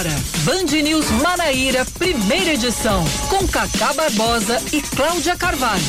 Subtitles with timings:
[0.00, 5.82] agora, Band News Manaíra, primeira edição, com Cacá Barbosa e Cláudia Carvalho.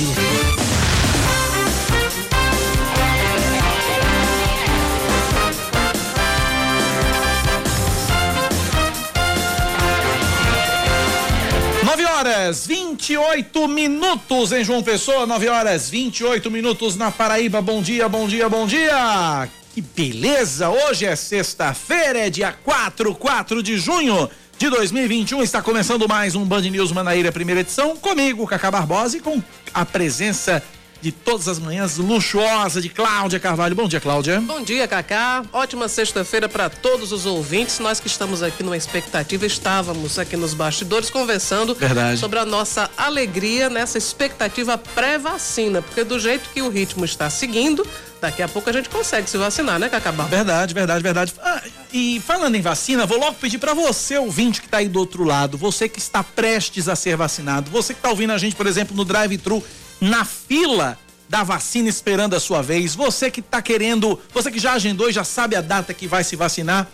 [11.86, 17.62] Nove horas 28 minutos em João Pessoa, 9 horas 28 minutos na Paraíba.
[17.62, 19.61] Bom dia, bom dia, bom dia.
[19.74, 20.70] Que beleza!
[20.70, 25.42] Hoje é sexta-feira, é dia 4, 4 de junho de 2021.
[25.42, 29.42] Está começando mais um Band News Manaíra, primeira edição, comigo, Cacá Barbosa, e com
[29.74, 30.62] a presença
[31.02, 33.74] de todas as manhãs luxuosa de Cláudia Carvalho.
[33.74, 34.42] Bom dia, Cláudia.
[34.42, 35.42] Bom dia, Cacá.
[35.54, 37.80] Ótima sexta-feira para todos os ouvintes.
[37.80, 42.20] Nós que estamos aqui numa expectativa, estávamos aqui nos bastidores conversando Verdade.
[42.20, 47.88] sobre a nossa alegria nessa expectativa pré-vacina, porque do jeito que o ritmo está seguindo,
[48.22, 50.30] daqui a pouco a gente consegue se vacinar, né, Barbosa?
[50.30, 51.34] Verdade, verdade, verdade.
[51.42, 55.00] Ah, e falando em vacina, vou logo pedir para você, ouvinte que está aí do
[55.00, 58.56] outro lado, você que está prestes a ser vacinado, você que está ouvindo a gente,
[58.56, 59.64] por exemplo, no drive-thru,
[60.00, 64.74] na fila da vacina esperando a sua vez, você que está querendo, você que já
[64.74, 66.88] agendou e já sabe a data que vai se vacinar,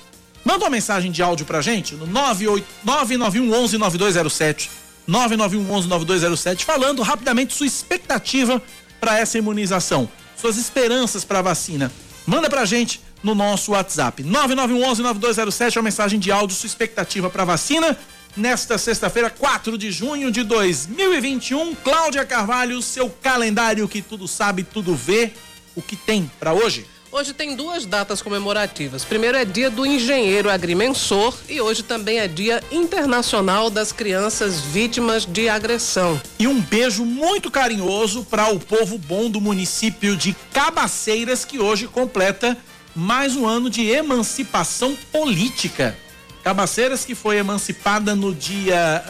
[0.45, 4.71] manda uma mensagem de áudio pra gente no 98 991 11 9207.
[5.07, 8.61] 991 11 9207 falando rapidamente sua expectativa
[8.99, 10.09] para essa imunização,
[10.39, 11.91] suas esperanças para a vacina.
[12.25, 14.23] Manda pra gente no nosso WhatsApp.
[14.23, 17.97] 9911 9207 é uma mensagem de áudio, sua expectativa para a vacina.
[18.35, 24.95] Nesta sexta-feira, 4 de junho de 2021, Cláudia Carvalho, seu calendário que tudo sabe, tudo
[24.95, 25.31] vê,
[25.75, 26.85] o que tem para hoje?
[27.17, 29.03] Hoje tem duas datas comemorativas.
[29.03, 35.25] Primeiro é dia do engenheiro agrimensor e hoje também é dia internacional das crianças vítimas
[35.25, 36.21] de agressão.
[36.37, 41.87] E um beijo muito carinhoso para o povo bom do município de Cabaceiras, que hoje
[41.87, 42.55] completa
[42.95, 45.97] mais um ano de emancipação política.
[46.43, 49.03] Cabaceiras que foi emancipada no dia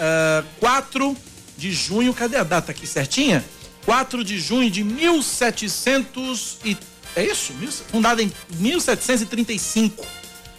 [0.45, 1.13] uh, 4
[1.57, 3.43] de junho, cadê a data aqui certinha?
[3.85, 6.77] 4 de junho de 1700 e
[7.17, 7.83] é isso?
[7.91, 10.05] Fundada em 1735.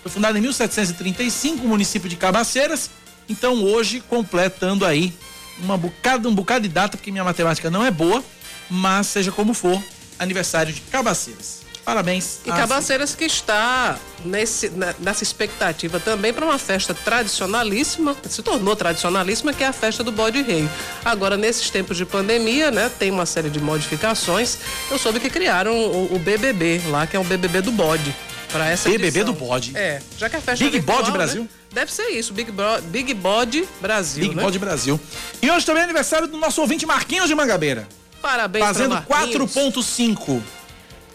[0.03, 2.91] Foi fundada em 1735, o município de Cabaceiras.
[3.29, 5.13] Então hoje completando aí
[5.61, 8.25] uma bocada, um bocado de data, porque minha matemática não é boa,
[8.69, 9.83] mas seja como for,
[10.19, 11.58] aniversário de Cabaceiras.
[11.88, 12.41] Parabéns.
[12.44, 19.54] E Cabaceiras que está nesse, nessa expectativa também para uma festa tradicionalíssima, se tornou tradicionalíssima,
[19.54, 20.69] que é a festa do bode rei.
[21.03, 24.59] Agora, nesses tempos de pandemia, né, tem uma série de modificações.
[24.91, 28.15] Eu soube que criaram o, o BBB lá, que é o BBB do bode.
[28.53, 29.25] Para essa BBB edição.
[29.25, 29.75] do bode.
[29.75, 31.43] É, já que a festa Big é virtual, Bode Brasil.
[31.44, 31.49] Né?
[31.72, 34.25] Deve ser isso, Big, Bro, Big Bode Brasil.
[34.25, 34.43] Big né?
[34.43, 35.00] Bode Brasil.
[35.41, 37.88] E hoje também é aniversário do nosso ouvinte Marquinhos de Mangabeira.
[38.20, 39.55] Parabéns Fazendo pra Marquinhos.
[39.55, 40.43] 4.5.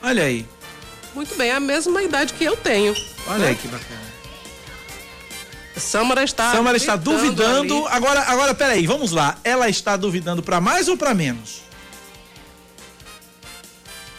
[0.02, 0.46] Olha aí.
[1.14, 2.96] Muito bem, é a mesma idade que eu tenho.
[3.28, 3.48] Olha né?
[3.50, 4.14] aí que bacana.
[5.76, 7.88] Samara está Samara está duvidando.
[7.88, 7.96] ali.
[7.96, 9.38] Agora, agora, peraí, vamos lá.
[9.44, 11.62] Ela está duvidando para mais ou para menos?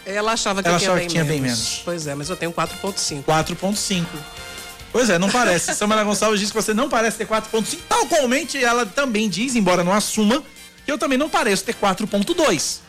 [0.07, 1.41] Ela achava que Ela tinha, achava bem, que tinha menos.
[1.41, 1.83] bem menos.
[1.85, 3.25] Pois é, mas eu tenho 4.5.
[3.25, 4.05] 4.5.
[4.93, 5.73] Pois é, não parece.
[5.77, 7.79] Samara Gonçalves disse que você não parece ter 4.5.
[7.89, 10.43] Tal qualmente ela também diz, embora não assuma,
[10.85, 12.81] que eu também não pareço ter 4.2.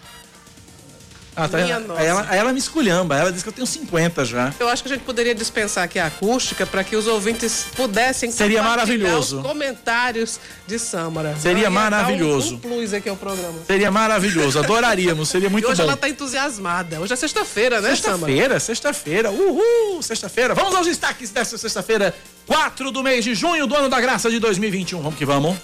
[1.36, 1.58] Ah, tá.
[1.58, 3.18] Minha Aí ela, aí ela me esculhamba.
[3.18, 4.54] Ela diz que eu tenho 50 já.
[4.60, 8.32] Eu acho que a gente poderia dispensar aqui a acústica para que os ouvintes pudessem
[8.32, 9.38] Seria maravilhoso.
[9.38, 11.36] os comentários de Samara.
[11.38, 12.54] Seria maravilhoso.
[12.54, 13.60] Um, um plus aqui ao programa.
[13.68, 14.60] Seria maravilhoso.
[14.60, 15.28] Adoraríamos.
[15.30, 15.88] Seria muito e hoje bom.
[15.90, 17.00] ela tá entusiasmada.
[17.02, 18.18] Hoje é sexta-feira, né, Samara?
[18.18, 19.32] Sexta-feira, sexta-feira.
[19.32, 20.56] Uhul, sexta-feira.
[20.56, 22.16] Vamos aos destaques dessa sexta-feira,
[22.48, 25.02] 4 do mês de junho do ano da graça de 2021.
[25.02, 25.56] Vamos que vamos.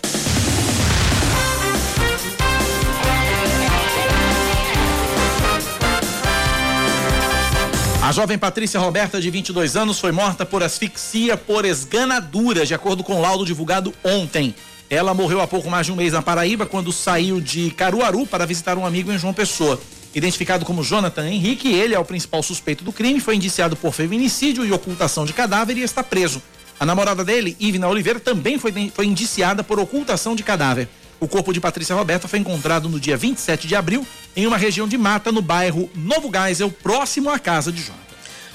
[8.12, 13.06] A jovem Patrícia Roberta, de 22 anos, foi morta por asfixia por esganadura, de acordo
[13.06, 14.54] com o laudo divulgado ontem.
[14.90, 18.46] Ela morreu há pouco mais de um mês na Paraíba, quando saiu de Caruaru para
[18.46, 19.80] visitar um amigo em João Pessoa.
[20.14, 24.66] Identificado como Jonathan Henrique, ele é o principal suspeito do crime, foi indiciado por feminicídio
[24.66, 26.42] e ocultação de cadáver e está preso.
[26.78, 30.90] A namorada dele, Ivna Oliveira, também foi, foi indiciada por ocultação de cadáver.
[31.22, 34.88] O corpo de Patrícia Roberta foi encontrado no dia 27 de abril em uma região
[34.88, 38.11] de mata no bairro Novo Geisel, próximo à casa de Jonathan.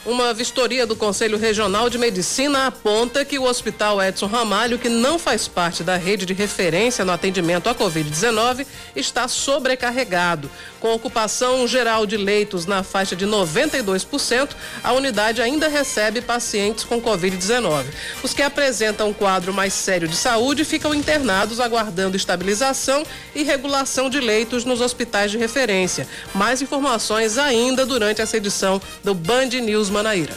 [0.06, 5.18] Uma vistoria do Conselho Regional de Medicina aponta que o Hospital Edson Ramalho, que não
[5.18, 8.64] faz parte da rede de referência no atendimento à Covid-19,
[8.94, 10.48] está sobrecarregado.
[10.78, 14.50] Com ocupação geral de leitos na faixa de 92%,
[14.84, 17.86] a unidade ainda recebe pacientes com Covid-19.
[18.22, 23.02] Os que apresentam um quadro mais sério de saúde ficam internados aguardando estabilização
[23.34, 26.06] e regulação de leitos nos hospitais de referência.
[26.32, 30.36] Mais informações ainda durante essa edição do Band News Manaíra.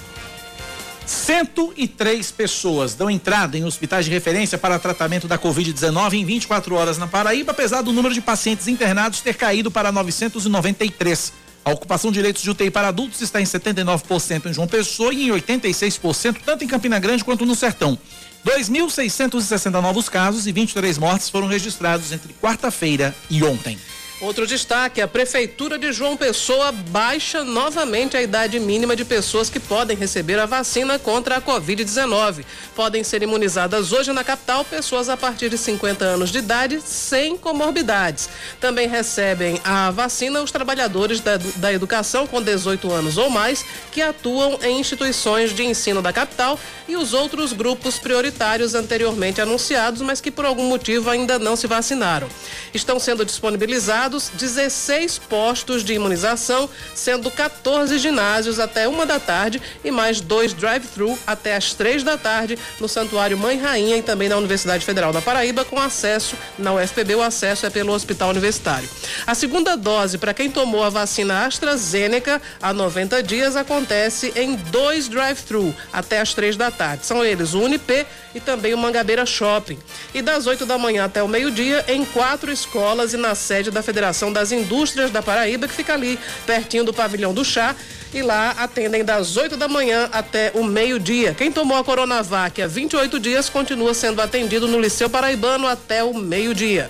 [1.06, 6.98] 103 pessoas dão entrada em hospitais de referência para tratamento da Covid-19 em 24 horas
[6.98, 11.34] na Paraíba, apesar do número de pacientes internados ter caído para 993.
[11.66, 15.28] A ocupação de leitos de UTI para adultos está em 79% em João Pessoa e
[15.28, 17.98] em 86% tanto em Campina Grande quanto no Sertão.
[18.46, 23.78] 2.660 novos casos e 23 mortes foram registrados entre quarta-feira e ontem.
[24.22, 29.62] Outro destaque: a Prefeitura de João Pessoa baixa novamente a idade mínima de pessoas que
[29.62, 32.44] podem receber a vacina contra a Covid-19.
[32.76, 37.38] Podem ser imunizadas hoje na capital pessoas a partir de 50 anos de idade sem
[37.38, 38.28] comorbidades.
[38.60, 44.02] Também recebem a vacina os trabalhadores da, da educação com 18 anos ou mais que
[44.02, 50.20] atuam em instituições de ensino da capital e os outros grupos prioritários anteriormente anunciados, mas
[50.20, 52.28] que por algum motivo ainda não se vacinaram.
[52.74, 59.92] Estão sendo disponibilizados 16 postos de imunização, sendo 14 ginásios até uma da tarde e
[59.92, 64.38] mais dois drive-thru até as três da tarde no Santuário Mãe Rainha e também na
[64.38, 68.90] Universidade Federal da Paraíba, com acesso na UFPB, o acesso é pelo Hospital Universitário.
[69.28, 75.08] A segunda dose para quem tomou a vacina AstraZeneca há 90 dias acontece em dois
[75.08, 77.06] drive-thru até as três da tarde.
[77.06, 79.78] São eles o Unip e também o Mangabeira Shopping.
[80.14, 83.84] E das 8 da manhã até o meio-dia em quatro escolas e na sede da
[83.84, 87.76] Federação Federação das Indústrias da Paraíba, que fica ali pertinho do pavilhão do chá.
[88.14, 91.36] E lá atendem das 8 da manhã até o meio-dia.
[91.38, 96.14] Quem tomou a Coronavac há 28 dias continua sendo atendido no Liceu Paraibano até o
[96.14, 96.90] meio-dia.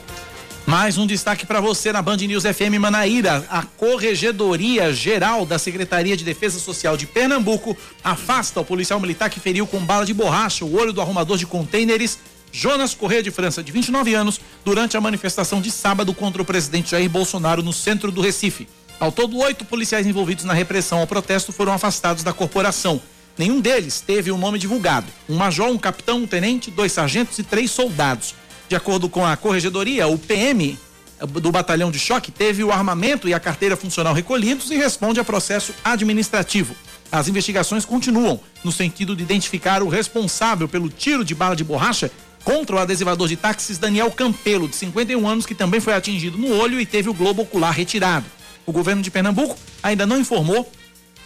[0.67, 3.43] Mais um destaque para você na Band News FM Manaíra.
[3.49, 9.39] A Corregedoria Geral da Secretaria de Defesa Social de Pernambuco afasta o policial militar que
[9.39, 12.19] feriu com bala de borracha o olho do arrumador de contêineres
[12.51, 16.91] Jonas Corrêa de França, de 29 anos, durante a manifestação de sábado contra o presidente
[16.91, 18.67] Jair Bolsonaro no centro do Recife.
[18.99, 23.01] Ao todo, oito policiais envolvidos na repressão ao protesto foram afastados da corporação.
[23.37, 25.07] Nenhum deles teve o um nome divulgado.
[25.29, 28.35] Um major, um capitão, um tenente, dois sargentos e três soldados.
[28.67, 30.77] De acordo com a corregedoria, o PM
[31.25, 35.23] do batalhão de choque teve o armamento e a carteira funcional recolhidos e responde a
[35.23, 36.75] processo administrativo.
[37.11, 42.11] As investigações continuam no sentido de identificar o responsável pelo tiro de bala de borracha
[42.43, 46.55] contra o adesivador de táxis Daniel Campelo, de 51 anos, que também foi atingido no
[46.57, 48.25] olho e teve o globo ocular retirado.
[48.65, 50.71] O governo de Pernambuco ainda não informou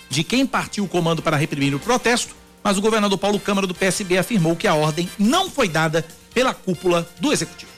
[0.09, 3.75] de quem partiu o comando para reprimir o protesto, mas o governador Paulo Câmara do
[3.75, 7.71] PSB afirmou que a ordem não foi dada pela cúpula do executivo.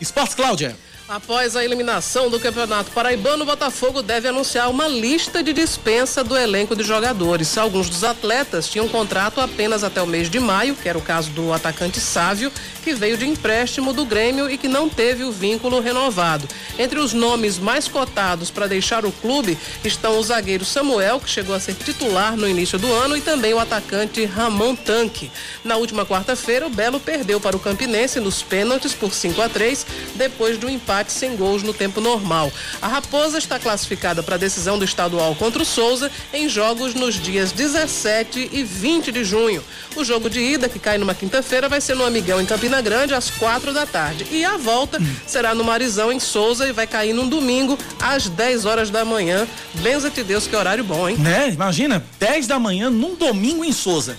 [0.00, 0.76] Esportes Cláudia.
[1.08, 6.36] Após a eliminação do Campeonato Paraibano, o Botafogo deve anunciar uma lista de dispensa do
[6.36, 7.58] elenco de jogadores.
[7.58, 11.30] Alguns dos atletas tinham contrato apenas até o mês de maio, que era o caso
[11.30, 12.52] do atacante Sávio,
[12.84, 16.48] que veio de empréstimo do Grêmio e que não teve o vínculo renovado.
[16.78, 21.54] Entre os nomes mais cotados para deixar o clube estão o zagueiro Samuel, que chegou
[21.54, 25.30] a ser titular no início do ano, e também o atacante Ramon Tanque.
[25.64, 29.84] Na última quarta-feira, o Belo perdeu para o Campinense nos pênaltis por 5 a 3
[30.14, 32.52] depois do empate empate sem gols no tempo normal.
[32.80, 37.16] A Raposa está classificada para a decisão do estadual contra o Souza em jogos nos
[37.16, 39.62] dias 17 e 20 de junho.
[39.96, 43.14] O jogo de ida, que cai numa quinta-feira, vai ser no Amigão em Campina Grande
[43.14, 44.26] às quatro da tarde.
[44.30, 48.64] E a volta será no Marizão em Souza e vai cair num domingo às 10
[48.64, 49.46] horas da manhã.
[49.74, 51.16] Benza-te Deus, que horário bom, hein?
[51.18, 51.50] Né?
[51.50, 54.16] Imagina, 10 da manhã num domingo em Souza.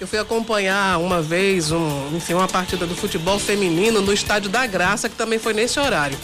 [0.00, 4.66] Eu fui acompanhar uma vez um, enfim, uma partida do futebol feminino no Estádio da
[4.66, 6.18] Graça, que também foi nesse horário.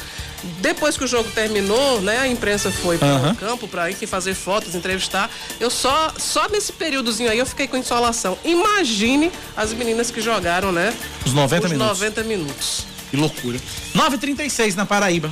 [0.60, 3.34] Depois que o jogo terminou, né, a imprensa foi para o uhum.
[3.34, 5.30] campo para enfim fazer fotos, entrevistar.
[5.60, 8.36] Eu só só nesse períodozinho aí eu fiquei com insolação.
[8.44, 10.92] Imagine as meninas que jogaram, né?
[11.24, 12.00] Os 90 os minutos.
[12.00, 12.86] 90 minutos.
[13.10, 13.58] Que loucura.
[13.94, 15.30] 9:36 na Paraíba.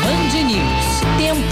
[0.00, 1.00] Band News.
[1.18, 1.49] Tempo.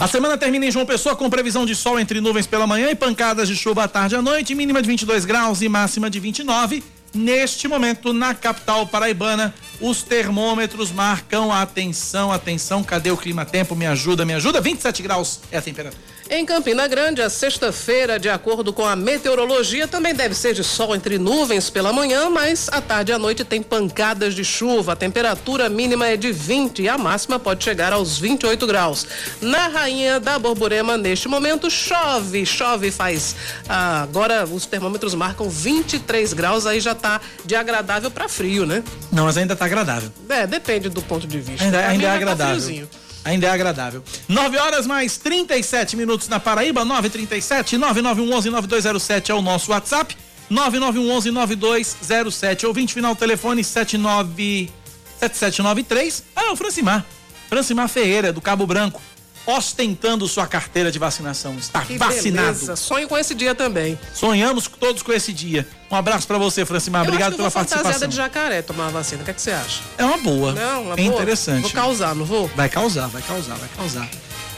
[0.00, 2.94] A semana termina em João Pessoa com previsão de sol entre nuvens pela manhã e
[2.94, 6.18] pancadas de chuva à tarde e à noite, mínima de 22 graus e máxima de
[6.18, 6.82] 29.
[7.14, 12.82] Neste momento, na capital paraibana, os termômetros marcam atenção, atenção.
[12.82, 13.76] Cadê o clima-tempo?
[13.76, 14.60] Me ajuda, me ajuda.
[14.60, 16.02] 27 graus é a temperatura.
[16.30, 20.94] Em Campina Grande, a sexta-feira, de acordo com a meteorologia, também deve ser de sol
[20.94, 24.94] entre nuvens pela manhã, mas à tarde e à noite tem pancadas de chuva.
[24.94, 29.06] A temperatura mínima é de 20 e a máxima pode chegar aos 28 graus.
[29.42, 33.36] Na Rainha da Borborema, neste momento, chove, chove faz.
[33.68, 38.82] Ah, agora os termômetros marcam 23 graus, aí já tá de agradável para frio, né?
[39.12, 40.10] Não, mas ainda tá agradável.
[40.30, 41.64] É, depende do ponto de vista.
[41.64, 42.86] Ainda, ainda é tá agradável.
[42.90, 44.02] Tá ainda é agradável.
[44.28, 50.16] 9 horas mais 37 minutos na Paraíba, 937 9911 9207 é o nosso WhatsApp.
[50.50, 54.70] 9911 9207 ouvinte final telefone 79
[55.18, 56.24] 7793.
[56.36, 57.04] Ah, é o Francimar.
[57.48, 59.00] Francimar Ferreira do Cabo Branco.
[59.46, 61.54] Ostentando sua carteira de vacinação.
[61.56, 62.46] Está Que vacinado.
[62.52, 62.76] beleza.
[62.76, 63.98] Sonho com esse dia também.
[64.14, 65.66] Sonhamos todos com esse dia.
[65.90, 67.02] Um abraço pra você, Francimar.
[67.02, 68.08] Eu Obrigado acho que pela eu vou fantasiada participação.
[68.08, 69.22] de jacaré tomar a vacina.
[69.22, 69.80] O que, é que você acha?
[69.98, 70.52] É uma boa.
[70.52, 71.14] Não, uma é boa?
[71.14, 71.62] interessante.
[71.62, 72.48] Vou causar, não vou?
[72.56, 74.08] Vai causar, vai causar, vai causar.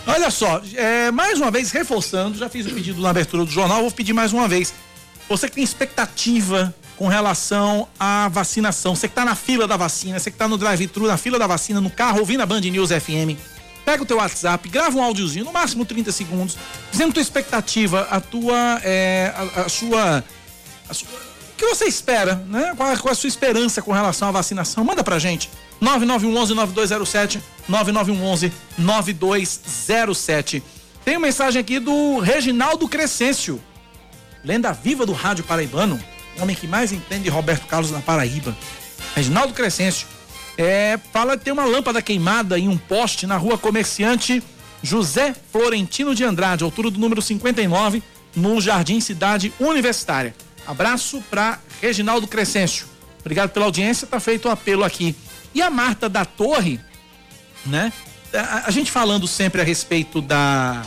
[0.07, 3.81] Olha só, é, mais uma vez, reforçando, já fiz o pedido na abertura do jornal,
[3.81, 4.73] vou pedir mais uma vez.
[5.28, 10.19] Você que tem expectativa com relação à vacinação, você que está na fila da vacina,
[10.21, 12.90] você que está no drive-thru, na fila da vacina, no carro, ouvindo a Band News
[12.90, 13.37] FM,
[13.87, 16.59] pega o teu WhatsApp, grava um áudiozinho, no máximo 30 segundos,
[16.90, 20.25] dizendo tua expectativa, a tua, é, a, a sua,
[20.88, 22.75] a sua- o que você espera, né?
[22.76, 24.85] Qual, é- qual é a sua esperança com relação à vacinação?
[24.85, 25.49] Manda pra gente.
[25.81, 27.40] 9911-9207,
[28.78, 30.62] 9911-9207.
[31.05, 33.62] Tem uma mensagem aqui do Reginaldo Crescêncio,
[34.45, 36.02] lenda viva do rádio paraibano,
[36.40, 38.57] homem que mais entende de Roberto Carlos na Paraíba.
[39.14, 40.07] Reginaldo Crescêncio.
[40.59, 44.43] É, fala tem uma lâmpada queimada em um poste na rua comerciante
[44.83, 48.03] José Florentino de Andrade, altura do número 59,
[48.35, 50.35] no Jardim Cidade Universitária.
[50.67, 52.87] Abraço para Reginaldo Crescêncio.
[53.21, 55.15] Obrigado pela audiência, tá feito o apelo aqui.
[55.55, 56.81] E a Marta da Torre,
[57.65, 57.93] né?
[58.33, 60.83] A, a gente falando sempre a respeito da,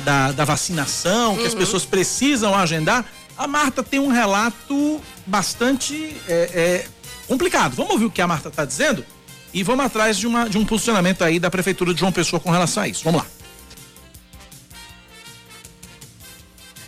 [0.00, 3.04] da, da vacinação, que as pessoas precisam agendar,
[3.36, 6.86] a Marta tem um relato bastante é, é,
[7.26, 7.74] complicado.
[7.74, 9.04] Vamos ouvir o que a Marta está dizendo
[9.52, 12.50] e vamos atrás de, uma, de um posicionamento aí da Prefeitura de João Pessoa com
[12.50, 13.04] relação a isso.
[13.04, 13.26] Vamos lá.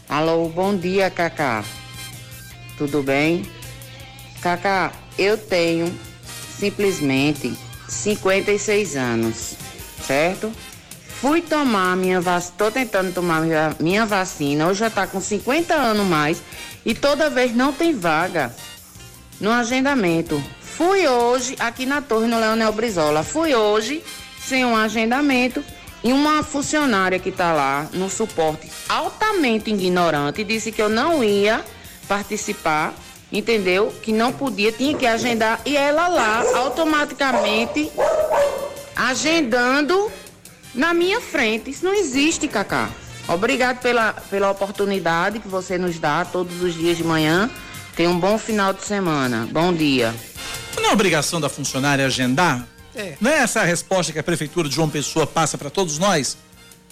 [0.08, 1.64] Alô, bom dia, Cacá.
[2.76, 3.44] Tudo bem?
[4.40, 5.92] Cacá, eu tenho
[6.58, 7.56] simplesmente
[7.88, 9.54] 56 anos,
[10.06, 10.52] certo?
[11.20, 15.74] Fui tomar minha vacina, tô tentando tomar minha, minha vacina, hoje já tá com 50
[15.74, 16.40] anos mais
[16.86, 18.54] e toda vez não tem vaga
[19.40, 20.42] no agendamento.
[20.60, 23.22] Fui hoje aqui na torre no Leonel Brizola.
[23.22, 24.02] Fui hoje
[24.40, 25.62] sem um agendamento
[26.02, 31.64] e uma funcionária que está lá no suporte altamente ignorante disse que eu não ia
[32.06, 32.94] participar,
[33.30, 33.92] entendeu?
[34.02, 37.90] Que não podia, tinha que agendar e ela lá automaticamente
[38.96, 40.10] agendando
[40.74, 41.70] na minha frente.
[41.70, 42.88] Isso não existe, Cacá.
[43.28, 47.50] Obrigado pela, pela oportunidade que você nos dá todos os dias de manhã.
[47.98, 49.48] Tenha um bom final de semana.
[49.50, 50.14] Bom dia.
[50.76, 52.64] Não é obrigação da funcionária agendar?
[52.94, 53.14] É.
[53.20, 56.36] Não é essa a resposta que a Prefeitura de João Pessoa passa para todos nós?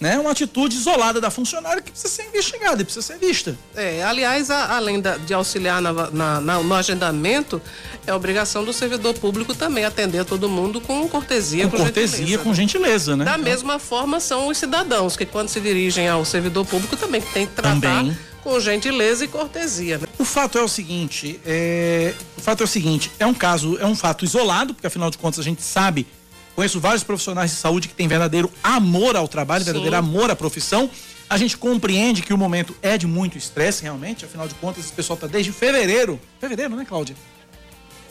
[0.01, 0.19] Né?
[0.19, 3.57] Uma atitude isolada da funcionária que precisa ser investigada e precisa ser vista.
[3.73, 7.61] É, aliás, a- além da- de auxiliar na na- na- no agendamento,
[8.05, 12.43] é obrigação do servidor público também atender todo mundo com cortesia, Com com, cortesia, gentileza.
[12.43, 13.23] com gentileza, né?
[13.23, 17.47] Da mesma forma são os cidadãos, que quando se dirigem ao servidor público também tem
[17.47, 18.17] que tratar Também.
[18.47, 19.97] Com gentileza e cortesia.
[19.97, 20.07] Né?
[20.17, 22.13] O fato é o seguinte, é...
[22.37, 25.17] o fato é o seguinte, é um caso, é um fato isolado, porque afinal de
[25.17, 26.07] contas a gente sabe,
[26.55, 29.71] conheço vários profissionais de saúde que têm verdadeiro amor ao trabalho, Sim.
[29.71, 30.89] verdadeiro amor à profissão.
[31.29, 34.93] A gente compreende que o momento é de muito estresse, realmente, afinal de contas, esse
[34.93, 37.17] pessoal está desde fevereiro, fevereiro, né, Cláudia?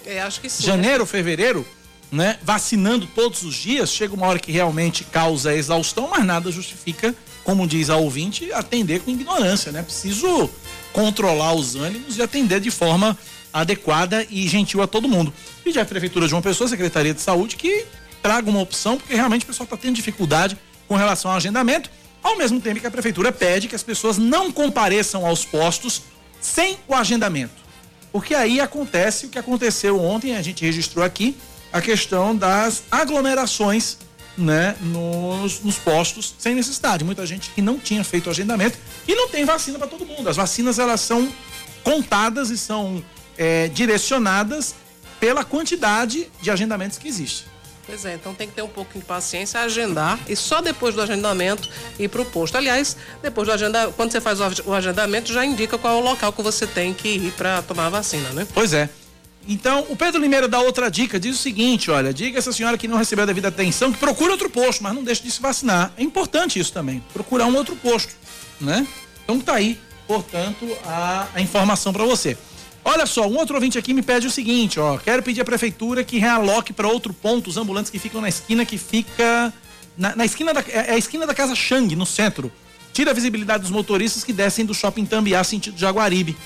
[0.04, 0.64] É, acho que sim.
[0.64, 1.66] janeiro, fevereiro,
[2.10, 7.14] né, vacinando todos os dias, chega uma hora que realmente causa exaustão, mas nada justifica,
[7.44, 9.82] como diz a ouvinte, atender com ignorância, né?
[9.82, 10.48] Preciso
[10.92, 13.16] controlar os ânimos e atender de forma
[13.52, 15.32] adequada e gentil a todo mundo.
[15.66, 17.84] Já a Prefeitura de uma pessoa, Secretaria de Saúde, que
[18.22, 21.90] traga uma opção, porque realmente o pessoal está tendo dificuldade com relação ao agendamento,
[22.22, 26.02] ao mesmo tempo que a Prefeitura pede que as pessoas não compareçam aos postos
[26.40, 27.54] sem o agendamento.
[28.12, 31.36] Porque aí acontece o que aconteceu ontem, a gente registrou aqui,
[31.72, 33.98] a questão das aglomerações
[34.36, 37.04] né, nos, nos postos sem necessidade.
[37.04, 40.28] Muita gente que não tinha feito o agendamento e não tem vacina para todo mundo.
[40.28, 41.28] As vacinas elas são
[41.82, 43.02] contadas e são
[43.38, 44.74] é, direcionadas
[45.18, 47.44] pela quantidade de agendamentos que existe.
[47.86, 51.00] Pois é, então tem que ter um pouco de paciência, agendar e só depois do
[51.00, 51.68] agendamento
[51.98, 52.56] ir para o posto.
[52.56, 56.00] Aliás, depois do agendamento, quando você faz o ag- o agendamento, já indica qual é
[56.00, 58.46] o local que você tem que ir para tomar a vacina, né?
[58.52, 58.90] Pois é.
[59.48, 62.88] Então, o Pedro Limeira dá outra dica, diz o seguinte, olha, diga essa senhora que
[62.88, 65.92] não recebeu a devida atenção que procure outro posto, mas não deixe de se vacinar.
[65.96, 68.12] É importante isso também, procurar um outro posto,
[68.60, 68.86] né?
[69.22, 72.36] Então tá aí, portanto, a, a informação para você.
[72.84, 76.02] Olha só, um outro ouvinte aqui me pede o seguinte, ó, quero pedir à prefeitura
[76.02, 79.52] que realoque para outro ponto os ambulantes que ficam na esquina que fica
[79.96, 82.50] na, na esquina da é a esquina da casa Xang, no centro.
[82.92, 86.36] Tira a visibilidade dos motoristas que descem do shopping Tambiá sentido Jaguaribe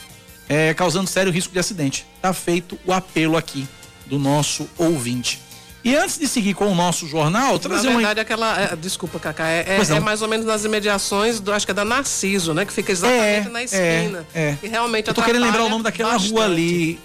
[0.50, 2.04] é, causando sério risco de acidente.
[2.20, 3.66] Tá feito o apelo aqui
[4.06, 5.40] do nosso ouvinte.
[5.82, 7.96] E antes de seguir com o nosso jornal, Na trazer uma.
[7.98, 8.60] verdade, aquela.
[8.60, 11.74] é, desculpa, Cacá, é, é- é mais ou menos nas imediações do, acho que é
[11.74, 12.66] da Narciso, né?
[12.66, 14.26] Que fica exatamente na esquina.
[14.34, 14.58] É, é.
[14.62, 16.32] E realmente Eu tô querendo lembrar o nome daquela bastante.
[16.32, 16.98] rua ali.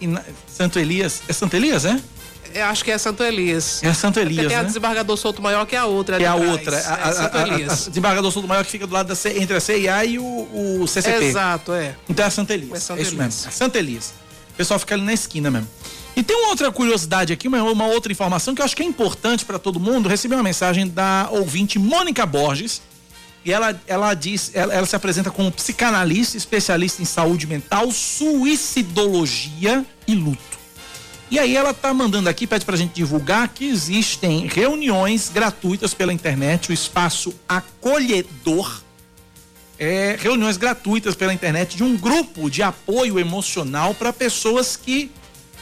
[0.00, 1.22] Na- Santo Elias.
[1.28, 2.00] É Santo Elias, é?
[2.54, 3.82] Eu acho que é Santo Elias.
[3.82, 4.66] É Santo Elias, Porque tem a né?
[4.68, 6.22] desembargador Solto Maior que é a outra.
[6.22, 6.78] É a outra.
[6.78, 7.86] A, a, é Santo a- a- Elias.
[7.86, 10.24] a desembargador Souto Maior que fica do lado da C- entre a CIA e o,
[10.80, 11.24] o CCP.
[11.24, 11.96] Exato, é.
[12.08, 12.72] Então é Santa Elias.
[12.72, 13.34] É É, Santa isso Elias.
[13.36, 13.48] mesmo.
[13.48, 14.14] É Santa Elias.
[14.52, 15.68] O pessoal fica ali na esquina mesmo.
[16.16, 18.86] E tem uma outra curiosidade aqui, uma, uma outra informação que eu acho que é
[18.86, 20.08] importante para todo mundo.
[20.08, 22.80] Recebi uma mensagem da ouvinte Mônica Borges.
[23.44, 29.84] E ela, ela diz, ela, ela se apresenta como psicanalista, especialista em saúde mental, suicidologia
[30.06, 30.54] e luto.
[31.34, 36.12] E aí ela tá mandando aqui, pede pra gente divulgar que existem reuniões gratuitas pela
[36.12, 38.80] internet, o espaço acolhedor
[39.76, 45.10] é, reuniões gratuitas pela internet de um grupo de apoio emocional para pessoas que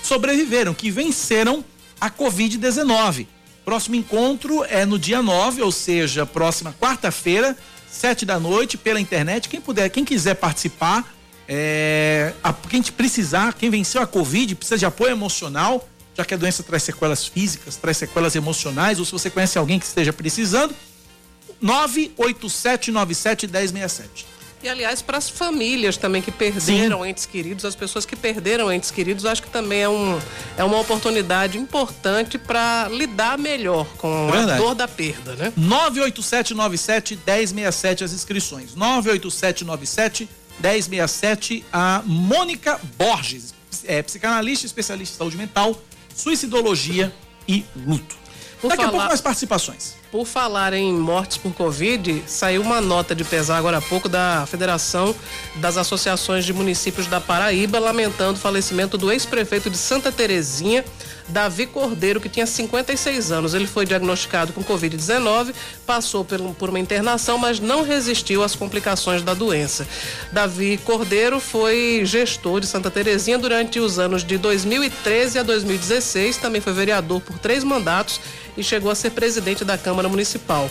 [0.02, 1.64] sobreviveram, que venceram
[1.98, 3.26] a Covid-19.
[3.64, 7.56] Próximo encontro é no dia 9, ou seja, próxima quarta-feira,
[7.90, 9.48] sete da noite, pela internet.
[9.48, 11.10] Quem puder, quem quiser participar,
[11.48, 16.36] é, a, quem precisar, quem venceu a Covid, precisa de apoio emocional, já que a
[16.36, 20.74] doença traz sequelas físicas, traz sequelas emocionais, ou se você conhece alguém que esteja precisando,
[21.62, 24.32] 987971067.
[24.62, 28.92] E aliás, para as famílias também que perderam entes queridos, as pessoas que perderam entes
[28.92, 30.20] queridos, acho que também é, um,
[30.56, 34.62] é uma oportunidade importante para lidar melhor com a Verdade.
[34.62, 35.52] dor da perda, né?
[35.58, 38.76] 987971067 as inscrições.
[40.60, 43.54] 987971067 a Mônica Borges,
[43.84, 45.80] é psicanalista, especialista em saúde mental,
[46.14, 47.14] suicidologia
[47.48, 48.16] e luto.
[48.60, 49.94] Por Daqui a falar- pouco mais participações.
[50.12, 54.44] Por falar em mortes por Covid, saiu uma nota de pesar agora há pouco da
[54.46, 55.14] Federação
[55.56, 60.84] das Associações de Municípios da Paraíba, lamentando o falecimento do ex-prefeito de Santa Terezinha,
[61.28, 63.54] Davi Cordeiro, que tinha 56 anos.
[63.54, 65.54] Ele foi diagnosticado com Covid-19,
[65.86, 69.88] passou por, um- uma internação, mas não resistiu às complicações da doença.
[70.30, 76.60] Davi Cordeiro foi gestor de Santa Terezinha durante os anos de 2013 a 2016, também
[76.60, 78.20] foi vereador por três mandatos
[78.54, 80.70] e chegou a ser presidente da Câmara Municipal.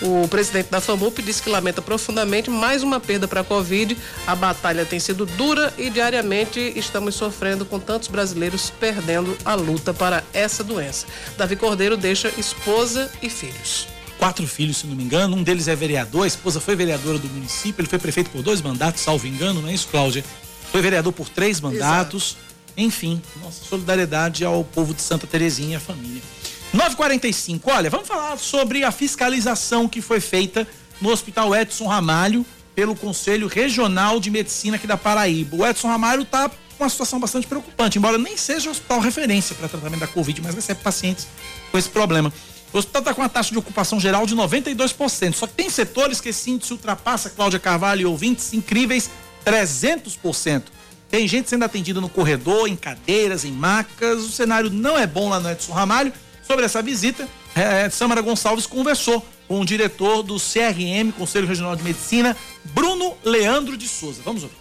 [0.00, 3.96] O presidente da FAMUP disse que lamenta profundamente mais uma perda para a Covid.
[4.26, 9.94] A batalha tem sido dura e diariamente estamos sofrendo com tantos brasileiros perdendo a luta
[9.94, 11.06] para essa doença.
[11.36, 13.86] Davi Cordeiro deixa esposa e filhos.
[14.18, 15.36] Quatro filhos, se não me engano.
[15.36, 18.60] Um deles é vereador, a esposa foi vereadora do município, ele foi prefeito por dois
[18.62, 20.24] mandatos, salvo engano, não é isso, Cláudia?
[20.70, 22.36] Foi vereador por três mandatos.
[22.76, 26.22] Enfim, nossa solidariedade ao povo de Santa Terezinha e a família.
[26.72, 30.66] 945, olha, vamos falar sobre a fiscalização que foi feita
[31.02, 35.56] no Hospital Edson Ramalho pelo Conselho Regional de Medicina aqui da Paraíba.
[35.56, 39.68] O Edson Ramalho está com uma situação bastante preocupante, embora nem seja hospital referência para
[39.68, 41.26] tratamento da Covid, mas recebe pacientes
[41.70, 42.32] com esse problema.
[42.72, 46.22] O hospital está com uma taxa de ocupação geral de 92%, só que tem setores
[46.22, 49.10] que esse índice ultrapassa, Cláudia Carvalho e ouvintes, incríveis
[49.44, 50.62] 300%.
[51.10, 54.20] Tem gente sendo atendida no corredor, em cadeiras, em macas.
[54.20, 56.10] O cenário não é bom lá no Edson Ramalho.
[56.52, 61.82] Sobre essa visita, eh, Samara Gonçalves conversou com o diretor do CRM, Conselho Regional de
[61.82, 62.36] Medicina,
[62.74, 64.20] Bruno Leandro de Souza.
[64.22, 64.54] Vamos ouvir.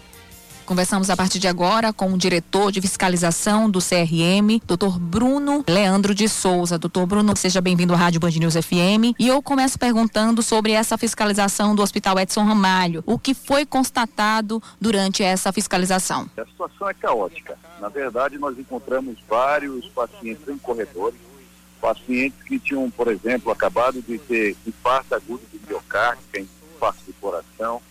[0.65, 4.97] Conversamos a partir de agora com o diretor de fiscalização do CRM, Dr.
[4.97, 6.79] Bruno Leandro de Souza.
[6.79, 9.11] Doutor Bruno, seja bem-vindo à Rádio Band News FM.
[9.19, 13.03] E eu começo perguntando sobre essa fiscalização do Hospital Edson Ramalho.
[13.05, 16.29] O que foi constatado durante essa fiscalização?
[16.37, 17.57] A situação é caótica.
[17.81, 21.19] Na verdade, nós encontramos vários pacientes em corredores,
[21.81, 27.13] pacientes que tinham, por exemplo, acabado de ter infarto agudo de miocárdio, é infarto do
[27.13, 27.81] coração,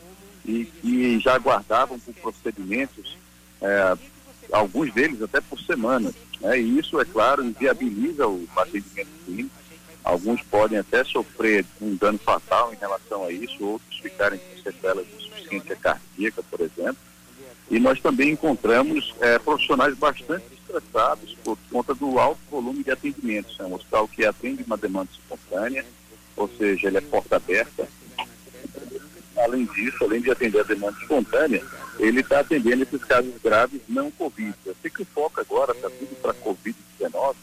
[0.44, 3.18] e que já aguardavam por procedimentos,
[3.61, 3.96] eh,
[4.53, 6.12] alguns deles até por semana.
[6.40, 6.59] né?
[6.59, 9.50] E isso, é claro, inviabiliza o atendimento clínico.
[10.03, 15.07] Alguns podem até sofrer um dano fatal em relação a isso, outros ficarem com sequelas
[15.07, 16.96] de insuficiência cardíaca, por exemplo.
[17.70, 23.59] E nós também encontramos eh, profissionais bastante estressados por conta do alto volume de atendimentos.
[23.59, 25.85] É um hospital que atende uma demanda espontânea,
[26.37, 27.88] ou seja, ele é porta aberta.
[29.37, 31.64] Além disso, além de atender a demanda espontânea,
[31.98, 34.54] ele está atendendo esses casos graves não Covid.
[34.64, 37.35] Eu sei que o foco agora está tudo para Covid-19,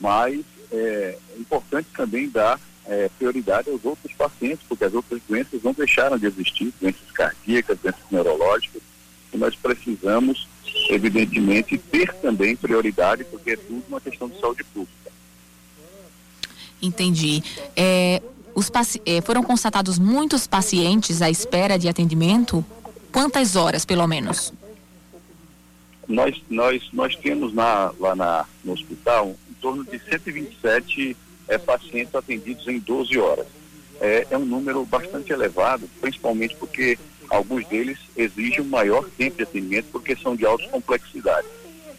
[0.00, 5.72] mas é importante também dar é, prioridade aos outros pacientes, porque as outras doenças não
[5.72, 8.82] deixaram de existir, doenças cardíacas, doenças neurológicas,
[9.32, 10.48] e nós precisamos,
[10.90, 15.12] evidentemente, ter também prioridade, porque é tudo uma questão de saúde pública.
[16.80, 17.42] Entendi.
[17.76, 18.20] É,
[18.54, 18.70] os
[19.06, 22.64] é, foram constatados muitos pacientes à espera de atendimento?
[23.12, 24.52] Quantas horas, pelo menos?
[26.08, 31.16] Nós, nós, nós temos na, lá na, no hospital em torno de 127
[31.48, 33.46] é, pacientes atendidos em 12 horas.
[34.00, 36.98] É, é um número bastante elevado, principalmente porque
[37.28, 41.46] alguns deles exigem um maior tempo de atendimento porque são de alta complexidade.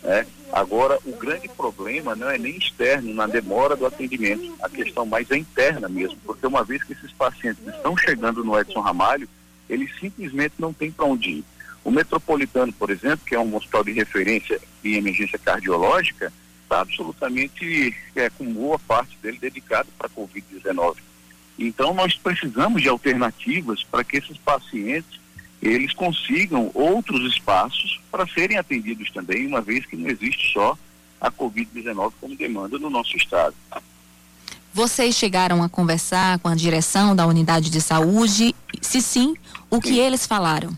[0.03, 0.25] Né?
[0.51, 5.29] Agora, o grande problema não é nem externo, na demora do atendimento, a questão mais
[5.31, 9.27] é interna mesmo, porque uma vez que esses pacientes estão chegando no Edson Ramalho,
[9.69, 11.45] eles simplesmente não têm para onde ir.
[11.83, 16.31] O Metropolitano, por exemplo, que é um hospital de referência em emergência cardiológica,
[16.63, 20.97] está absolutamente é, com boa parte dele dedicado para a Covid-19.
[21.57, 25.21] Então, nós precisamos de alternativas para que esses pacientes
[25.61, 30.77] eles consigam outros espaços para serem atendidos também, uma vez que não existe só
[31.21, 33.55] a Covid-19 como demanda no nosso estado.
[34.73, 38.53] Vocês chegaram a conversar com a direção da unidade de saúde?
[38.81, 39.35] Se sim,
[39.69, 39.99] o que sim.
[39.99, 40.75] eles falaram?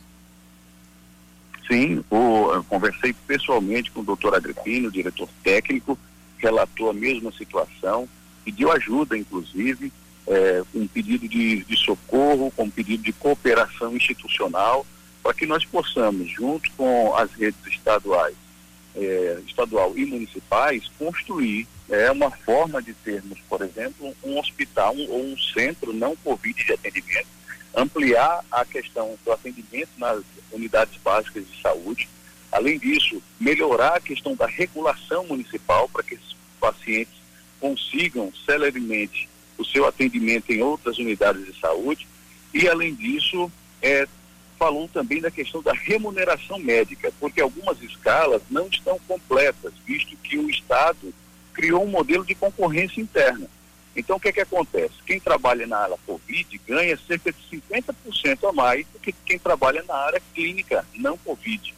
[1.67, 5.97] Sim, o, conversei pessoalmente com o doutor Agripino, diretor técnico,
[6.37, 8.07] relatou a mesma situação,
[8.43, 9.91] pediu ajuda, inclusive,
[10.27, 14.85] é, um pedido de, de socorro, com um pedido de cooperação institucional,
[15.21, 18.35] para que nós possamos, junto com as redes estaduais,
[18.95, 25.23] é, estadual e municipais, construir é, uma forma de termos, por exemplo, um hospital ou
[25.23, 27.27] um, um centro não Covid de atendimento,
[27.75, 32.07] ampliar a questão do atendimento nas unidades básicas de saúde.
[32.51, 37.13] Além disso, melhorar a questão da regulação municipal para que esses pacientes
[37.59, 42.07] consigam celeremente o seu atendimento em outras unidades de saúde
[42.53, 44.07] e, além disso, é,
[44.57, 50.37] falou também da questão da remuneração médica, porque algumas escalas não estão completas, visto que
[50.37, 51.13] o Estado
[51.53, 53.47] criou um modelo de concorrência interna.
[53.95, 54.93] Então, o que, é que acontece?
[55.05, 59.83] Quem trabalha na área Covid ganha cerca de 50% a mais do que quem trabalha
[59.83, 61.73] na área clínica, não Covid.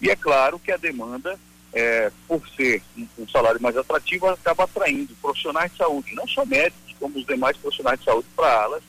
[0.00, 1.38] E é claro que a demanda,
[1.72, 6.44] é, por ser um, um salário mais atrativo, acaba atraindo profissionais de saúde, não só
[6.44, 8.82] médicos, como os demais profissionais de saúde para alas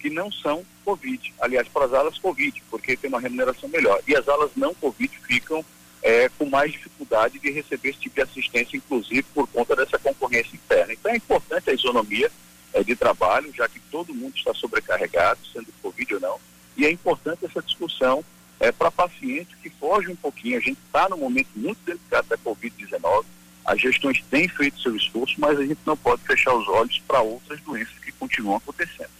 [0.00, 1.34] que não são Covid.
[1.40, 4.00] Aliás, para as alas Covid, porque tem uma remuneração melhor.
[4.08, 5.64] E as alas não Covid ficam
[6.02, 10.56] é, com mais dificuldade de receber esse tipo de assistência, inclusive por conta dessa concorrência
[10.56, 10.94] interna.
[10.94, 12.30] Então é importante a isonomia
[12.72, 16.40] é, de trabalho, já que todo mundo está sobrecarregado, sendo Covid ou não,
[16.76, 18.24] e é importante essa discussão
[18.58, 20.56] é, para pacientes que fogem um pouquinho.
[20.56, 23.24] A gente está num momento muito delicado da Covid-19,
[23.64, 27.20] as gestões têm feito seu esforço, mas a gente não pode fechar os olhos para
[27.20, 29.10] outras doenças que continuam acontecendo.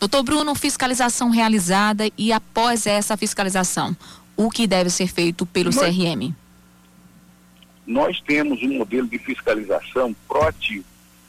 [0.00, 3.96] Doutor Bruno, fiscalização realizada e após essa fiscalização,
[4.36, 6.34] o que deve ser feito pelo nós, CRM?
[7.86, 10.84] Nós temos um modelo de fiscalização proativo,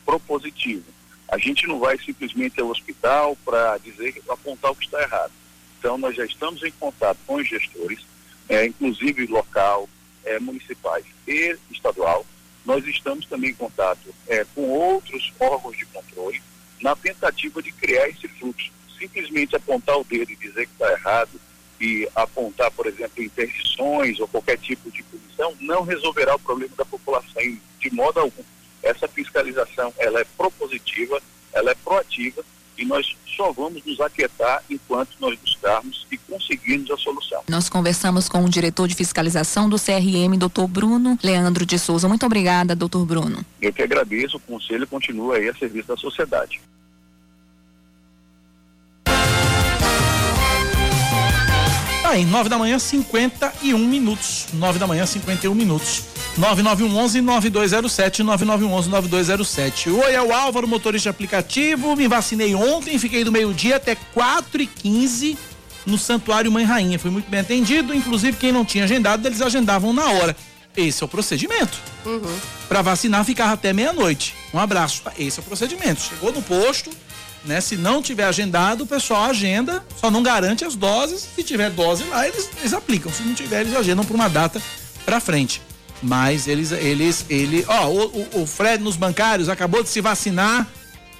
[0.05, 0.85] propositivo.
[1.31, 5.31] A gente não vai simplesmente ao hospital para dizer, apontar o que está errado.
[5.79, 7.99] Então, nós já estamos em contato com os gestores,
[8.47, 9.89] é, inclusive local,
[10.23, 12.25] é, municipais e estadual,
[12.65, 16.41] nós estamos também em contato é, com outros órgãos de controle
[16.81, 18.71] na tentativa de criar esse fluxo.
[18.97, 21.39] Simplesmente apontar o dedo e dizer que está errado
[21.79, 26.85] e apontar, por exemplo, interdições ou qualquer tipo de punição não resolverá o problema da
[26.85, 27.41] população
[27.79, 28.43] de modo algum.
[28.81, 31.21] Essa fiscalização ela é propositiva,
[31.51, 32.43] ela é proativa
[32.77, 37.41] e nós só vamos nos aquietar enquanto nós buscarmos e conseguirmos a solução.
[37.49, 42.07] Nós conversamos com o diretor de fiscalização do CRM, doutor Bruno Leandro de Souza.
[42.07, 43.43] Muito obrigada, doutor Bruno.
[43.61, 46.61] Eu que agradeço, o conselho continua aí a serviço da sociedade.
[52.01, 54.47] Tá aí, nove da manhã, 51 minutos.
[54.53, 56.12] Nove da manhã, 51 minutos.
[56.37, 59.93] 9911-9207, 9911-9207.
[59.93, 61.95] Oi, é o Álvaro, motorista aplicativo.
[61.95, 65.37] Me vacinei ontem, fiquei do meio-dia até 4h15
[65.85, 66.97] no Santuário Mãe Rainha.
[66.97, 70.35] Fui muito bem atendido, inclusive quem não tinha agendado, eles agendavam na hora.
[70.75, 71.77] Esse é o procedimento.
[72.03, 72.35] Uhum.
[72.67, 74.33] Para vacinar, ficava até meia-noite.
[74.51, 75.03] Um abraço.
[75.19, 76.01] Esse é o procedimento.
[76.01, 76.89] Chegou no posto,
[77.45, 77.61] né?
[77.61, 81.27] Se não tiver agendado, o pessoal agenda, só não garante as doses.
[81.35, 83.13] Se tiver dose lá, eles, eles aplicam.
[83.13, 84.59] Se não tiver, eles agendam por uma data
[85.05, 85.61] para frente.
[86.03, 90.67] Mas eles, eles, ele, ó, o, o Fred nos bancários acabou de se vacinar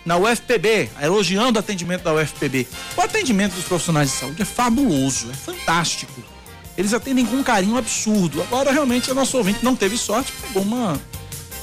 [0.05, 2.67] na UFPB, elogiando o atendimento da UFPB.
[2.97, 6.21] O atendimento dos profissionais de saúde é fabuloso, é fantástico.
[6.77, 8.41] Eles atendem com um carinho absurdo.
[8.41, 10.99] Agora, realmente, a nossa ouvinte não teve sorte, pegou uma,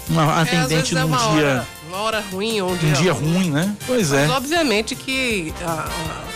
[0.09, 1.19] uma é, atendente é, num dia.
[1.19, 3.77] Hora, uma hora ruim ou um dia, um dia ruim, né?
[3.87, 4.33] Pois Mas, é.
[4.33, 6.30] obviamente que a,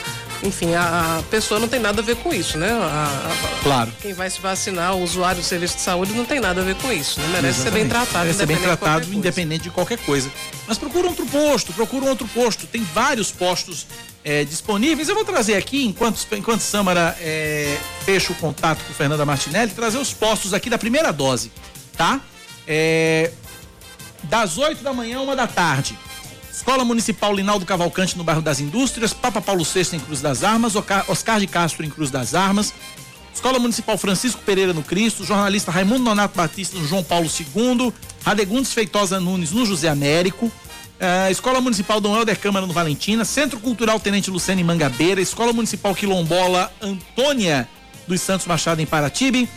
[0.45, 2.71] enfim, a, a, pessoa não tem nada a ver com isso, né?
[2.71, 3.91] A, a, claro.
[4.01, 6.75] Quem vai se vacinar, o usuário do serviço de saúde, não tem nada a ver
[6.77, 7.19] com isso.
[7.19, 7.27] Né?
[7.29, 7.63] Merece Exatamente.
[7.63, 8.19] ser bem tratado.
[8.19, 10.31] Merece ser bem tratado, de independente de qualquer coisa.
[10.69, 12.67] Mas procura outro posto, procura um outro posto.
[12.67, 13.87] Tem vários postos
[14.23, 15.09] é, disponíveis.
[15.09, 19.99] Eu vou trazer aqui, enquanto, enquanto Samara é, fecha o contato com Fernanda Martinelli, trazer
[19.99, 21.51] os postos aqui da primeira dose,
[21.97, 22.21] tá?
[22.67, 23.31] É,
[24.25, 25.97] das 8 da manhã, uma da tarde.
[26.55, 30.75] Escola Municipal Linaldo Cavalcante no bairro das Indústrias, Papa Paulo VI em Cruz das Armas,
[30.77, 32.73] Oscar de Castro em Cruz das Armas,
[33.35, 37.93] Escola Municipal Francisco Pereira no Cristo, jornalista Raimundo Nonato Batista no João Paulo II,
[38.25, 43.59] Radegundes Feitosa Nunes no José Américo, uh, Escola Municipal Dom Helder Câmara no Valentina, Centro
[43.59, 47.69] Cultural Tenente Lucene em Mangabeira, Escola Municipal Quilombola Antônia
[48.07, 49.49] dos Santos Machado em Paratibe,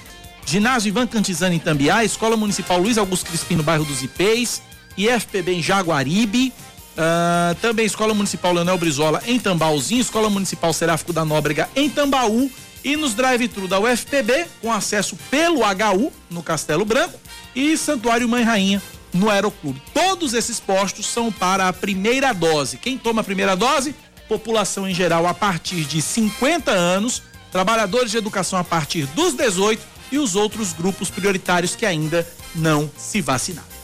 [0.48, 4.64] Ginásio Ivan Cantizani em Tambiá, Escola Municipal Luiz Augusto Crispim no bairro dos Ipês,
[4.98, 6.52] IFPB em Jaguaribe,
[6.98, 12.50] uh, também Escola Municipal Leonel Brizola em Tambauzinho, Escola Municipal Seráfico da Nóbrega em Tambaú
[12.84, 17.20] e nos drive-thru da UFPB com acesso pelo HU no Castelo Branco
[17.56, 18.82] e Santuário Mãe Rainha
[19.14, 19.82] no Aeroclube.
[19.94, 22.78] Todos esses postos são para a primeira dose.
[22.78, 23.96] Quem toma a primeira dose?
[24.28, 29.82] População em geral a partir de 50 anos, trabalhadores de educação a partir dos 18
[30.12, 33.77] e os outros grupos prioritários que ainda não se vacinaram.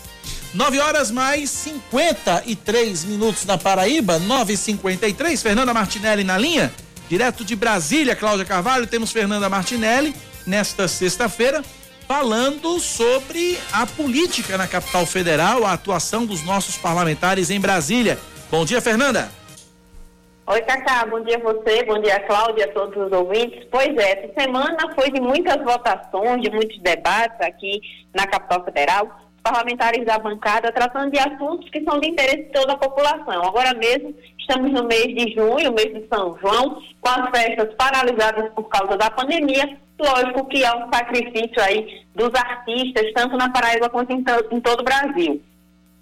[0.54, 5.42] 9 horas mais 53 minutos na Paraíba, 9h53.
[5.42, 6.72] Fernanda Martinelli na linha.
[7.10, 10.14] Direto de Brasília, Cláudia Carvalho, temos Fernanda Martinelli
[10.46, 11.64] nesta sexta-feira
[12.08, 18.20] falando sobre a política na capital federal, a atuação dos nossos parlamentares em Brasília.
[18.52, 19.32] Bom dia, Fernanda.
[20.46, 23.66] Oi, Cacá, bom dia a você, bom dia, Cláudia, a todos os ouvintes.
[23.72, 27.82] Pois é, essa semana foi de muitas votações, de muitos debates aqui
[28.14, 32.74] na capital federal parlamentares da bancada tratando de assuntos que são de interesse de toda
[32.74, 33.44] a população.
[33.44, 38.52] Agora mesmo, estamos no mês de junho, mês de São João, com as festas paralisadas
[38.54, 39.78] por causa da pandemia.
[40.00, 44.80] Lógico que há um sacrifício aí dos artistas, tanto na Paraíba quanto em, em todo
[44.80, 45.42] o Brasil.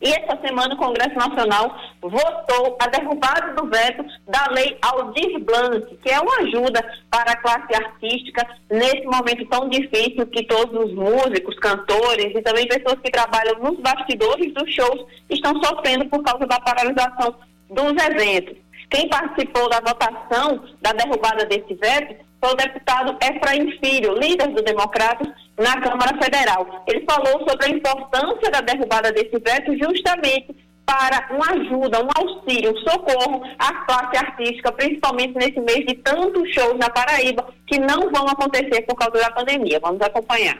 [0.01, 5.95] E essa semana o Congresso Nacional votou a derrubada do veto da lei Aldir Blanc,
[5.97, 10.93] que é uma ajuda para a classe artística nesse momento tão difícil que todos os
[10.93, 16.47] músicos, cantores e também pessoas que trabalham nos bastidores dos shows estão sofrendo por causa
[16.47, 17.35] da paralisação
[17.69, 18.57] dos eventos.
[18.89, 24.63] Quem participou da votação da derrubada desse veto foi o deputado Efraim Filho, líder do
[24.63, 25.27] Democratas,
[25.57, 26.83] na Câmara Federal.
[26.87, 32.73] Ele falou sobre a importância da derrubada desse veto justamente para uma ajuda, um auxílio,
[32.73, 38.11] um socorro à classe artística, principalmente nesse mês de tantos shows na Paraíba que não
[38.11, 39.79] vão acontecer por causa da pandemia.
[39.79, 40.57] Vamos acompanhar.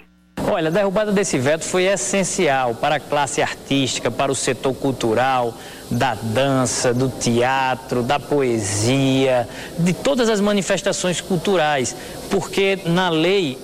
[0.50, 5.54] Olha, a derrubada desse veto foi essencial para a classe artística, para o setor cultural,
[5.92, 11.96] da dança, do teatro, da poesia, de todas as manifestações culturais,
[12.30, 13.58] porque na lei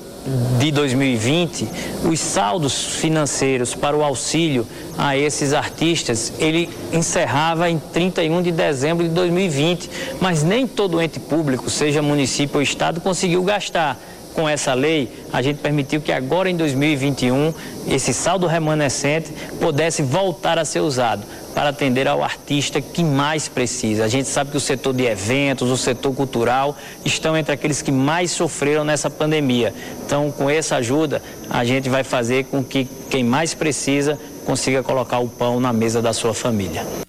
[0.59, 1.69] de 2020,
[2.03, 9.07] os saldos financeiros para o auxílio a esses artistas, ele encerrava em 31 de dezembro
[9.07, 13.97] de 2020, mas nem todo ente público, seja município ou estado, conseguiu gastar.
[14.33, 17.51] Com essa lei, a gente permitiu que agora em 2021
[17.87, 21.23] esse saldo remanescente pudesse voltar a ser usado
[21.57, 24.05] para atender ao artista que mais precisa.
[24.05, 27.91] A gente sabe que o setor de eventos, o setor cultural estão entre aqueles que
[27.91, 29.73] mais sofreram nessa pandemia.
[30.05, 35.17] Então, com essa ajuda, a gente vai fazer com que quem mais precisa consiga colocar
[35.17, 37.06] o pão na mesa da sua família.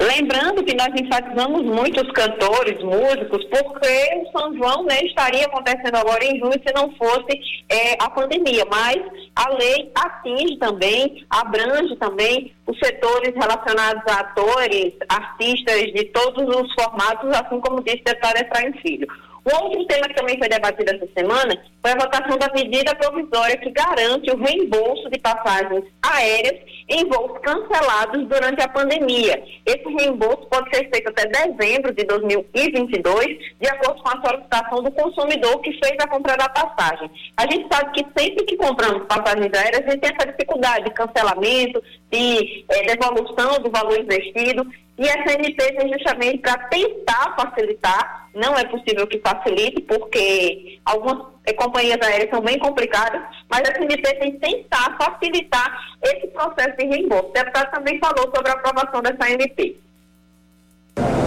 [0.00, 5.96] Lembrando que nós enfatizamos muito os cantores, músicos, porque o São João né, estaria acontecendo
[5.96, 8.64] agora em junho se não fosse é, a pandemia.
[8.70, 8.96] Mas
[9.34, 16.72] a lei atinge também, abrange também os setores relacionados a atores, artistas de todos os
[16.74, 19.08] formatos, assim como disse o deputado Efraim Filho.
[19.44, 23.70] Outro tema que também foi debatido essa semana foi a votação da medida provisória que
[23.70, 29.42] garante o reembolso de passagens aéreas em voos cancelados durante a pandemia.
[29.64, 33.26] Esse reembolso pode ser feito até dezembro de 2022,
[33.60, 37.10] de acordo com a solicitação do consumidor que fez a compra da passagem.
[37.36, 40.90] A gente sabe que sempre que compramos passagens aéreas, a gente tem essa dificuldade de
[40.90, 44.66] cancelamento, de é, devolução do valor investido.
[44.98, 51.24] E essa MP vem justamente para tentar facilitar, não é possível que facilite, porque algumas
[51.46, 56.76] eh, companhias aéreas são bem complicadas, mas a MP tem que tentar facilitar esse processo
[56.76, 57.28] de reembolso.
[57.28, 59.76] O deputado também falou sobre a aprovação dessa MP.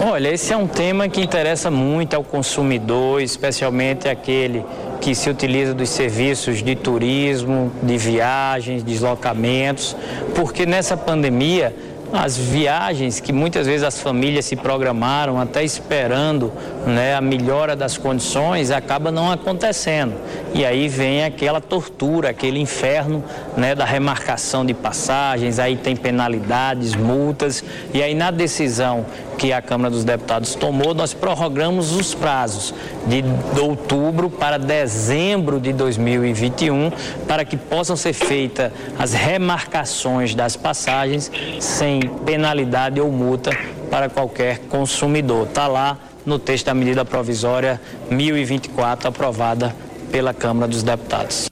[0.03, 4.65] Olha, esse é um tema que interessa muito ao consumidor, especialmente aquele
[4.99, 9.95] que se utiliza dos serviços de turismo, de viagens, deslocamentos,
[10.35, 11.73] porque nessa pandemia
[12.13, 16.51] as viagens que muitas vezes as famílias se programaram até esperando
[16.85, 20.13] né, a melhora das condições acaba não acontecendo.
[20.53, 23.23] E aí vem aquela tortura, aquele inferno
[23.55, 27.63] né, da remarcação de passagens, aí tem penalidades, multas,
[27.93, 29.05] e aí na decisão
[29.37, 32.73] que a Câmara dos Deputados tomou, nós prorrogamos os prazos
[33.07, 33.23] de
[33.59, 36.91] outubro para dezembro de 2021
[37.27, 43.51] para que possam ser feitas as remarcações das passagens sem penalidade ou multa
[43.89, 45.47] para qualquer consumidor.
[45.47, 47.79] Está lá no texto da medida provisória
[48.09, 49.75] 1024 aprovada
[50.11, 51.49] pela Câmara dos Deputados.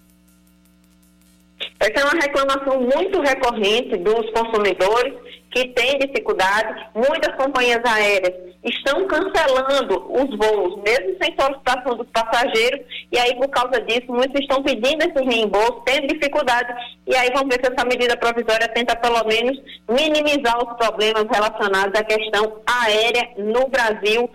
[1.79, 5.13] Essa é uma reclamação muito recorrente dos consumidores
[5.51, 6.88] que têm dificuldade.
[6.93, 13.47] Muitas companhias aéreas estão cancelando os voos, mesmo sem solicitação dos passageiros, e aí, por
[13.47, 16.67] causa disso, muitos estão pedindo esse reembolso, tendo dificuldade,
[17.08, 21.97] e aí vamos ver se essa medida provisória tenta, pelo menos, minimizar os problemas relacionados
[21.97, 24.29] à questão aérea no Brasil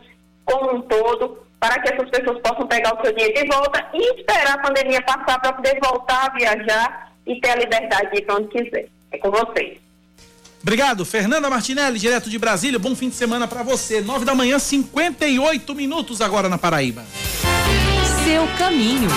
[0.44, 4.20] como um todo, para que essas pessoas possam pegar o seu dinheiro de volta e
[4.20, 8.22] esperar a pandemia passar para poder voltar a viajar e ter a liberdade de ir
[8.22, 8.87] para onde quiser.
[9.11, 9.78] É com vocês.
[10.62, 12.78] Obrigado, Fernanda Martinelli, direto de Brasília.
[12.78, 14.00] Bom fim de semana para você.
[14.00, 17.04] Nove da manhã, 58 minutos agora na Paraíba.
[18.24, 19.11] Seu caminho.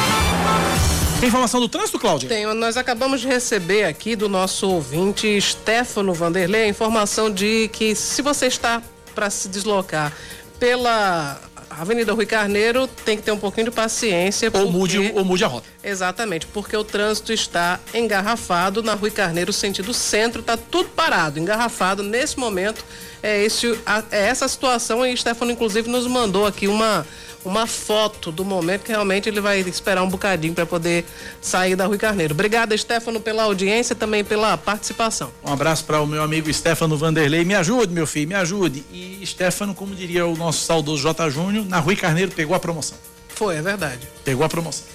[1.21, 2.27] Tem informação do trânsito, Cláudia?
[2.27, 2.53] Tenho.
[2.53, 8.21] Nós acabamos de receber aqui do nosso ouvinte Stefano Vanderlei a informação de que se
[8.21, 8.83] você está
[9.15, 10.13] para se deslocar
[10.59, 11.39] pela
[11.69, 14.47] Avenida Rui Carneiro tem que ter um pouquinho de paciência.
[14.47, 14.71] Ou, porque...
[14.71, 15.67] mude, ou mude a rota.
[15.83, 22.01] Exatamente, porque o trânsito está engarrafado na Rui Carneiro, sentido centro, está tudo parado, engarrafado.
[22.01, 22.83] Nesse momento,
[23.21, 27.05] é, esse, a, é essa situação e Stefano, inclusive, nos mandou aqui uma
[27.47, 31.05] uma foto do momento que realmente ele vai esperar um bocadinho para poder
[31.41, 32.33] sair da Rui Carneiro.
[32.33, 35.31] Obrigada, Stefano, pela audiência e também pela participação.
[35.43, 37.43] Um abraço para o meu amigo Stefano Vanderlei.
[37.45, 38.83] Me ajude, meu filho, me ajude.
[38.91, 41.29] E Stefano, como diria o nosso saudoso J.
[41.29, 42.97] Júnior, na Rui Carneiro pegou a promoção.
[43.29, 44.07] Foi, é verdade.
[44.23, 44.85] Pegou a promoção.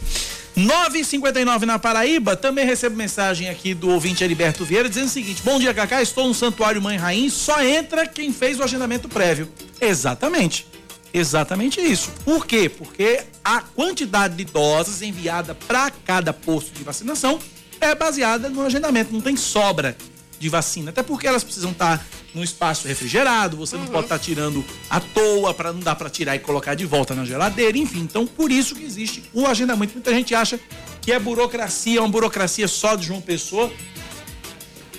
[0.56, 5.58] 9h59 na Paraíba, também recebo mensagem aqui do ouvinte Heriberto Vieira dizendo o seguinte: Bom
[5.58, 9.48] dia, Cacá, estou no Santuário Mãe Rainha, só entra quem fez o agendamento prévio.
[9.80, 10.66] Exatamente.
[11.12, 12.10] Exatamente isso.
[12.24, 12.68] Por quê?
[12.68, 17.38] Porque a quantidade de doses enviada para cada posto de vacinação
[17.80, 19.96] é baseada no agendamento, não tem sobra
[20.38, 20.90] de vacina.
[20.90, 23.90] Até porque elas precisam estar num espaço refrigerado, você não uhum.
[23.90, 27.24] pode estar tirando à toa, para não dar para tirar e colocar de volta na
[27.24, 28.00] geladeira, enfim.
[28.00, 29.92] Então, por isso que existe o agendamento.
[29.92, 30.58] Muita gente acha
[31.00, 33.70] que é burocracia, é uma burocracia só de João Pessoa.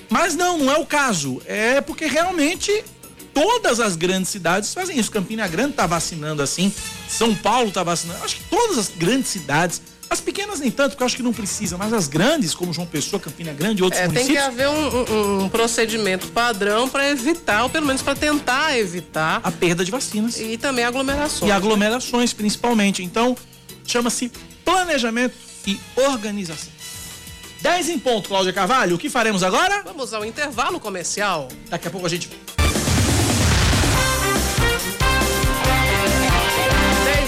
[0.09, 1.41] Mas não, não é o caso.
[1.45, 2.83] É porque realmente
[3.33, 5.11] todas as grandes cidades fazem isso.
[5.11, 6.73] Campina Grande está vacinando assim,
[7.07, 8.23] São Paulo está vacinando.
[8.23, 11.33] Acho que todas as grandes cidades, as pequenas nem tanto, porque eu acho que não
[11.33, 14.37] precisa, mas as grandes, como João Pessoa, Campina Grande e outros é, municípios.
[14.37, 18.77] Tem que haver um, um, um procedimento padrão para evitar, ou pelo menos para tentar
[18.77, 20.39] evitar a perda de vacinas.
[20.39, 21.49] E também aglomerações.
[21.49, 23.03] E aglomerações, principalmente.
[23.03, 23.35] Então,
[23.85, 24.31] chama-se
[24.63, 26.71] planejamento e organização.
[27.61, 28.97] 10 em ponto, Cláudia Carvalho.
[28.97, 29.81] O que faremos agora?
[29.83, 31.47] Vamos ao intervalo comercial.
[31.69, 32.29] Daqui a pouco a gente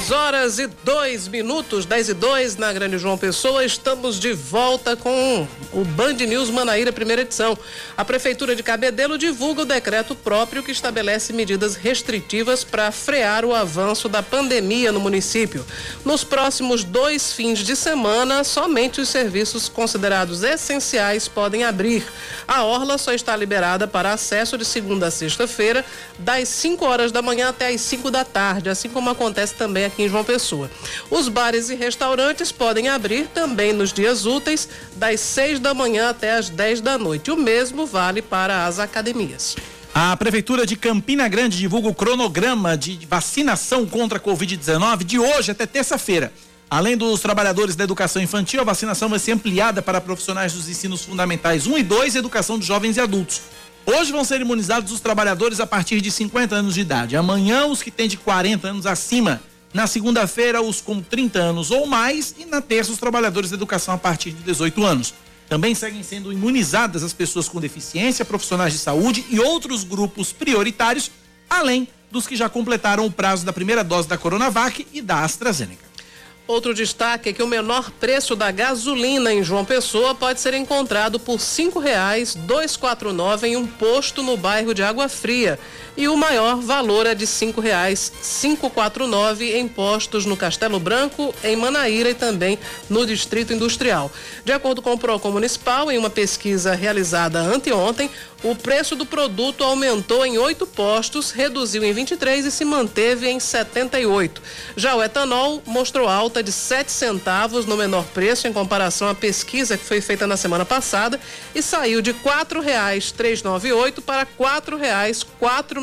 [0.06, 3.66] 10 horas e 2 minutos, 10 e 2 na Grande João Pessoa.
[3.66, 7.58] Estamos de volta com o Band News Manaíra, primeira edição.
[7.98, 13.56] A Prefeitura de Cabedelo divulga o decreto próprio que estabelece medidas restritivas para frear o
[13.56, 15.66] avanço da pandemia no município.
[16.04, 22.06] Nos próximos dois fins de semana, somente os serviços considerados essenciais podem abrir.
[22.48, 25.84] A Orla só está liberada para acesso de segunda a sexta-feira,
[26.20, 29.95] das 5 horas da manhã até as 5 da tarde, assim como acontece também aqui
[29.96, 30.70] aqui em João Pessoa.
[31.10, 36.36] Os bares e restaurantes podem abrir também nos dias úteis, das 6 da manhã até
[36.38, 37.32] as 10 da noite.
[37.32, 39.56] O mesmo vale para as academias.
[39.94, 45.52] A Prefeitura de Campina Grande divulga o cronograma de vacinação contra a Covid-19 de hoje
[45.52, 46.34] até terça-feira.
[46.70, 51.06] Além dos trabalhadores da educação infantil, a vacinação vai ser ampliada para profissionais dos ensinos
[51.06, 53.42] fundamentais 1 e 2 e educação de jovens e adultos.
[53.86, 57.16] Hoje vão ser imunizados os trabalhadores a partir de 50 anos de idade.
[57.16, 59.40] Amanhã, os que têm de 40 anos acima.
[59.76, 62.34] Na segunda-feira, os com 30 anos ou mais.
[62.40, 65.14] E na terça, os trabalhadores da educação a partir de 18 anos.
[65.50, 71.12] Também seguem sendo imunizadas as pessoas com deficiência, profissionais de saúde e outros grupos prioritários,
[71.50, 75.84] além dos que já completaram o prazo da primeira dose da Coronavac e da AstraZeneca.
[76.48, 81.20] Outro destaque é que o menor preço da gasolina em João Pessoa pode ser encontrado
[81.20, 81.40] por
[82.80, 85.60] quatro nove em um posto no bairro de Água Fria
[85.98, 90.80] e o maior valor é de cinco reais cinco quatro nove em postos no Castelo
[90.80, 94.12] Branco, em Manaíra e também no Distrito Industrial.
[94.44, 98.10] De acordo com o Procon Municipal, em uma pesquisa realizada anteontem,
[98.44, 103.40] o preço do produto aumentou em oito postos, reduziu em 23 e se manteve em
[103.40, 104.40] 78.
[104.76, 109.78] Já o etanol mostrou alta de 7 centavos no menor preço em comparação à pesquisa
[109.78, 111.20] que foi feita na semana passada
[111.56, 114.28] e saiu de R$ 4,398 para R$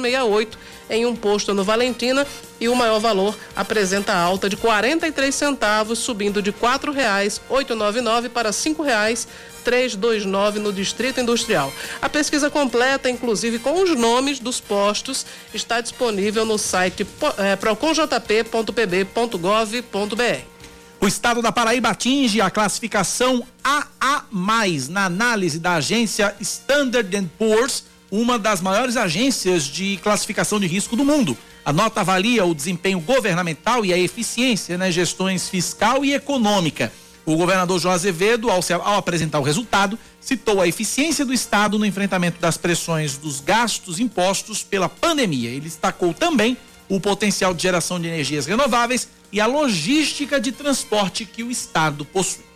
[0.03, 0.59] 4,468
[0.91, 2.27] em um posto no Valentina
[2.61, 8.53] e o maior valor apresenta alta de 43 centavos, subindo de R$ 4,899 para R$
[8.53, 11.73] 5,329 no Distrito Industrial.
[12.01, 17.07] A pesquisa completa, inclusive com os nomes dos postos, está disponível no site
[17.39, 20.53] é, proconjp.pb.gov.br.
[21.01, 24.25] O estado da Paraíba atinge a classificação AA+,
[24.89, 27.83] na análise da agência Standard Poor's,
[28.13, 31.35] uma das maiores agências de classificação de risco do mundo.
[31.65, 36.93] A nota avalia o desempenho governamental e a eficiência nas gestões fiscal e econômica.
[37.25, 41.87] O governador João Azevedo, ao, ao, apresentar o resultado, citou a eficiência do Estado no
[41.87, 45.49] enfrentamento das pressões dos gastos impostos pela pandemia.
[45.49, 46.55] Ele destacou também
[46.91, 52.05] o potencial de geração de energias renováveis e a logística de transporte que o Estado
[52.05, 52.52] possui.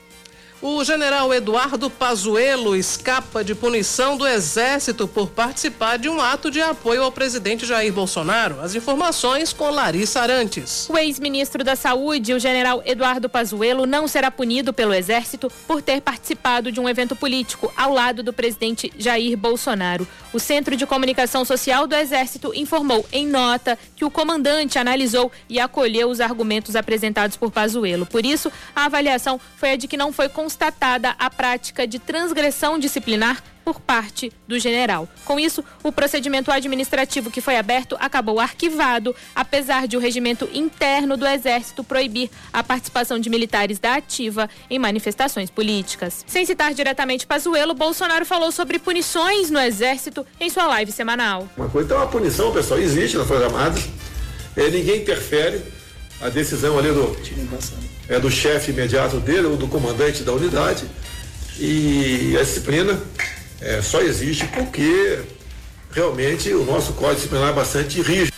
[0.62, 6.62] O general Eduardo Pazuello escapa de punição do Exército por participar de um ato de
[6.62, 8.62] apoio ao presidente Jair Bolsonaro.
[8.62, 10.88] As informações com Larissa Arantes.
[10.88, 16.00] O ex-ministro da Saúde, o general Eduardo Pazuello, não será punido pelo Exército por ter
[16.00, 20.09] participado de um evento político ao lado do presidente Jair Bolsonaro.
[20.32, 25.61] O Centro de Comunicação Social do Exército informou em nota que o comandante analisou e
[25.61, 28.07] acolheu os argumentos apresentados por Pazuello.
[28.07, 32.78] Por isso, a avaliação foi a de que não foi constatada a prática de transgressão
[32.78, 35.09] disciplinar por parte do general.
[35.24, 41.16] Com isso, o procedimento administrativo que foi aberto acabou arquivado, apesar de o regimento interno
[41.16, 46.24] do Exército proibir a participação de militares da ativa em manifestações políticas.
[46.26, 51.46] Sem citar diretamente Pazuello, Bolsonaro falou sobre punições no Exército em sua live semanal.
[51.57, 53.84] Uma coisa, então, uma punição, pessoal, existe nas Forças Armadas.
[54.57, 55.61] É, ninguém interfere.
[56.18, 57.14] A decisão ali do
[58.09, 60.84] é do chefe imediato dele ou do comandante da unidade.
[61.59, 63.00] E a disciplina
[63.61, 65.20] é, só existe porque
[65.90, 68.36] realmente o nosso código disciplinar é bastante rígido.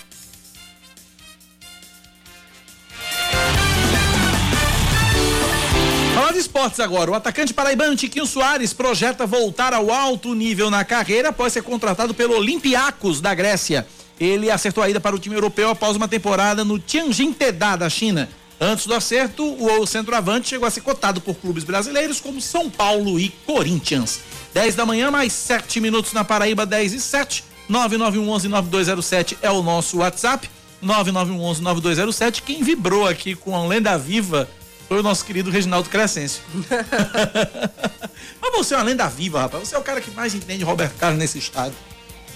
[6.38, 7.10] Esportes agora.
[7.10, 12.14] O atacante paraibano Tiquinho Soares projeta voltar ao alto nível na carreira após ser contratado
[12.14, 13.86] pelo Olympiacos da Grécia.
[14.18, 17.88] Ele acertou a ida para o time europeu após uma temporada no Tianjin Teda da
[17.88, 18.28] China.
[18.60, 23.18] Antes do acerto, o centroavante chegou a ser cotado por clubes brasileiros como São Paulo
[23.18, 24.20] e Corinthians.
[24.52, 27.44] 10 da manhã, mais 7 minutos na Paraíba, 10 e 7.
[27.70, 30.50] 9911-9207 é o nosso WhatsApp.
[30.82, 32.42] 9911-9207.
[32.42, 34.48] Quem vibrou aqui com a lenda viva
[34.88, 36.42] foi o nosso querido Reginaldo Crescêncio.
[38.40, 39.68] Mas você é uma lenda viva, rapaz.
[39.68, 41.74] Você é o cara que mais entende Roberto Carlos nesse estado.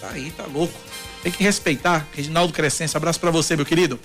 [0.01, 0.75] Tá aí, tá louco.
[1.23, 2.07] Tem que respeitar.
[2.13, 3.99] Reginaldo Crescêncio, abraço para você, meu querido.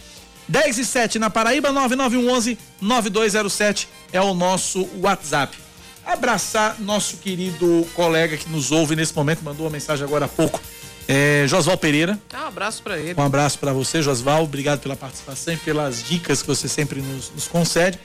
[0.48, 5.58] 10 e 7 na Paraíba, 9911 9207 é o nosso WhatsApp.
[6.06, 10.62] Abraçar nosso querido colega que nos ouve nesse momento, mandou uma mensagem agora há pouco,
[11.06, 12.18] é, Josval Pereira.
[12.34, 13.14] Ah, um abraço para ele.
[13.20, 14.44] Um abraço para você, Josval.
[14.44, 18.00] Obrigado pela participação e pelas dicas que você sempre nos, nos concede.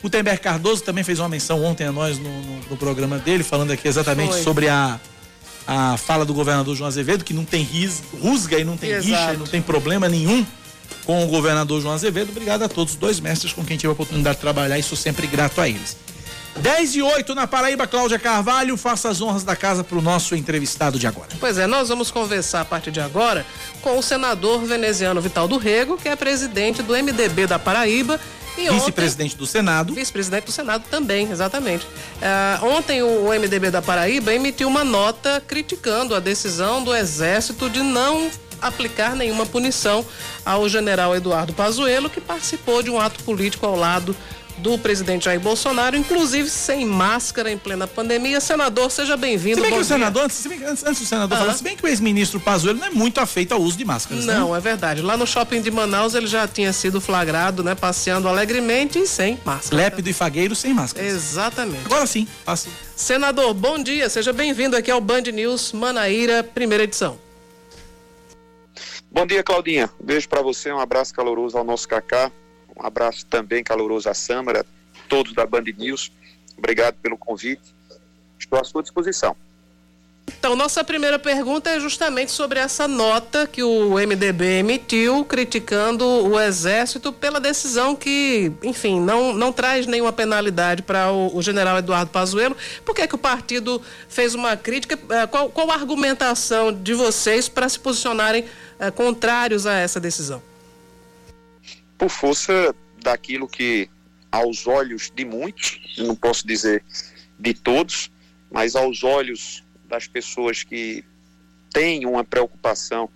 [0.00, 3.42] O Tember Cardoso também fez uma menção ontem a nós no, no, no programa dele,
[3.42, 4.42] falando aqui exatamente Foi.
[4.42, 5.00] sobre a,
[5.66, 9.08] a fala do governador João Azevedo, que não tem ris, rusga e não tem Exato.
[9.08, 10.46] rixa e não tem problema nenhum
[11.04, 12.30] com o governador João Azevedo.
[12.30, 15.26] Obrigado a todos, dois mestres com quem tive a oportunidade de trabalhar e sou sempre
[15.26, 15.96] grato a eles.
[16.56, 20.34] 10 e 8 na Paraíba, Cláudia Carvalho, faça as honras da casa para o nosso
[20.34, 21.28] entrevistado de agora.
[21.38, 23.46] Pois é, nós vamos conversar a partir de agora
[23.80, 28.18] com o senador veneziano Vital do Rego, que é presidente do MDB da Paraíba
[28.66, 29.94] Vice-presidente do Senado.
[29.94, 31.86] Vice-presidente do Senado também, exatamente.
[31.86, 37.82] Uh, ontem o MDB da Paraíba emitiu uma nota criticando a decisão do Exército de
[37.82, 38.30] não
[38.60, 40.04] aplicar nenhuma punição
[40.44, 44.16] ao general Eduardo Pazuello, que participou de um ato político ao lado
[44.58, 48.40] do presidente Jair Bolsonaro, inclusive sem máscara em plena pandemia.
[48.40, 49.56] Senador, seja bem-vindo.
[49.56, 51.84] Se bem que o senador, antes, bem, antes, antes, do senador falar, se bem que
[51.84, 54.34] o ex-ministro Pazuello não é muito afeito ao uso de máscaras, né?
[54.34, 54.58] Não, né?
[54.58, 55.00] é verdade.
[55.02, 59.38] Lá no shopping de Manaus ele já tinha sido flagrado, né, passeando alegremente e sem
[59.44, 59.82] máscara.
[59.82, 61.06] Lépido e fagueiro sem máscara.
[61.06, 61.86] Exatamente.
[61.86, 62.68] Agora sim, passe.
[62.96, 67.27] Senador, bom dia, seja bem-vindo aqui ao Band News Manaíra, primeira edição.
[69.10, 69.90] Bom dia, Claudinha.
[69.98, 72.30] Um beijo para você, um abraço caloroso ao nosso Cacá,
[72.76, 74.66] um abraço também caloroso à Sâmara,
[75.08, 76.12] todos da Band News.
[76.56, 77.74] Obrigado pelo convite.
[78.38, 79.34] Estou à sua disposição.
[80.28, 86.38] Então, nossa primeira pergunta é justamente sobre essa nota que o MDB emitiu criticando o
[86.38, 92.10] Exército pela decisão que, enfim, não, não traz nenhuma penalidade para o, o, general Eduardo
[92.10, 92.56] Pazuello.
[92.84, 94.98] Por que, é que o partido fez uma crítica?
[95.10, 98.44] Eh, qual, qual a argumentação de vocês para se posicionarem
[98.78, 100.42] uh, contrários a essa decisão?
[101.96, 103.88] Por força daquilo que,
[104.30, 106.84] aos olhos de muitos, não posso dizer
[107.38, 108.10] de todos,
[108.50, 111.04] mas aos olhos das pessoas que
[111.70, 113.08] têm uma preocupação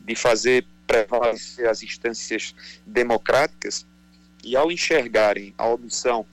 [0.00, 2.54] de fazer prevalecer as instâncias
[2.86, 3.86] democráticas
[4.42, 6.24] e ao enxergarem a omissão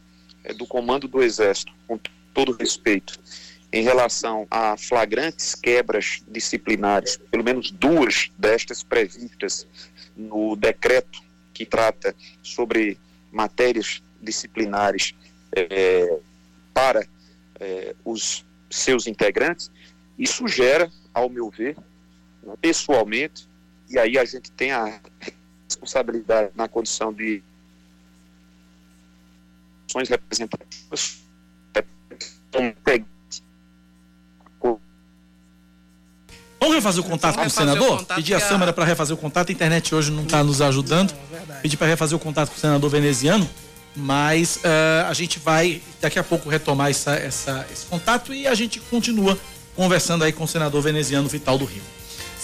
[0.44, 2.00] é, do comando do Exército, com
[2.34, 3.20] todo respeito,
[3.72, 9.68] em relação a flagrantes quebras disciplinares, pelo menos duas destas previstas
[10.16, 11.22] no decreto
[11.54, 12.98] que trata sobre
[13.32, 15.14] matérias disciplinares
[15.52, 16.20] é,
[16.74, 17.06] para
[17.60, 19.72] é, os seus integrantes,
[20.18, 21.78] isso gera, ao meu ver,
[22.44, 23.48] né, pessoalmente,
[23.90, 25.00] e aí a gente tem a
[25.68, 27.44] responsabilidade na condição de
[29.88, 31.26] ações representativas
[36.66, 38.06] Vamos refazer o contato com o senador?
[38.06, 39.50] Pedir a Câmara para refazer o contato.
[39.50, 41.14] A internet hoje não está nos ajudando.
[41.62, 43.48] Pedir para refazer o contato com o senador veneziano.
[43.96, 48.54] Mas uh, a gente vai daqui a pouco retomar essa, essa, esse contato e a
[48.54, 49.38] gente continua
[49.76, 51.95] conversando aí com o senador veneziano Vital do Rio.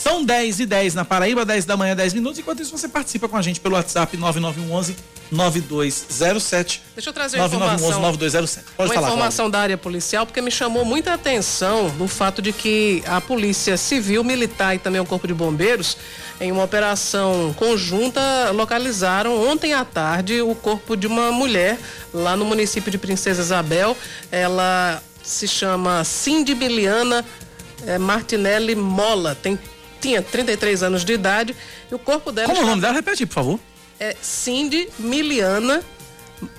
[0.01, 2.39] São 10 e 10 na Paraíba, 10 da manhã, 10 minutos.
[2.39, 4.95] Enquanto isso, você participa com a gente pelo WhatsApp 9911
[5.31, 6.81] 9207.
[6.95, 8.01] Deixa eu trazer uma informação.
[8.01, 8.65] 9207.
[8.75, 9.51] Pode uma falar, informação Cláudio.
[9.51, 14.23] da área policial, porque me chamou muita atenção no fato de que a Polícia Civil,
[14.23, 15.95] Militar e também o Corpo de Bombeiros,
[16.39, 21.77] em uma operação conjunta, localizaram ontem à tarde o corpo de uma mulher
[22.11, 23.95] lá no município de Princesa Isabel.
[24.31, 27.23] Ela se chama Cindy Biliana
[27.85, 29.57] é, Martinelli Mola, tem
[30.01, 31.55] tinha 33 anos de idade
[31.89, 32.47] e o corpo dela.
[32.47, 32.93] Como é o nome dela?
[32.93, 33.59] Repete, por favor.
[33.99, 35.83] É Cindy Miliana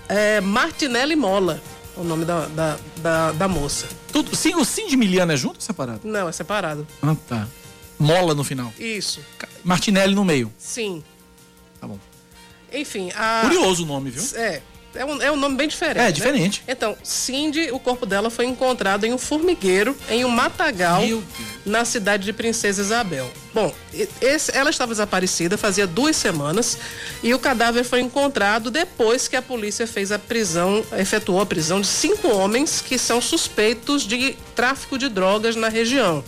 [0.08, 1.60] é, Martinelli Mola,
[1.96, 3.88] o nome da, da, da, da moça.
[4.12, 6.00] Tudo, sim, o Cindy Miliana é junto ou separado?
[6.04, 6.86] Não, é separado.
[7.02, 7.48] Ah, tá.
[7.98, 8.72] Mola no final.
[8.78, 9.20] Isso.
[9.64, 10.52] Martinelli no meio.
[10.58, 11.02] Sim.
[11.80, 11.98] Tá bom.
[12.72, 13.42] Enfim, a...
[13.42, 14.22] Curioso o nome, viu?
[14.40, 14.62] É.
[14.94, 15.98] É um, é um nome bem diferente.
[15.98, 16.12] É, né?
[16.12, 16.62] diferente.
[16.68, 21.02] Então, Cindy, o corpo dela foi encontrado em um formigueiro, em um matagal,
[21.64, 23.30] na cidade de Princesa Isabel.
[23.54, 23.72] Bom,
[24.20, 26.78] esse, ela estava desaparecida fazia duas semanas
[27.22, 31.80] e o cadáver foi encontrado depois que a polícia fez a prisão, efetuou a prisão
[31.80, 36.24] de cinco homens que são suspeitos de tráfico de drogas na região.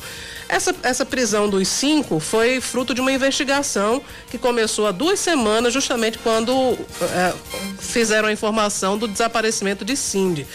[0.49, 5.73] Essa, essa prisão dos cinco foi fruto de uma investigação que começou há duas semanas,
[5.73, 7.35] justamente quando é,
[7.79, 10.47] fizeram a informação do desaparecimento de Cindy.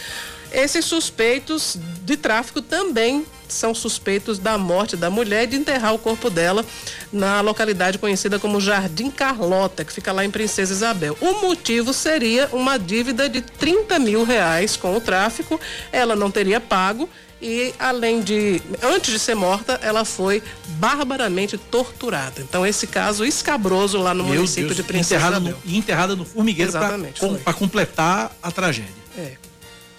[0.52, 6.00] Esses suspeitos de tráfico também são suspeitos da morte da mulher e de enterrar o
[6.00, 6.66] corpo dela
[7.12, 11.18] na localidade conhecida como Jardim Carlota, que fica lá em Princesa Isabel.
[11.20, 15.60] O motivo seria uma dívida de 30 mil reais com o tráfico.
[15.92, 17.10] Ela não teria pago
[17.42, 20.44] e além de antes de ser morta, ela foi
[20.78, 22.42] barbaramente torturada.
[22.42, 25.58] Então esse caso escabroso lá no Meu município Deus, de Princesa enterrada Isabel.
[25.66, 26.72] no, enterrada no formigueiro
[27.44, 28.94] para completar a tragédia.
[29.18, 29.34] É.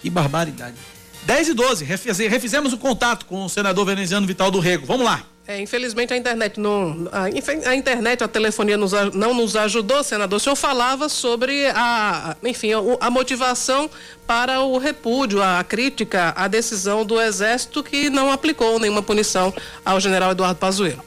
[0.01, 0.75] Que barbaridade.
[1.23, 4.85] 10 e 12, refizemos o contato com o senador veneziano Vital do Rego.
[4.85, 5.23] Vamos lá.
[5.47, 7.09] É, infelizmente a internet não.
[7.11, 10.37] A, a, internet, a telefonia nos, não nos ajudou, senador.
[10.37, 13.89] O senhor falava sobre a, enfim, a, a, motivação
[14.27, 19.99] para o repúdio, a crítica à decisão do Exército que não aplicou nenhuma punição ao
[19.99, 21.03] general Eduardo Pazuello.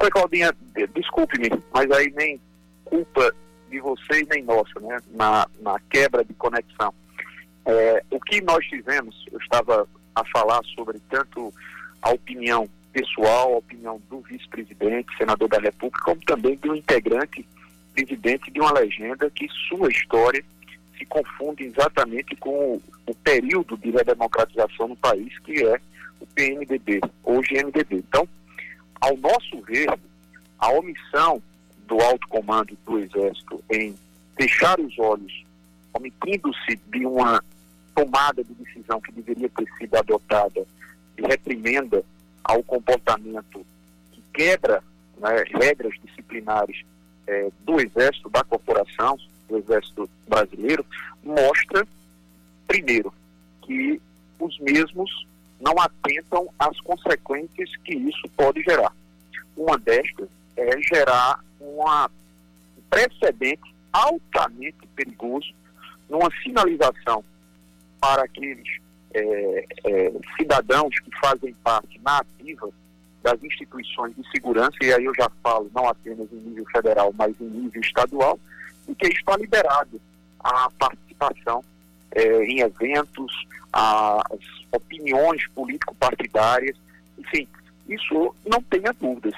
[0.00, 0.54] Oi, Claudinha,
[0.94, 2.40] desculpe-me, mas aí nem
[2.84, 3.34] culpa
[3.70, 4.98] de vocês nem nossa, né?
[5.10, 6.92] Na, na quebra de conexão.
[7.66, 11.52] É, o que nós fizemos, eu estava a falar sobre tanto
[12.00, 17.46] a opinião pessoal, a opinião do vice-presidente, senador da República, como também de um integrante,
[17.94, 20.44] presidente de uma legenda que sua história
[20.96, 25.80] se confunde exatamente com o, período de redemocratização no país, que é
[26.20, 27.96] o PMDB, hoje MDB.
[27.96, 28.28] Então,
[29.00, 29.88] ao nosso ver,
[30.58, 31.42] a omissão
[31.86, 33.94] do alto comando do Exército em
[34.36, 35.44] fechar os olhos,
[35.92, 37.42] omitindo-se de uma
[37.94, 40.66] tomada de decisão que deveria ter sido adotada
[41.16, 42.04] de reprimenda
[42.44, 43.64] ao comportamento
[44.12, 44.82] que quebra
[45.18, 46.84] né, regras disciplinares
[47.26, 49.18] é, do Exército, da corporação,
[49.48, 50.84] do Exército brasileiro,
[51.22, 51.86] mostra,
[52.66, 53.12] primeiro,
[53.62, 54.00] que
[54.38, 55.26] os mesmos
[55.60, 58.92] não atentam às consequências que isso pode gerar.
[59.56, 65.52] Uma destas é gerar uma, um precedente altamente perigoso
[66.08, 67.24] numa sinalização
[68.00, 68.78] para aqueles
[69.14, 72.68] é, é, cidadãos que fazem parte na ativa
[73.22, 77.34] das instituições de segurança, e aí eu já falo não apenas em nível federal, mas
[77.40, 78.38] em nível estadual,
[78.88, 80.00] e que está liberado
[80.40, 81.64] a participação
[82.12, 83.32] é, em eventos,
[83.72, 84.40] as
[84.72, 86.76] opiniões político-partidárias,
[87.18, 87.46] enfim,
[87.88, 89.34] isso não tenha dúvidas.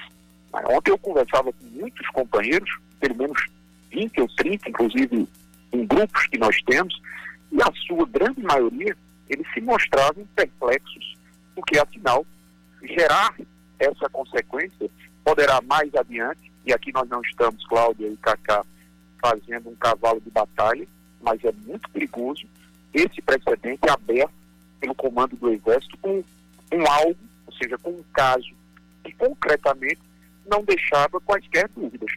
[0.53, 3.47] Ontem eu conversava com muitos companheiros, pelo menos
[3.91, 5.29] 20 ou 30, inclusive
[5.73, 7.01] em grupos que nós temos,
[7.53, 8.97] e a sua grande maioria
[9.31, 11.17] eles se mostravam perplexos,
[11.55, 12.27] porque afinal,
[12.83, 13.35] gerar
[13.79, 14.91] essa consequência
[15.25, 18.65] poderá mais adiante, e aqui nós não estamos, Cláudia e Cacá,
[19.23, 20.87] fazendo um cavalo de batalha,
[21.23, 22.47] mas é muito perigoso
[22.93, 24.33] esse precedente aberto
[24.81, 26.25] pelo comando do Exército com
[26.73, 28.51] um algo, ou seja, com um caso
[29.05, 30.01] que concretamente
[30.47, 32.11] não deixava quaisquer dúvidas.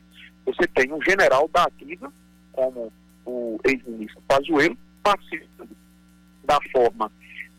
[0.45, 2.11] Você tem um general da ativa,
[2.51, 2.91] como
[3.26, 5.76] o ex-ministro Pazuello participando
[6.43, 7.11] da forma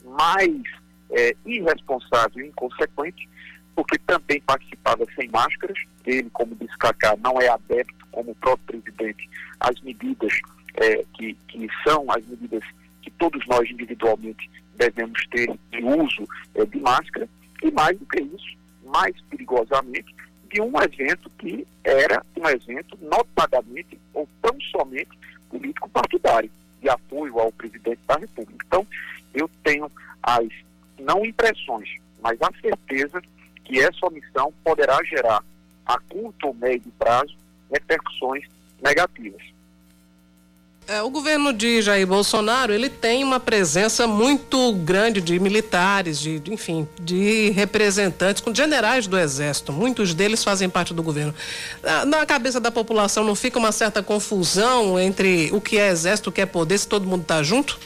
[0.05, 0.63] mais
[1.11, 3.29] é, irresponsável e inconsequente,
[3.75, 5.79] porque também participava sem máscaras.
[6.05, 9.29] Ele, como disse Cacá, não é adepto, como o próprio presidente,
[9.61, 10.33] às medidas
[10.75, 12.63] é, que, que são as medidas
[13.03, 17.29] que todos nós individualmente devemos ter de uso é, de máscara.
[17.63, 20.15] E mais do que isso, mais perigosamente,
[20.53, 25.11] de um evento que era um evento notadamente ou tão somente
[25.49, 26.51] político partidário,
[26.85, 28.63] de apoio ao presidente da República.
[28.67, 28.87] Então,
[29.33, 29.91] eu tenho
[30.23, 30.47] as
[30.99, 31.89] não impressões,
[32.23, 33.23] mas a certeza
[33.65, 35.43] que essa omissão poderá gerar
[35.87, 37.35] a curto ou médio prazo
[37.73, 38.45] repercussões
[38.83, 39.43] negativas.
[40.87, 46.39] É, o governo de Jair Bolsonaro ele tem uma presença muito grande de militares, de,
[46.39, 49.73] de, enfim, de representantes, com generais do exército.
[49.73, 51.35] Muitos deles fazem parte do governo.
[51.83, 56.29] Na, na, cabeça da população não fica uma certa confusão entre o que é exército,
[56.29, 57.79] o que é poder, se todo mundo está junto?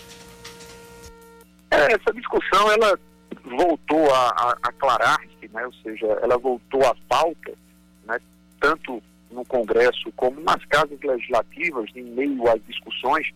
[1.70, 2.98] É, essa discussão ela
[3.44, 5.64] voltou a, a aclarar-se, né?
[5.64, 7.52] ou seja, ela voltou à pauta,
[8.06, 8.18] né?
[8.60, 9.00] tanto
[9.30, 13.30] no Congresso como nas casas legislativas, em meio às discussões,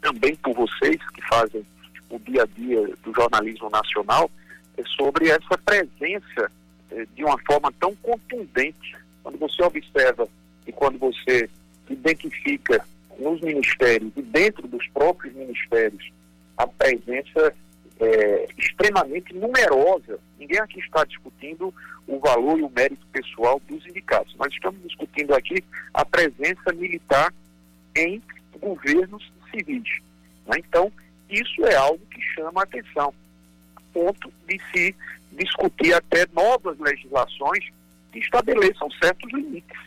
[0.00, 1.64] também por vocês que fazem
[2.10, 4.30] o dia a dia do jornalismo nacional,
[4.76, 6.50] é sobre essa presença
[6.90, 8.96] é, de uma forma tão contundente.
[9.22, 10.28] Quando você observa
[10.66, 11.48] e quando você
[11.88, 12.84] identifica
[13.18, 16.10] nos ministérios e dentro dos próprios ministérios
[16.56, 17.54] a presença
[18.00, 20.18] é, extremamente numerosa.
[20.38, 21.72] Ninguém aqui está discutindo
[22.06, 24.34] o valor e o mérito pessoal dos sindicatos.
[24.36, 25.62] Nós estamos discutindo aqui
[25.94, 27.32] a presença militar
[27.96, 28.22] em
[28.58, 30.00] governos civis.
[30.46, 30.56] Né?
[30.58, 30.92] Então,
[31.28, 33.14] isso é algo que chama a atenção,
[33.76, 34.94] a ponto de se
[35.32, 37.64] discutir até novas legislações
[38.12, 39.78] que estabeleçam certos limites.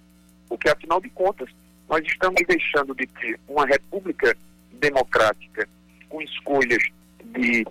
[0.47, 1.49] Porque, afinal de contas,
[1.87, 4.35] nós estamos deixando de ter uma república
[4.73, 5.67] democrática
[6.09, 6.83] com escolhas
[7.23, 7.65] de,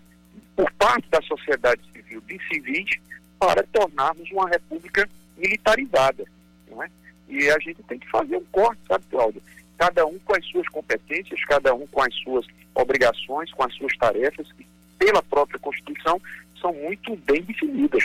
[0.57, 2.91] por parte da sociedade civil de civis
[3.39, 6.25] para tornarmos uma república militarizada.
[6.71, 6.91] Não é?
[7.29, 9.43] E a gente tem que fazer um corte, sabe, Cláudia?
[9.77, 13.97] Cada um com as suas competências, cada um com as suas obrigações, com as suas
[13.97, 14.67] tarefas, que
[14.99, 16.21] pela própria Constituição
[16.61, 18.05] são muito bem definidas.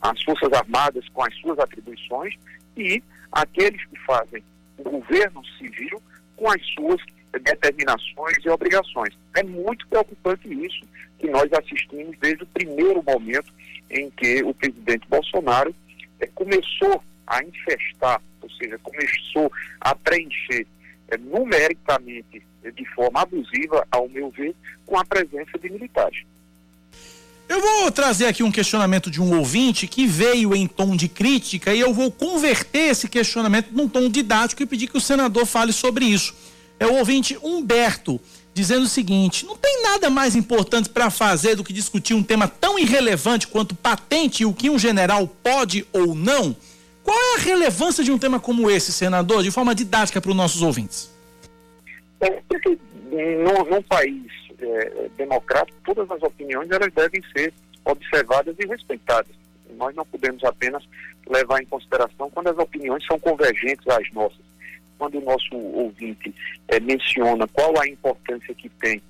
[0.00, 2.34] As Forças Armadas com as suas atribuições
[2.76, 4.42] e aqueles que fazem
[4.78, 6.00] o governo civil
[6.36, 7.00] com as suas
[7.32, 9.16] determinações e obrigações.
[9.34, 10.80] É muito preocupante isso
[11.18, 13.52] que nós assistimos desde o primeiro momento
[13.90, 15.74] em que o presidente Bolsonaro
[16.20, 19.50] é, começou a infestar, ou seja, começou
[19.80, 20.66] a preencher
[21.08, 24.54] é, numericamente, é, de forma abusiva, ao meu ver,
[24.84, 26.24] com a presença de militares.
[27.48, 31.72] Eu vou trazer aqui um questionamento de um ouvinte que veio em tom de crítica
[31.72, 35.72] e eu vou converter esse questionamento num tom didático e pedir que o senador fale
[35.72, 36.34] sobre isso.
[36.80, 38.20] É o ouvinte Humberto
[38.56, 42.48] dizendo o seguinte: não tem nada mais importante para fazer do que discutir um tema
[42.48, 46.56] tão irrelevante quanto patente e o que um general pode ou não?
[47.04, 50.36] Qual é a relevância de um tema como esse, senador, de forma didática para os
[50.36, 51.14] nossos ouvintes?
[52.18, 52.78] É, porque
[53.12, 54.24] num, num país
[54.58, 57.52] é, democrático, todas as opiniões elas devem ser
[57.84, 59.36] observadas e respeitadas.
[59.76, 60.82] Nós não podemos apenas
[61.28, 64.45] levar em consideração quando as opiniões são convergentes às nossas
[64.98, 66.34] quando o nosso ouvinte
[66.68, 69.02] é, menciona qual a importância que tem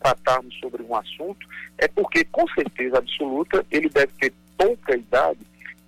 [0.00, 1.46] tratarmos sobre um assunto,
[1.78, 5.40] é porque, com certeza absoluta, ele deve ter pouca idade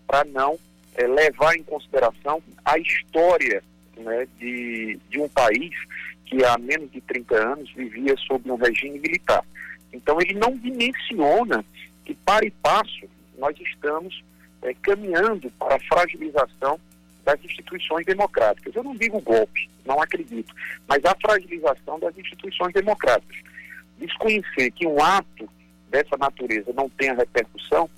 [0.07, 0.59] para não
[0.95, 3.63] é, levar em consideração a história
[3.97, 5.75] né, de, de um país
[6.27, 9.45] que há menos de 30 anos vivia sob um regime militar.
[9.93, 11.65] Então, ele não dimensiona
[12.05, 13.07] que, para e passo,
[13.39, 14.23] nós estamos
[14.63, 16.79] é, caminhando para a fragilização
[17.25, 18.75] das instituições democráticas.
[18.75, 20.55] Eu não digo golpe, não acredito,
[20.89, 23.39] mas a fragilização das instituições democráticas.
[23.99, 25.49] Desconhecer que um ato
[25.91, 27.89] dessa natureza não tenha repercussão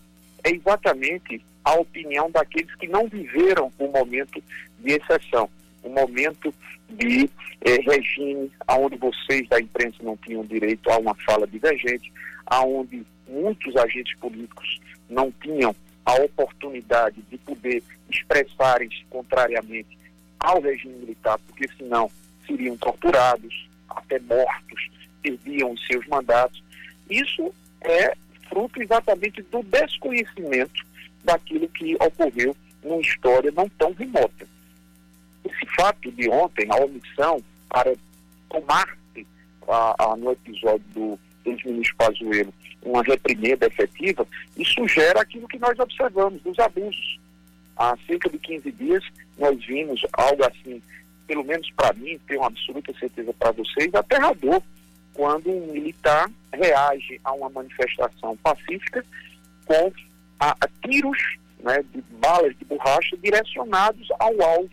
[0.43, 4.43] é exatamente a opinião daqueles que não viveram um momento
[4.81, 5.49] de exceção,
[5.83, 6.53] um momento
[6.91, 7.31] de
[7.63, 12.13] eh, regime onde vocês da imprensa não tinham direito a uma fala divergente,
[12.47, 15.75] aonde muitos agentes políticos não tinham
[16.05, 19.99] a oportunidade de poder expressarem-se contrariamente
[20.39, 22.11] ao regime militar, porque senão
[22.47, 24.91] seriam torturados, até mortos,
[25.23, 26.63] perdiam os seus mandatos.
[27.09, 28.15] Isso é
[28.49, 30.85] fruto exatamente do desconhecimento
[31.25, 34.47] daquilo que ocorreu numa história não tão remota.
[35.45, 37.95] Esse fato de ontem, a omissão para
[38.51, 39.27] tomar-se
[40.19, 42.53] no episódio do ex-ministro Pazuello
[42.85, 44.27] uma reprimenda efetiva,
[44.57, 47.19] isso gera aquilo que nós observamos, dos abusos.
[47.77, 49.05] Há cerca de 15 dias,
[49.39, 50.81] nós vimos algo assim
[51.27, 54.63] pelo menos para mim, tenho absoluta certeza para vocês, aterrador
[55.13, 59.05] quando um militar reage a uma manifestação pacífica
[59.65, 59.93] com
[60.41, 61.19] a, a tiros
[61.63, 64.71] né, de balas de borracha direcionados ao alvo,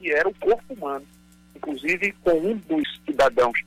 [0.00, 1.06] que era o corpo humano.
[1.54, 3.58] Inclusive com um dos cidadãos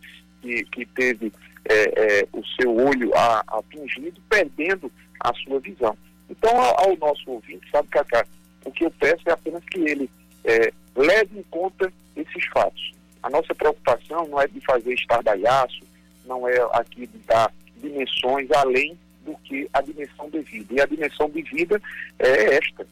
[0.42, 1.32] que, que teve
[1.66, 3.12] é, é, o seu olho
[3.48, 5.98] atingido, perdendo a sua visão.
[6.30, 8.26] Então, ao, ao nosso ouvinte, sabe, Cacá,
[8.64, 10.10] o que eu peço é apenas que ele
[10.44, 12.94] é, leve em conta esses fatos.
[13.22, 15.82] A nossa preocupação não é de fazer estardalhaço,
[16.26, 20.74] não é aqui de dar dimensões além do que a dimensão de vida.
[20.74, 21.82] E a dimensão de vida
[22.20, 22.88] é esta.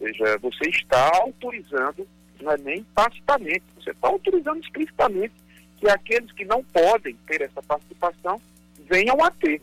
[0.00, 2.06] Ou seja, você está autorizando,
[2.40, 5.34] não é nem tacitamente, você está autorizando explicitamente
[5.80, 8.40] que aqueles que não podem ter essa participação
[8.88, 9.60] venham a ter.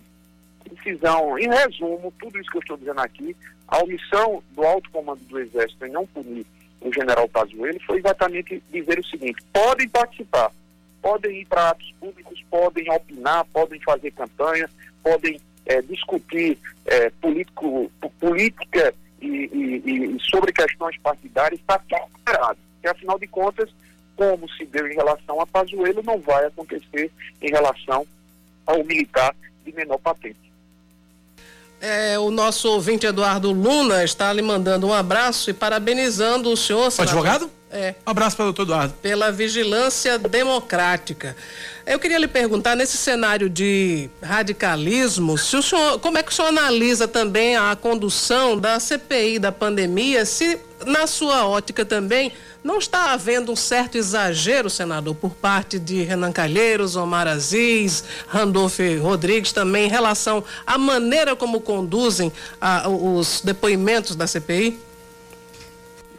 [0.70, 3.36] Decisão, em resumo, tudo isso que eu estou dizendo aqui,
[3.68, 6.46] a omissão do alto comando do Exército em não punir
[6.82, 10.52] o general Pazuello foi exatamente dizer o seguinte: podem participar,
[11.02, 14.70] podem ir para atos públicos, podem opinar, podem fazer campanha,
[15.04, 22.60] podem é, discutir é, político, política e, e, e, sobre questões partidárias, está tudo liberado.
[22.76, 23.70] Porque, afinal de contas,
[24.18, 27.12] como se deu em relação a Pazuello, não vai acontecer
[27.42, 28.06] em relação
[28.66, 30.48] ao militar de menor patente.
[31.80, 36.92] É, o nosso ouvinte Eduardo Luna está lhe mandando um abraço e parabenizando o senhor.
[36.98, 37.52] O advogado?
[37.70, 37.94] É.
[38.06, 38.94] Um abraço para o doutor Eduardo.
[39.02, 41.36] Pela vigilância democrática.
[41.86, 46.34] Eu queria lhe perguntar, nesse cenário de radicalismo, se o senhor, como é que o
[46.34, 52.32] senhor analisa também a condução da CPI da pandemia, se na sua ótica também
[52.68, 58.84] não está havendo um certo exagero, senador, por parte de Renan Calheiros, Omar Aziz, Randolfo
[59.02, 64.78] Rodrigues também em relação à maneira como conduzem a, os depoimentos da CPI?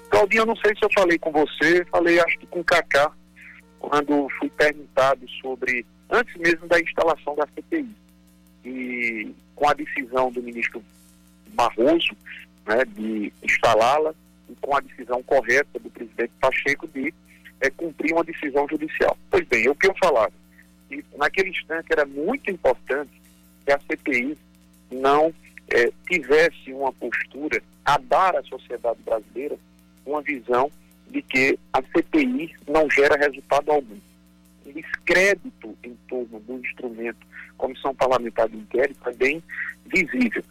[0.09, 3.12] Claudinho, eu não sei se eu falei com você, falei acho que com o Cacá,
[3.78, 7.94] quando fui perguntado sobre, antes mesmo da instalação da CPI,
[8.64, 10.82] e com a decisão do ministro
[11.49, 12.16] Barroso
[12.66, 14.14] né, de instalá-la,
[14.61, 17.12] com a decisão correta do presidente Pacheco de
[17.61, 19.16] é, cumprir uma decisão judicial.
[19.30, 20.32] Pois bem, é o que eu falava,
[20.90, 23.11] e naquele instante era muito importante
[23.64, 24.36] que a CPI
[24.90, 25.32] não
[25.68, 29.57] é, tivesse uma postura a dar à sociedade brasileira
[30.07, 30.70] uma visão
[31.11, 33.99] de que a CPI não gera resultado algum.
[34.64, 37.26] O descrédito em torno do instrumento
[37.57, 39.42] Comissão Parlamentar de Inquérito é bem
[39.86, 40.44] visível.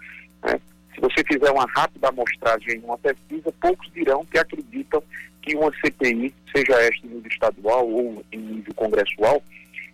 [0.44, 0.60] Né?
[0.98, 5.04] Se você fizer uma rápida amostragem em uma pesquisa, poucos dirão que acreditam
[5.44, 9.44] que uma CPI, seja esta em nível estadual ou em nível congressual,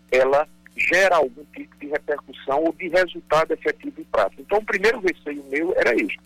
[0.09, 0.47] ela
[0.77, 4.41] gera algum tipo de repercussão ou de resultado efetivo e prático.
[4.41, 6.19] Então, o primeiro receio meu era este,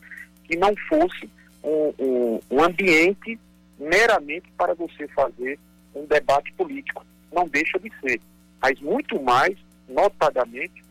[0.43, 1.27] que não fosse
[1.63, 3.39] um, um, um ambiente
[3.79, 5.57] meramente para você fazer
[5.95, 7.03] um debate político.
[7.33, 8.21] Não deixa de ser.
[8.61, 9.57] Mas muito mais,
[9.89, 10.83] notadamente,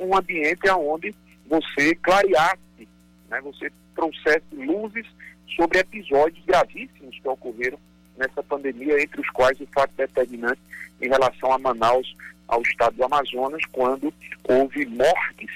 [0.00, 1.14] um ambiente onde
[1.46, 2.67] você clareasse,
[3.28, 5.06] né, você trouxesse luzes
[5.56, 7.78] sobre episódios gravíssimos que ocorreram
[8.16, 10.60] nessa pandemia, entre os quais o fato determinante
[11.00, 12.14] em relação a Manaus,
[12.46, 14.12] ao estado do Amazonas, quando
[14.44, 15.50] houve mortes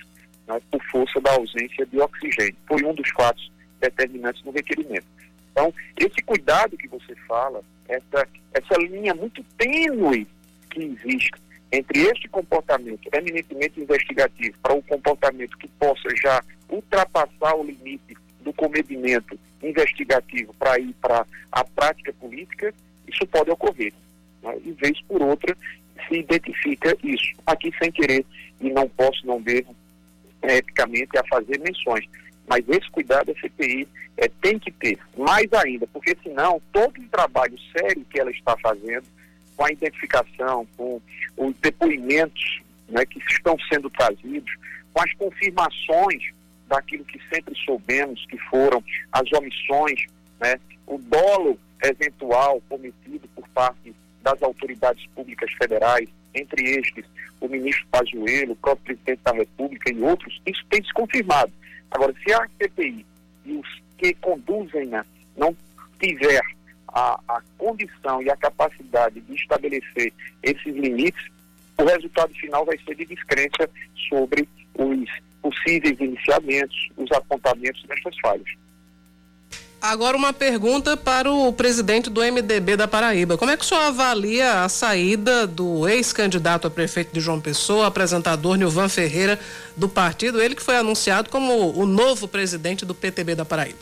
[0.47, 2.57] né, por força da ausência de oxigênio.
[2.67, 3.51] Foi um dos fatos
[3.81, 5.07] determinantes no requerimento.
[5.51, 10.27] Então, esse cuidado que você fala, essa, essa linha muito tênue
[10.71, 11.31] que existe
[11.73, 18.53] entre este comportamento eminentemente investigativo para o comportamento que possa já ultrapassar o limite do
[18.53, 22.75] comedimento investigativo para ir para a prática política,
[23.09, 23.93] isso pode ocorrer.
[24.43, 24.55] Né?
[24.65, 25.57] E vez por outra
[26.09, 27.33] se identifica isso.
[27.47, 28.25] Aqui sem querer,
[28.61, 29.75] e não posso, não devo,
[30.43, 32.05] eticamente, a fazer menções.
[32.49, 37.09] Mas esse cuidado a CPI é, tem que ter, mais ainda, porque senão todo o
[37.09, 39.05] trabalho sério que ela está fazendo,
[39.63, 41.01] com a identificação, com
[41.37, 44.53] os depoimentos né, que estão sendo trazidos,
[44.93, 46.33] com as confirmações
[46.67, 48.83] daquilo que sempre soubemos que foram
[49.13, 50.05] as omissões,
[50.41, 57.05] né, o dolo eventual cometido por parte das autoridades públicas federais, entre estes
[57.41, 61.53] o ministro Pazuello, o próprio presidente da República e outros, isso tem se confirmado.
[61.89, 63.07] Agora, se a CPI
[63.45, 65.05] e os que conduzem né,
[65.37, 65.57] não
[66.01, 66.43] tiver
[66.93, 70.13] a, a condição e a capacidade de estabelecer
[70.43, 71.25] esses limites,
[71.79, 73.69] o resultado final vai ser de descrença
[74.09, 75.09] sobre os
[75.41, 78.47] possíveis iniciamentos, os apontamentos destas falhas.
[79.81, 83.37] Agora uma pergunta para o presidente do MDB da Paraíba.
[83.37, 87.89] Como é que o senhor avalia a saída do ex-candidato a prefeito de João Pessoa,
[87.89, 89.41] apresentador Nilvan Ferreira,
[89.77, 93.81] do partido, ele que foi anunciado como o novo presidente do PTB da Paraíba?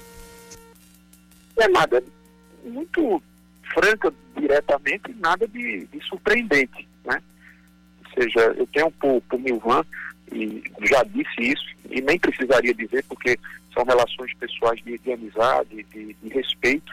[1.58, 2.02] É nada,
[2.64, 3.22] muito
[3.72, 7.22] franca diretamente, nada de, de surpreendente, né?
[8.04, 9.84] Ou seja, eu tenho por, por Milvan,
[10.32, 13.38] e já disse isso, e nem precisaria dizer, porque
[13.74, 16.92] são relações pessoais de, de amizade, de, de respeito,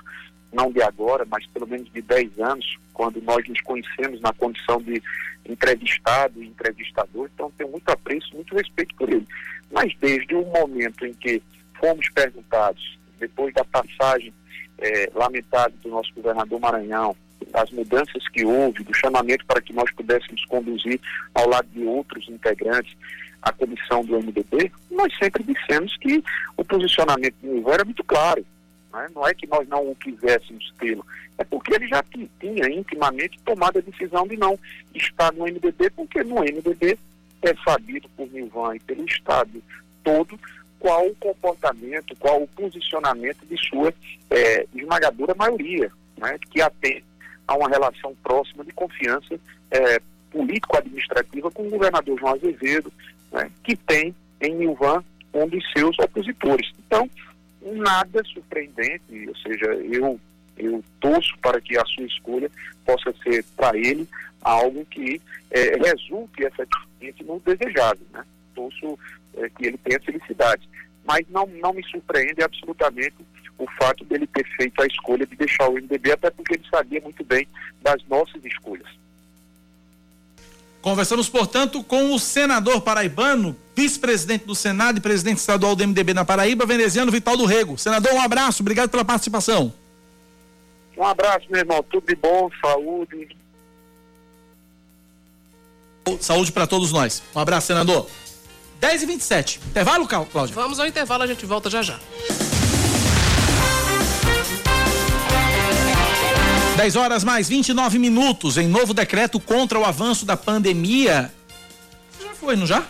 [0.52, 4.82] não de agora, mas pelo menos de 10 anos, quando nós nos conhecemos na condição
[4.82, 5.02] de
[5.46, 9.26] entrevistado e entrevistador, então tenho muito apreço, muito respeito por ele.
[9.72, 11.42] Mas desde o momento em que
[11.80, 14.34] fomos perguntados, depois da passagem
[14.80, 17.16] é, lamentável do nosso governador Maranhão,
[17.52, 21.00] das mudanças que houve, do chamamento para que nós pudéssemos conduzir
[21.34, 22.96] ao lado de outros integrantes
[23.42, 26.24] a comissão do MDB, nós sempre dissemos que
[26.56, 28.46] o posicionamento do Nilvan era muito claro.
[28.92, 29.08] Né?
[29.16, 31.06] Não é que nós não o quiséssemos tê-lo,
[31.38, 32.04] é porque ele já
[32.40, 34.58] tinha intimamente tomado a decisão de não
[34.94, 36.98] estar no MDB, porque no MDB
[37.44, 39.62] é sabido por Nilvan e pelo Estado
[40.04, 40.40] todo
[40.80, 43.94] qual o comportamento, qual o posicionamento de sua
[44.30, 47.04] é, esmagadora maioria, né, que atende
[47.48, 49.40] a uma relação próxima de confiança
[49.72, 50.00] é,
[50.32, 52.92] político-administrativa com o governador João Azevedo,
[53.32, 55.04] né, que tem em Nilvan
[55.34, 56.72] um dos seus opositores.
[56.86, 57.10] Então,
[57.62, 60.20] nada surpreendente, ou seja, eu,
[60.58, 62.50] eu torço para que a sua escolha
[62.86, 64.08] possa ser para ele
[64.42, 65.22] algo que
[65.52, 68.24] é, resulte efetivamente no desejado, né?
[68.56, 68.98] Torço
[69.38, 70.68] é, que ele tenha felicidade.
[71.06, 73.16] Mas não, não me surpreende absolutamente
[73.58, 77.02] o fato dele ter feito a escolha de deixar o MDB, até porque ele sabia
[77.02, 77.48] muito bem
[77.82, 78.88] das nossas escolhas.
[80.82, 86.24] Conversamos, portanto, com o senador paraibano, vice-presidente do Senado e presidente estadual do MDB na
[86.24, 87.78] Paraíba, veneziano Vital do Rego.
[87.78, 89.74] Senador, um abraço, obrigado pela participação.
[90.96, 93.36] Um abraço, meu irmão, tudo de bom, saúde.
[96.22, 97.22] Saúde para todos nós.
[97.36, 98.10] Um abraço, senador.
[98.80, 100.54] 10 e 27 Intervalo, Cláudio?
[100.56, 102.00] Vamos ao intervalo, a gente volta já já.
[106.78, 111.34] 10 horas mais 29 minutos em novo decreto contra o avanço da pandemia.
[112.22, 112.84] Já foi, não já?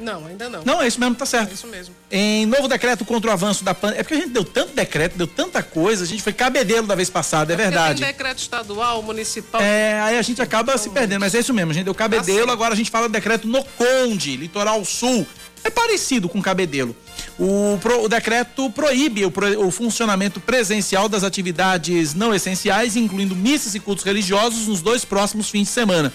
[0.00, 0.64] Não, ainda não.
[0.64, 1.50] Não, é isso mesmo, tá certo.
[1.50, 1.94] É isso mesmo.
[2.10, 4.00] Em novo decreto contra o avanço da pandemia.
[4.00, 6.94] É porque a gente deu tanto decreto, deu tanta coisa, a gente foi cabedelo da
[6.94, 8.00] vez passada, é, é verdade.
[8.00, 9.60] Tem decreto estadual, municipal.
[9.60, 12.46] É, aí a gente acaba se perdendo, mas é isso mesmo, a gente deu cabedelo,
[12.46, 15.26] tá agora a gente fala do decreto no Conde, Litoral Sul.
[15.62, 16.96] É parecido com cabedelo.
[17.38, 23.36] O, pro, o decreto proíbe o, pro, o, funcionamento presencial das atividades não essenciais, incluindo
[23.36, 26.12] missas e cultos religiosos, nos dois próximos fins de semana.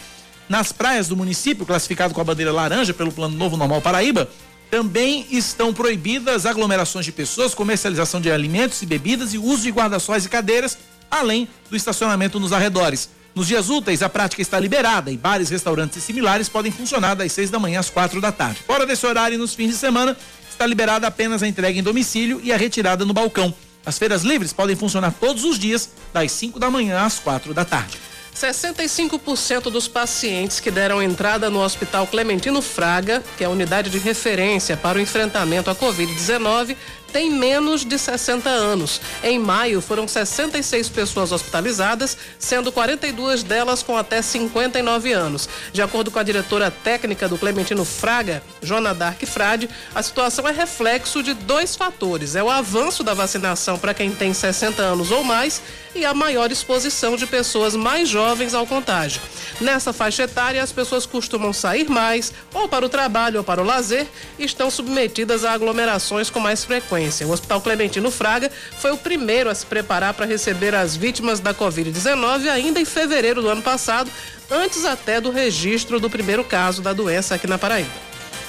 [0.48, 4.30] Nas praias do município, classificado com a bandeira laranja pelo Plano Novo Normal Paraíba,
[4.70, 10.26] também estão proibidas aglomerações de pessoas, comercialização de alimentos e bebidas e uso de guarda-sóis
[10.26, 10.78] e cadeiras,
[11.10, 13.10] além do estacionamento nos arredores.
[13.34, 17.32] Nos dias úteis, a prática está liberada e bares, restaurantes e similares podem funcionar das
[17.34, 18.62] 6 da manhã às quatro da tarde.
[18.66, 20.16] Fora desse horário, nos fins de semana,
[20.50, 23.54] está liberada apenas a entrega em domicílio e a retirada no balcão.
[23.86, 27.66] As feiras livres podem funcionar todos os dias, das 5 da manhã às quatro da
[27.66, 27.98] tarde.
[28.36, 33.98] 65% dos pacientes que deram entrada no Hospital Clementino Fraga, que é a unidade de
[33.98, 36.76] referência para o enfrentamento à Covid-19,
[37.16, 39.00] tem menos de 60 anos.
[39.24, 45.48] Em maio, foram 66 pessoas hospitalizadas, sendo 42 delas com até 59 anos.
[45.72, 50.52] De acordo com a diretora técnica do Clementino Fraga, Jona Dark Frade, a situação é
[50.52, 55.24] reflexo de dois fatores: é o avanço da vacinação para quem tem 60 anos ou
[55.24, 55.62] mais
[55.96, 59.22] e a maior exposição de pessoas mais jovens ao contágio.
[59.62, 63.66] Nessa faixa etária, as pessoas costumam sair mais, ou para o trabalho ou para o
[63.66, 64.06] lazer,
[64.38, 67.05] e estão submetidas a aglomerações com mais frequência.
[67.06, 71.54] O Hospital Clementino Fraga foi o primeiro a se preparar para receber as vítimas da
[71.54, 74.10] Covid-19 ainda em fevereiro do ano passado,
[74.50, 77.92] antes até do registro do primeiro caso da doença aqui na Paraíba.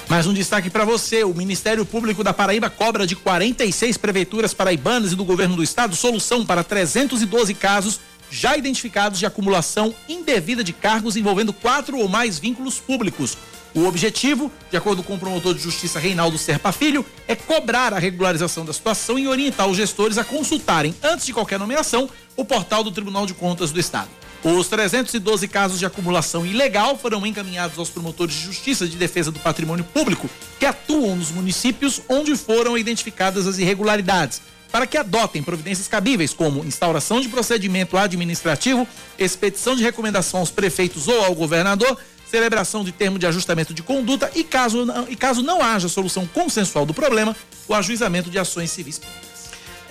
[0.09, 5.11] Mais um destaque para você: o Ministério Público da Paraíba cobra de 46 prefeituras paraibanas
[5.11, 7.99] e do governo do estado solução para 312 casos
[8.29, 13.37] já identificados de acumulação indevida de cargos envolvendo quatro ou mais vínculos públicos.
[13.77, 17.99] O objetivo, de acordo com o promotor de justiça Reinaldo Serpa Filho, é cobrar a
[17.99, 22.83] regularização da situação e orientar os gestores a consultarem, antes de qualquer nomeação, o portal
[22.83, 24.09] do Tribunal de Contas do Estado.
[24.43, 29.39] Os 312 casos de acumulação ilegal foram encaminhados aos promotores de justiça de defesa do
[29.39, 30.27] patrimônio público
[30.59, 36.65] que atuam nos municípios onde foram identificadas as irregularidades, para que adotem providências cabíveis, como
[36.65, 38.87] instauração de procedimento administrativo,
[39.19, 41.95] expedição de recomendação aos prefeitos ou ao governador,
[42.29, 46.27] celebração de termo de ajustamento de conduta e, caso não, e caso não haja solução
[46.27, 47.35] consensual do problema,
[47.67, 49.27] o ajuizamento de ações civis públicas.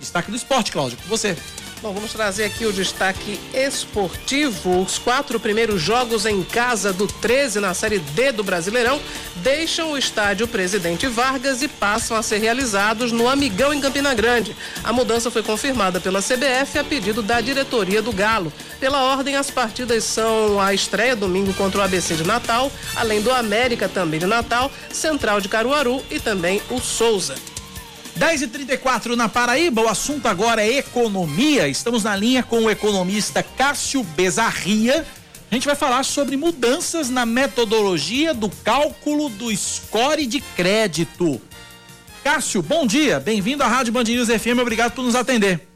[0.00, 1.36] Destaque do esporte, Cláudio, com você.
[1.82, 4.82] Bom, vamos trazer aqui o destaque esportivo.
[4.82, 9.00] Os quatro primeiros jogos em casa do 13 na Série D do Brasileirão
[9.36, 14.54] deixam o estádio Presidente Vargas e passam a ser realizados no Amigão em Campina Grande.
[14.84, 18.52] A mudança foi confirmada pela CBF a pedido da diretoria do Galo.
[18.78, 23.32] Pela ordem, as partidas são a estreia domingo contra o ABC de Natal, além do
[23.32, 27.36] América também de Natal, Central de Caruaru e também o Souza.
[28.20, 31.66] 10 e 34 na Paraíba, o assunto agora é economia.
[31.68, 35.06] Estamos na linha com o economista Cássio Bezarria.
[35.50, 41.40] A gente vai falar sobre mudanças na metodologia do cálculo do score de crédito.
[42.22, 45.66] Cássio, bom dia, bem-vindo à Rádio Band News FM, obrigado por nos atender.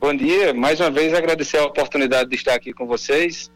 [0.00, 3.50] Bom dia, mais uma vez agradecer a oportunidade de estar aqui com vocês.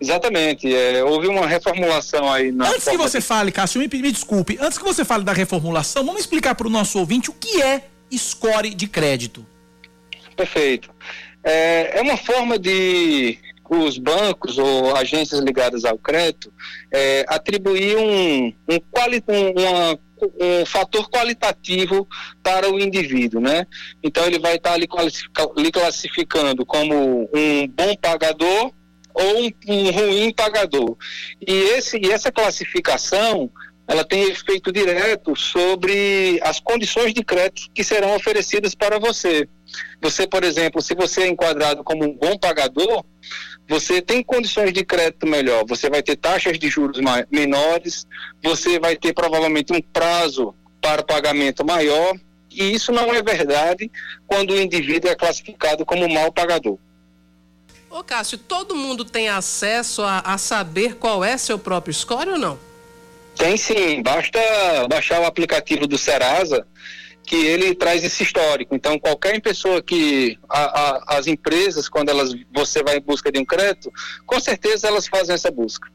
[0.00, 2.68] Exatamente, é, houve uma reformulação aí na.
[2.68, 3.24] Antes que você de...
[3.24, 6.70] fale, Cássio, me, me desculpe, antes que você fale da reformulação, vamos explicar para o
[6.70, 9.46] nosso ouvinte o que é score de crédito.
[10.36, 10.90] Perfeito.
[11.42, 13.38] É, é uma forma de
[13.68, 16.52] os bancos ou agências ligadas ao crédito
[16.92, 19.98] é, atribuir um, um, quali, um, uma
[20.40, 22.08] um fator qualitativo
[22.42, 23.66] para o indivíduo, né?
[24.02, 24.86] Então ele vai estar ali
[25.70, 28.72] classificando como um bom pagador
[29.14, 30.96] ou um, um ruim pagador.
[31.46, 33.50] E, esse, e essa classificação
[33.86, 39.46] ela tem efeito direto sobre as condições de crédito que serão oferecidas para você.
[40.00, 43.04] Você, por exemplo, se você é enquadrado como um bom pagador,
[43.68, 47.00] você tem condições de crédito melhor, você vai ter taxas de juros
[47.30, 48.06] menores,
[48.42, 52.14] você vai ter provavelmente um prazo para pagamento maior,
[52.50, 53.90] e isso não é verdade
[54.26, 56.78] quando o indivíduo é classificado como mal pagador.
[57.94, 62.36] Ô Cássio, todo mundo tem acesso a, a saber qual é seu próprio score ou
[62.36, 62.58] não?
[63.36, 64.40] Tem sim, basta
[64.90, 66.66] baixar o aplicativo do Serasa
[67.22, 68.74] que ele traz esse histórico.
[68.74, 73.38] Então, qualquer pessoa que a, a, as empresas, quando elas você vai em busca de
[73.38, 73.92] um crédito,
[74.26, 75.88] com certeza elas fazem essa busca.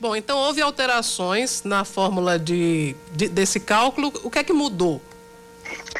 [0.00, 4.10] Bom, então houve alterações na fórmula de, de, desse cálculo.
[4.24, 5.02] O que é que mudou?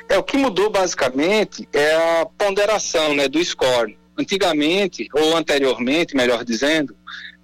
[0.09, 3.99] É o que mudou basicamente é a ponderação, né, do score.
[4.19, 6.97] Antigamente ou anteriormente, melhor dizendo,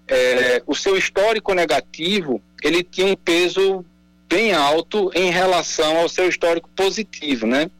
[0.09, 3.85] é, o seu histórico negativo ele tinha um peso
[4.29, 7.71] bem alto em relação ao seu histórico positivo, né?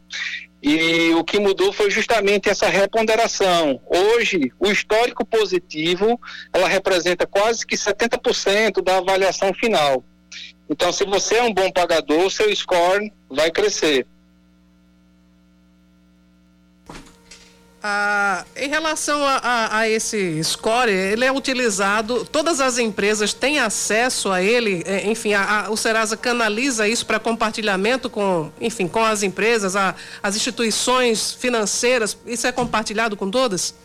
[0.61, 3.81] E o que mudou foi justamente essa reponderação.
[3.85, 6.19] Hoje, o histórico positivo,
[6.53, 10.03] ela representa quase que 70% da avaliação final.
[10.69, 14.07] Então, se você é um bom pagador, seu score vai crescer.
[17.85, 23.59] Ah, em relação a, a, a, esse score, ele é utilizado, todas as empresas têm
[23.59, 29.03] acesso a ele, é, enfim, a, o Serasa canaliza isso para compartilhamento com, enfim, com
[29.03, 33.75] as empresas, as instituições financeiras, isso é compartilhado com todas?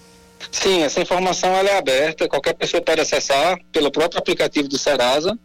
[0.52, 5.36] Sim, essa informação é aberta, qualquer pessoa pode acessar pelo próprio aplicativo do Serasa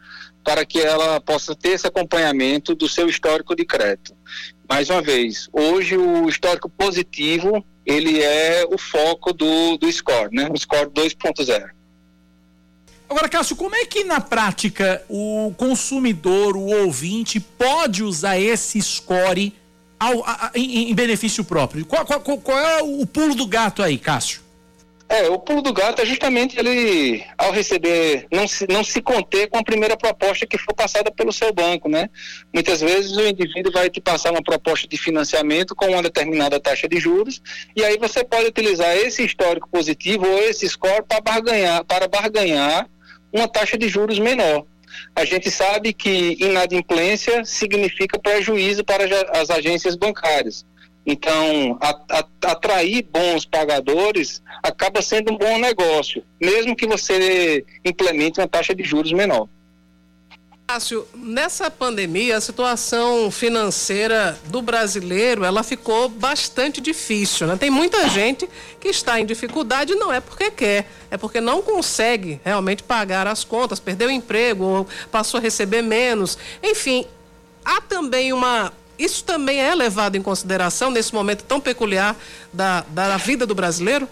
[0.43, 4.15] para que ela possa ter esse acompanhamento do seu histórico de crédito.
[4.69, 10.49] Mais uma vez, hoje o histórico positivo ele é o foco do, do score, né?
[10.51, 11.69] O score 2.0.
[13.09, 19.53] Agora, Cássio, como é que na prática o consumidor, o ouvinte, pode usar esse score
[19.99, 21.85] ao, a, em, em, benefício próprio?
[21.85, 24.41] Qual, qual, qual, é o pulo do gato aí, Cássio?
[25.13, 29.47] É, o pulo do gato é justamente ele, ao receber, não se, não se conter
[29.47, 32.09] com a primeira proposta que for passada pelo seu banco, né?
[32.51, 36.87] Muitas vezes o indivíduo vai te passar uma proposta de financiamento com uma determinada taxa
[36.87, 37.43] de juros,
[37.75, 42.89] e aí você pode utilizar esse histórico positivo ou esse score para barganhar, para barganhar
[43.31, 44.65] uma taxa de juros menor.
[45.15, 49.03] A gente sabe que inadimplência significa prejuízo para
[49.39, 50.65] as agências bancárias.
[51.05, 51.77] Então,
[52.41, 58.83] atrair bons pagadores acaba sendo um bom negócio, mesmo que você implemente uma taxa de
[58.83, 59.47] juros menor.
[60.65, 67.57] Cássio, nessa pandemia, a situação financeira do brasileiro, ela ficou bastante difícil, né?
[67.57, 68.49] Tem muita gente
[68.79, 73.43] que está em dificuldade, não é porque quer, é porque não consegue realmente pagar as
[73.43, 76.37] contas, perdeu o emprego, ou passou a receber menos.
[76.63, 77.05] Enfim,
[77.65, 82.15] há também uma isso também é levado em consideração nesse momento tão peculiar
[82.51, 84.07] da, da vida do brasileiro?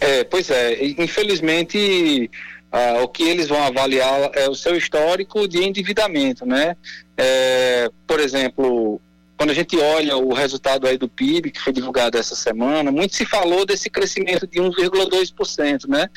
[0.00, 0.84] É, pois é.
[0.98, 2.30] Infelizmente,
[2.70, 6.76] ah, o que eles vão avaliar é o seu histórico de endividamento, né?
[7.16, 9.00] É, por exemplo,
[9.36, 13.14] quando a gente olha o resultado aí do PIB que foi divulgado essa semana, muito
[13.14, 16.08] se falou desse crescimento de 1,2%, né?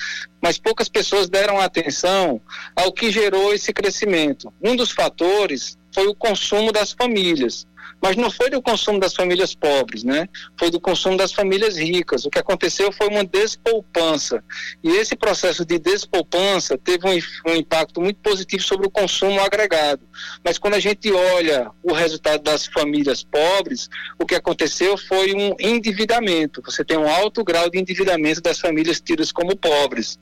[0.42, 2.40] Mas poucas pessoas deram atenção
[2.76, 4.54] ao que gerou esse crescimento.
[4.62, 7.66] Um dos fatores foi o consumo das famílias
[8.06, 10.30] mas não foi do consumo das famílias pobres, né?
[10.60, 12.24] Foi do consumo das famílias ricas.
[12.24, 14.44] O que aconteceu foi uma despoupança.
[14.84, 20.08] E esse processo de despoupança teve um, um impacto muito positivo sobre o consumo agregado.
[20.44, 23.90] Mas quando a gente olha o resultado das famílias pobres,
[24.20, 26.62] o que aconteceu foi um endividamento.
[26.64, 30.20] Você tem um alto grau de endividamento das famílias tidas como pobres.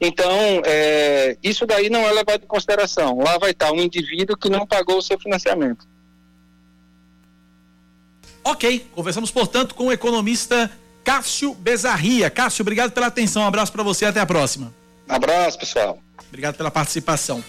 [0.00, 3.20] Então, é, isso daí não é levado em consideração.
[3.20, 5.86] Lá vai estar um indivíduo que não pagou o seu financiamento.
[8.50, 10.68] Ok, conversamos, portanto, com o economista
[11.04, 12.28] Cássio Bezarria.
[12.28, 14.74] Cássio, obrigado pela atenção, um abraço para você, até a próxima.
[15.08, 16.00] Abraço, pessoal.
[16.28, 17.44] Obrigado pela participação.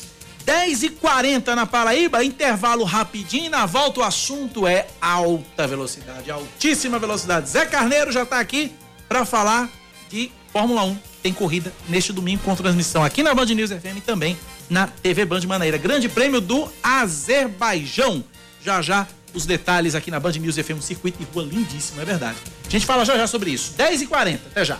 [0.45, 3.49] 10 e 40 na Paraíba, intervalo rapidinho.
[3.49, 7.49] Na volta o assunto é alta velocidade, altíssima velocidade.
[7.49, 8.71] Zé Carneiro já está aqui
[9.09, 9.71] para falar
[10.07, 10.97] de Fórmula 1.
[11.23, 14.37] Tem corrida neste domingo com transmissão aqui na Band News FM e também
[14.69, 15.79] na TV Band Maneira.
[15.79, 18.23] Grande prêmio do Azerbaijão.
[18.63, 22.37] Já já os detalhes aqui na Band News FM, circuito de rua lindíssimo, é verdade.
[22.65, 23.73] A gente fala já já sobre isso.
[23.77, 24.77] 10h40, até já.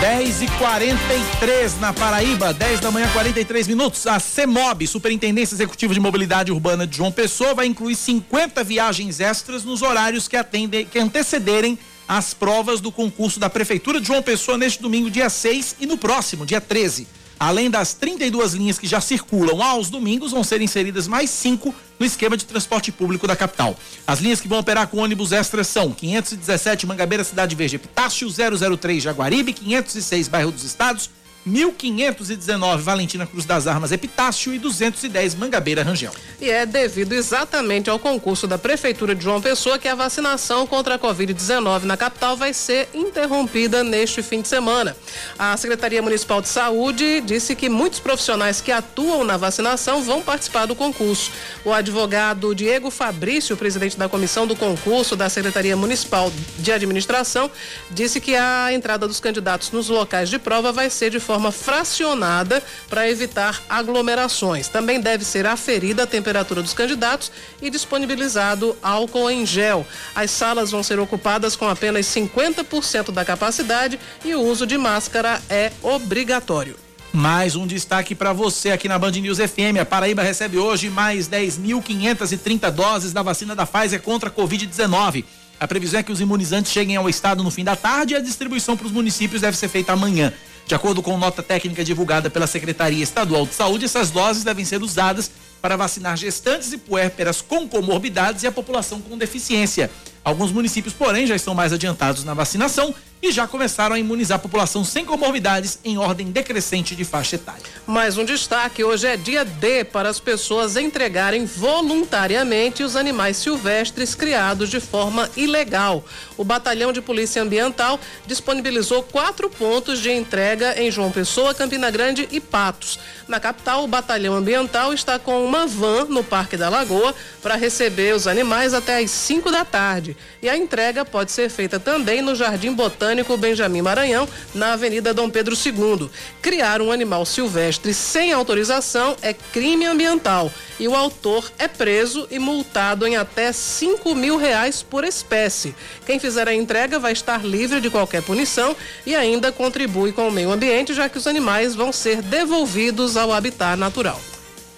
[0.00, 4.06] 10 e 43 na Paraíba, 10 da manhã, 43 minutos.
[4.06, 9.64] A CEMOB, Superintendência Executiva de Mobilidade Urbana de João Pessoa, vai incluir 50 viagens extras
[9.64, 14.56] nos horários que, atendem, que antecederem as provas do concurso da Prefeitura de João Pessoa
[14.56, 17.08] neste domingo, dia 6, e no próximo, dia 13.
[17.38, 22.04] Além das 32 linhas que já circulam aos domingos, vão ser inseridas mais cinco no
[22.04, 23.76] esquema de transporte público da capital.
[24.06, 29.02] As linhas que vão operar com ônibus extras são 517 Mangabeira Cidade Verde Epitácio, 003
[29.02, 31.10] Jaguaribe, 506 Bairro dos Estados,
[31.48, 36.12] 1519 Valentina Cruz das Armas Epitácio e 210 Mangabeira Rangel.
[36.40, 40.94] E é devido exatamente ao concurso da Prefeitura de João Pessoa que a vacinação contra
[40.94, 44.96] a Covid-19 na capital vai ser interrompida neste fim de semana.
[45.38, 50.66] A Secretaria Municipal de Saúde disse que muitos profissionais que atuam na vacinação vão participar
[50.66, 51.32] do concurso.
[51.64, 57.50] O advogado Diego Fabrício, presidente da comissão do concurso da Secretaria Municipal de Administração,
[57.90, 62.62] disse que a entrada dos candidatos nos locais de prova vai ser de forma fracionada
[62.88, 64.68] para evitar aglomerações.
[64.68, 67.30] Também deve ser aferida a temperatura dos candidatos
[67.62, 69.86] e disponibilizado álcool em gel.
[70.14, 75.40] As salas vão ser ocupadas com apenas 50% da capacidade e o uso de máscara
[75.48, 76.76] é obrigatório.
[77.12, 79.80] Mais um destaque para você aqui na Band News FM.
[79.80, 85.24] A Paraíba recebe hoje mais 10.530 doses da vacina da Pfizer contra a Covid-19.
[85.58, 88.20] A previsão é que os imunizantes cheguem ao estado no fim da tarde e a
[88.20, 90.32] distribuição para os municípios deve ser feita amanhã.
[90.68, 94.82] De acordo com nota técnica divulgada pela Secretaria Estadual de Saúde, essas doses devem ser
[94.82, 95.30] usadas
[95.62, 99.90] para vacinar gestantes e puérperas com comorbidades e a população com deficiência.
[100.28, 104.38] Alguns municípios, porém, já estão mais adiantados na vacinação e já começaram a imunizar a
[104.38, 107.62] população sem comorbidades em ordem decrescente de faixa etária.
[107.86, 114.14] Mais um destaque: hoje é dia D para as pessoas entregarem voluntariamente os animais silvestres
[114.14, 116.04] criados de forma ilegal.
[116.36, 122.28] O Batalhão de Polícia Ambiental disponibilizou quatro pontos de entrega em João Pessoa, Campina Grande
[122.30, 123.00] e Patos.
[123.26, 128.14] Na capital, o Batalhão Ambiental está com uma van no Parque da Lagoa para receber
[128.14, 130.16] os animais até às 5 da tarde.
[130.42, 135.28] E a entrega pode ser feita também no Jardim Botânico Benjamin Maranhão, na Avenida Dom
[135.28, 136.10] Pedro II.
[136.40, 142.38] Criar um animal silvestre sem autorização é crime ambiental e o autor é preso e
[142.38, 145.74] multado em até 5 mil reais por espécie.
[146.06, 150.32] Quem fizer a entrega vai estar livre de qualquer punição e ainda contribui com o
[150.32, 154.20] meio ambiente, já que os animais vão ser devolvidos ao habitat natural.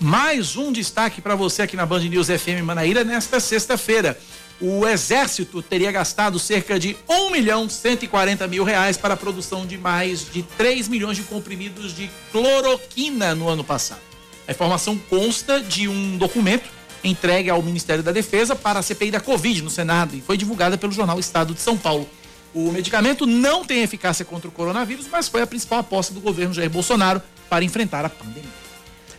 [0.03, 4.19] Mais um destaque para você aqui na Band News FM Manaíra nesta sexta-feira.
[4.61, 9.79] O Exército teria gastado cerca de 1 milhão 140 mil reais para a produção de
[9.79, 14.03] mais de 3 milhões de comprimidos de cloroquina no ano passado.
[14.47, 16.69] A informação consta de um documento
[17.03, 20.77] entregue ao Ministério da Defesa para a CPI da Covid no Senado e foi divulgada
[20.77, 22.07] pelo jornal Estado de São Paulo.
[22.53, 26.53] O medicamento não tem eficácia contra o coronavírus, mas foi a principal aposta do governo
[26.53, 28.60] Jair Bolsonaro para enfrentar a pandemia.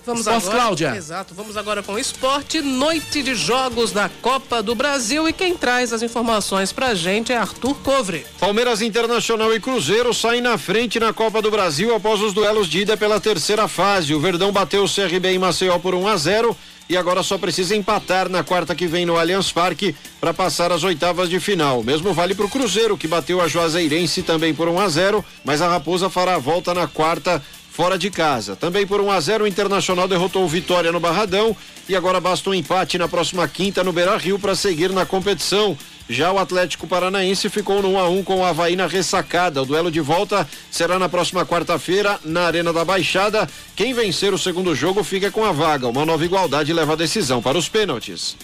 [0.06, 0.95] Vamos Esporte, agora, Cláudia.
[0.95, 5.56] Exato, vamos agora com o esporte, noite de jogos da Copa do Brasil e quem
[5.56, 8.26] traz as informações pra gente é Arthur Covre.
[8.40, 12.80] Palmeiras Internacional e Cruzeiro saem na frente na Copa do Brasil após os duelos de
[12.80, 14.15] ida pela terceira fase.
[14.15, 16.57] O Verdão bateu o CRB em Maceió por 1 a 0
[16.90, 20.84] e agora só precisa empatar na quarta que vem no Allianz Parque para passar as
[20.84, 21.84] oitavas de final.
[21.84, 25.61] Mesmo vale para o Cruzeiro, que bateu a Juazeirense também por 1 a 0 mas
[25.61, 27.41] a Raposa fará a volta na quarta
[27.82, 28.56] fora de casa.
[28.56, 31.58] Também por 1 a 0 o Internacional derrotou o Vitória no Barradão
[31.90, 35.76] e agora basta um empate na próxima quinta no Beira-Rio para seguir na competição.
[36.08, 39.64] Já o Atlético Paranaense ficou no 1 a 1 com o Havaí na ressacada.
[39.64, 43.49] O duelo de volta será na próxima quarta-feira na Arena da Baixada.
[43.76, 45.88] Quem vencer o segundo jogo fica com a vaga.
[45.88, 48.38] Uma nova igualdade leva a decisão para os pênaltis.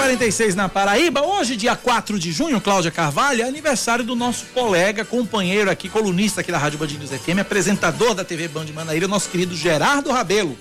[0.00, 1.20] 10 e 46 na Paraíba.
[1.20, 6.40] Hoje, dia 4 de junho, Cláudia Carvalho, é aniversário do nosso colega, companheiro aqui, colunista
[6.40, 10.10] aqui da Rádio Band News FM, apresentador da TV Band de Manaíra, nosso querido Gerardo
[10.10, 10.56] Rabelo.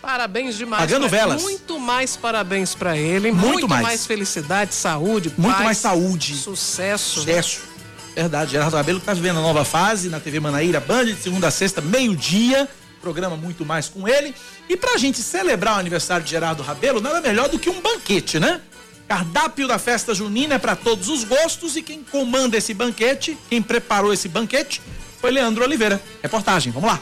[0.00, 0.80] Parabéns demais.
[0.80, 1.42] Pagando velas.
[1.42, 3.30] Muito mais parabéns pra ele.
[3.30, 3.82] Muito Muito, mais.
[3.82, 4.06] mais.
[4.06, 6.34] felicidade, saúde, Muito paz, mais saúde.
[6.34, 7.20] Sucesso.
[7.20, 7.60] Sucesso.
[8.14, 11.48] Verdade, Gerardo Rabelo que tá vivendo a nova fase na TV Manaíra Band, de segunda
[11.48, 12.66] a sexta, meio-dia.
[13.02, 14.34] Programa muito mais com ele.
[14.68, 18.40] E pra gente celebrar o aniversário de Gerardo Rabelo, nada melhor do que um banquete,
[18.40, 18.60] né?
[19.08, 23.62] Cardápio da festa junina é para todos os gostos e quem comanda esse banquete, quem
[23.62, 24.82] preparou esse banquete,
[25.18, 26.00] foi Leandro Oliveira.
[26.22, 27.00] Reportagem, vamos lá.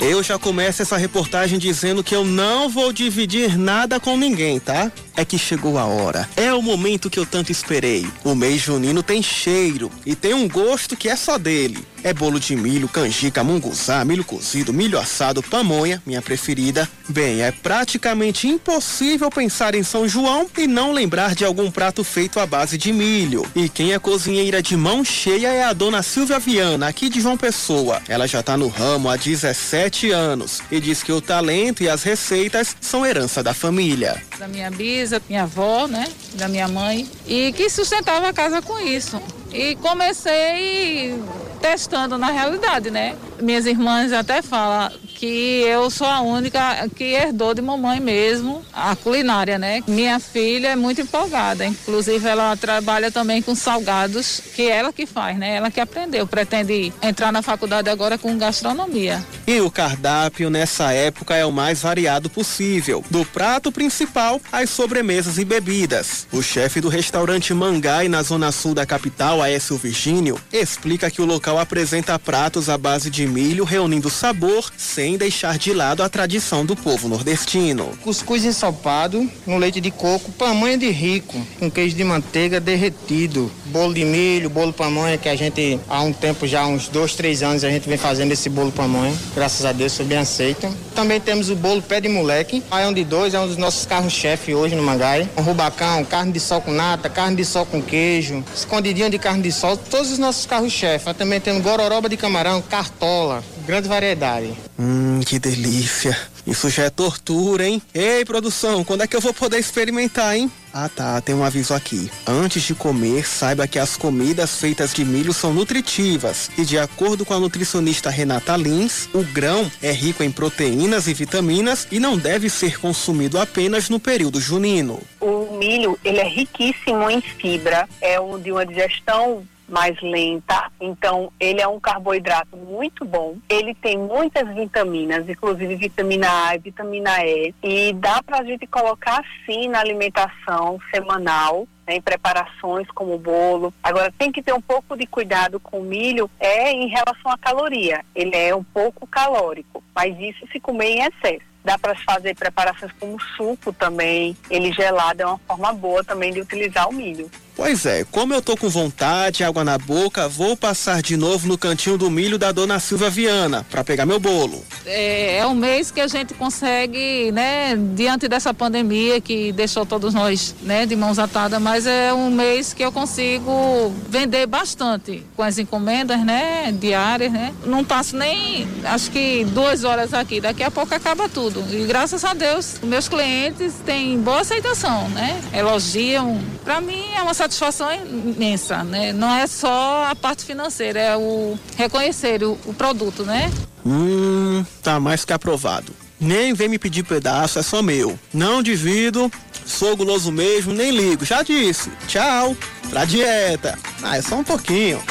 [0.00, 4.90] Eu já começo essa reportagem dizendo que eu não vou dividir nada com ninguém, tá?
[5.16, 6.28] É que chegou a hora.
[6.36, 8.06] É o momento que eu tanto esperei.
[8.22, 11.78] O mês junino tem cheiro e tem um gosto que é só dele.
[12.04, 16.88] É bolo de milho, canjica, munguzá, milho cozido, milho assado, pamonha, minha preferida.
[17.08, 22.38] Bem, é praticamente impossível pensar em São João e não lembrar de algum prato feito
[22.38, 23.44] à base de milho.
[23.56, 27.36] E quem é cozinheira de mão cheia é a dona Silvia Viana, aqui de João
[27.36, 28.00] Pessoa.
[28.06, 32.04] Ela já tá no ramo há 17 anos e diz que o talento e as
[32.04, 34.22] receitas são herança da família.
[34.38, 34.70] da minha
[35.06, 39.22] bisa, minha avó, né, da minha mãe, e que sustentava a casa com isso.
[39.52, 41.14] E comecei
[41.60, 43.16] testando na realidade, né?
[43.40, 48.94] Minhas irmãs até falam que eu sou a única que herdou de mamãe mesmo a
[48.94, 49.82] culinária, né?
[49.88, 55.06] Minha filha é muito empolgada, inclusive ela trabalha também com salgados, que é ela que
[55.06, 55.56] faz, né?
[55.56, 59.24] Ela que aprendeu, pretende entrar na faculdade agora com gastronomia.
[59.46, 65.38] E o cardápio nessa época é o mais variado possível, do prato principal às sobremesas
[65.38, 66.26] e bebidas.
[66.30, 71.26] O chefe do restaurante Mangai, na zona sul da capital, Aécio Virgínio, explica que o
[71.26, 76.64] local apresenta pratos à base de milho, reunindo sabor, sem deixar de lado a tradição
[76.64, 77.90] do povo nordestino.
[78.02, 83.92] Cuscuz ensopado no leite de coco, pamonha de rico, com queijo de manteiga derretido, bolo
[83.92, 87.62] de milho, bolo pamonha, que a gente há um tempo já, uns dois, três anos,
[87.62, 89.14] a gente vem fazendo esse bolo pamonha.
[89.34, 90.66] Graças a Deus foi bem aceito.
[90.94, 94.54] Também temos o bolo pé de moleque, Baião de dois, é um dos nossos carros-chefe
[94.54, 95.28] hoje no Mangai.
[95.36, 99.42] Um rubacão, carne de sol com nata, carne de sol com queijo, escondidinho de carne
[99.42, 101.12] de sol, todos os nossos carros-chefe.
[101.14, 104.52] Também temos gororoba de camarão, cartola, grande variedade.
[104.78, 104.95] Hum,
[105.26, 106.16] que delícia.
[106.46, 107.82] Isso já é tortura, hein?
[107.92, 110.50] Ei, produção, quando é que eu vou poder experimentar, hein?
[110.72, 112.10] Ah tá, tem um aviso aqui.
[112.26, 117.24] Antes de comer, saiba que as comidas feitas de milho são nutritivas e de acordo
[117.24, 122.16] com a nutricionista Renata Lins, o grão é rico em proteínas e vitaminas e não
[122.16, 125.00] deve ser consumido apenas no período junino.
[125.20, 131.32] O milho, ele é riquíssimo em fibra, é um de uma digestão mais lenta, então
[131.38, 133.36] ele é um carboidrato muito bom.
[133.48, 138.66] Ele tem muitas vitaminas, inclusive vitamina A e vitamina E, e dá para a gente
[138.66, 141.66] colocar sim na alimentação semanal.
[141.86, 143.72] né, Em preparações como bolo.
[143.82, 147.38] Agora tem que ter um pouco de cuidado com o milho é em relação à
[147.38, 148.04] caloria.
[148.14, 151.55] Ele é um pouco calórico, mas isso se comer em excesso.
[151.66, 154.36] Dá para fazer preparações como suco também.
[154.48, 157.28] Ele gelado é uma forma boa também de utilizar o milho.
[157.56, 161.56] Pois é, como eu tô com vontade, água na boca, vou passar de novo no
[161.56, 164.62] cantinho do milho da dona Silvia Viana para pegar meu bolo.
[164.84, 170.12] É, é um mês que a gente consegue, né, diante dessa pandemia que deixou todos
[170.12, 175.42] nós, né, de mãos atadas, mas é um mês que eu consigo vender bastante com
[175.42, 177.54] as encomendas, né, diárias, né.
[177.64, 181.55] Não passo nem, acho que duas horas aqui, daqui a pouco acaba tudo.
[181.70, 186.40] E graças a Deus, meus clientes têm boa aceitação, né, elogiam.
[186.64, 189.12] Para mim é uma satisfação imensa, né.
[189.12, 193.50] Não é só a parte financeira, é o reconhecer o, o produto, né.
[193.84, 195.92] Hum, tá mais que aprovado.
[196.18, 198.18] Nem vem me pedir pedaço, é só meu.
[198.32, 199.30] Não divido,
[199.66, 201.24] sou guloso mesmo, nem ligo.
[201.24, 201.90] Já disse.
[202.08, 202.56] Tchau.
[202.88, 203.78] Pra dieta.
[204.02, 205.02] Ah, é só um pouquinho.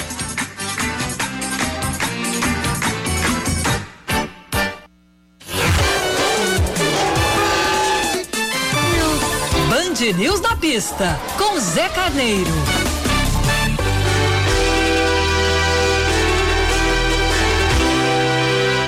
[10.05, 12.51] Band News na pista, com Zé Carneiro.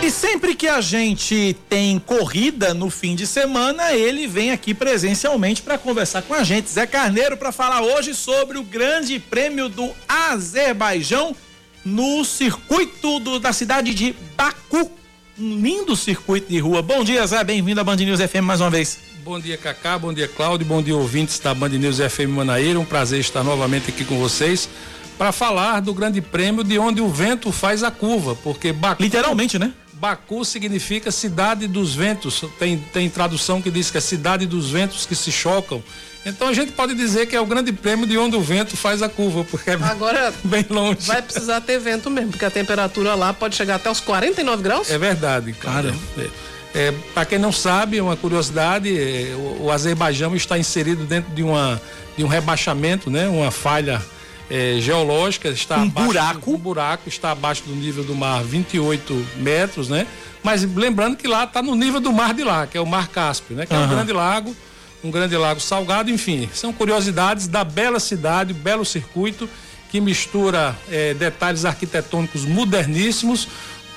[0.03, 5.61] E sempre que a gente tem corrida no fim de semana, ele vem aqui presencialmente
[5.61, 6.69] para conversar com a gente.
[6.69, 11.35] Zé Carneiro para falar hoje sobre o Grande Prêmio do Azerbaijão
[11.83, 14.89] no circuito do- da cidade de Baku.
[15.37, 16.81] Um lindo circuito de rua.
[16.81, 17.43] Bom dia, Zé.
[17.43, 19.06] Bem-vindo à Band News FM mais uma vez.
[19.27, 19.99] Bom dia, Cacá.
[19.99, 20.65] Bom dia, Cláudio.
[20.65, 22.79] Bom dia, ouvintes da Band News FM Manaíra.
[22.79, 24.69] Um prazer estar novamente aqui com vocês
[25.17, 29.03] para falar do Grande Prêmio de onde o vento faz a curva, porque Baku.
[29.03, 29.73] Literalmente, né?
[29.91, 32.41] Baku significa cidade dos ventos.
[32.57, 35.83] Tem, tem tradução que diz que é cidade dos ventos que se chocam.
[36.25, 39.01] Então a gente pode dizer que é o Grande Prêmio de onde o vento faz
[39.01, 41.05] a curva, porque é Agora bem longe.
[41.05, 44.89] vai precisar ter vento mesmo, porque a temperatura lá pode chegar até os 49 graus.
[44.89, 45.93] É verdade, cara.
[46.17, 46.29] É,
[46.77, 51.41] é, Para quem não sabe, uma curiosidade, é, o, o Azerbaijão está inserido dentro de,
[51.41, 51.81] uma,
[52.15, 53.27] de um rebaixamento, né?
[53.27, 53.99] Uma falha
[54.47, 56.51] é, geológica, está Um abaixo, buraco.
[56.51, 60.05] um buraco, está abaixo do nível do mar 28 metros, né?
[60.43, 63.07] Mas lembrando que lá está no nível do mar de lá, que é o Mar
[63.07, 63.65] Cáspio, né?
[63.65, 64.55] Que é um grande lago,
[65.03, 69.49] um grande lago salgado, enfim, são curiosidades da bela cidade, belo circuito
[69.89, 73.47] que mistura eh, detalhes arquitetônicos moderníssimos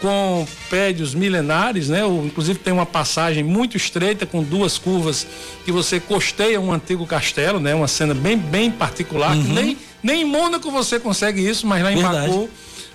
[0.00, 2.00] com prédios milenares, né?
[2.24, 5.26] Inclusive tem uma passagem muito estreita com duas curvas
[5.64, 7.74] que você costeia um antigo castelo, né?
[7.74, 9.52] Uma cena bem bem particular que Uhum.
[9.54, 12.48] nem nem em Mônaco você consegue isso, mas lá em Verdade.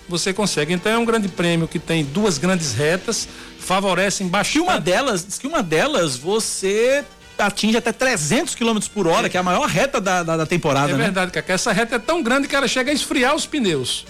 [0.10, 0.72] Você consegue.
[0.74, 3.28] Então é um grande prêmio que tem duas grandes retas,
[3.60, 4.58] favorecem bastante.
[4.60, 7.04] E uma delas, diz que uma delas você
[7.38, 10.92] atinge até 300 km por hora, que é a maior reta da, da, da temporada,
[10.92, 11.04] É né?
[11.06, 11.54] verdade, Cacá.
[11.54, 14.06] Essa reta é tão grande que ela chega a esfriar os pneus.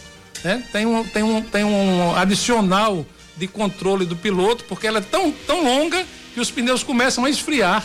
[0.46, 0.64] Né?
[0.72, 3.04] Tem, um, tem, um, tem um adicional
[3.36, 6.06] de controle do piloto, porque ela é tão, tão longa
[6.36, 7.84] que os pneus começam a esfriar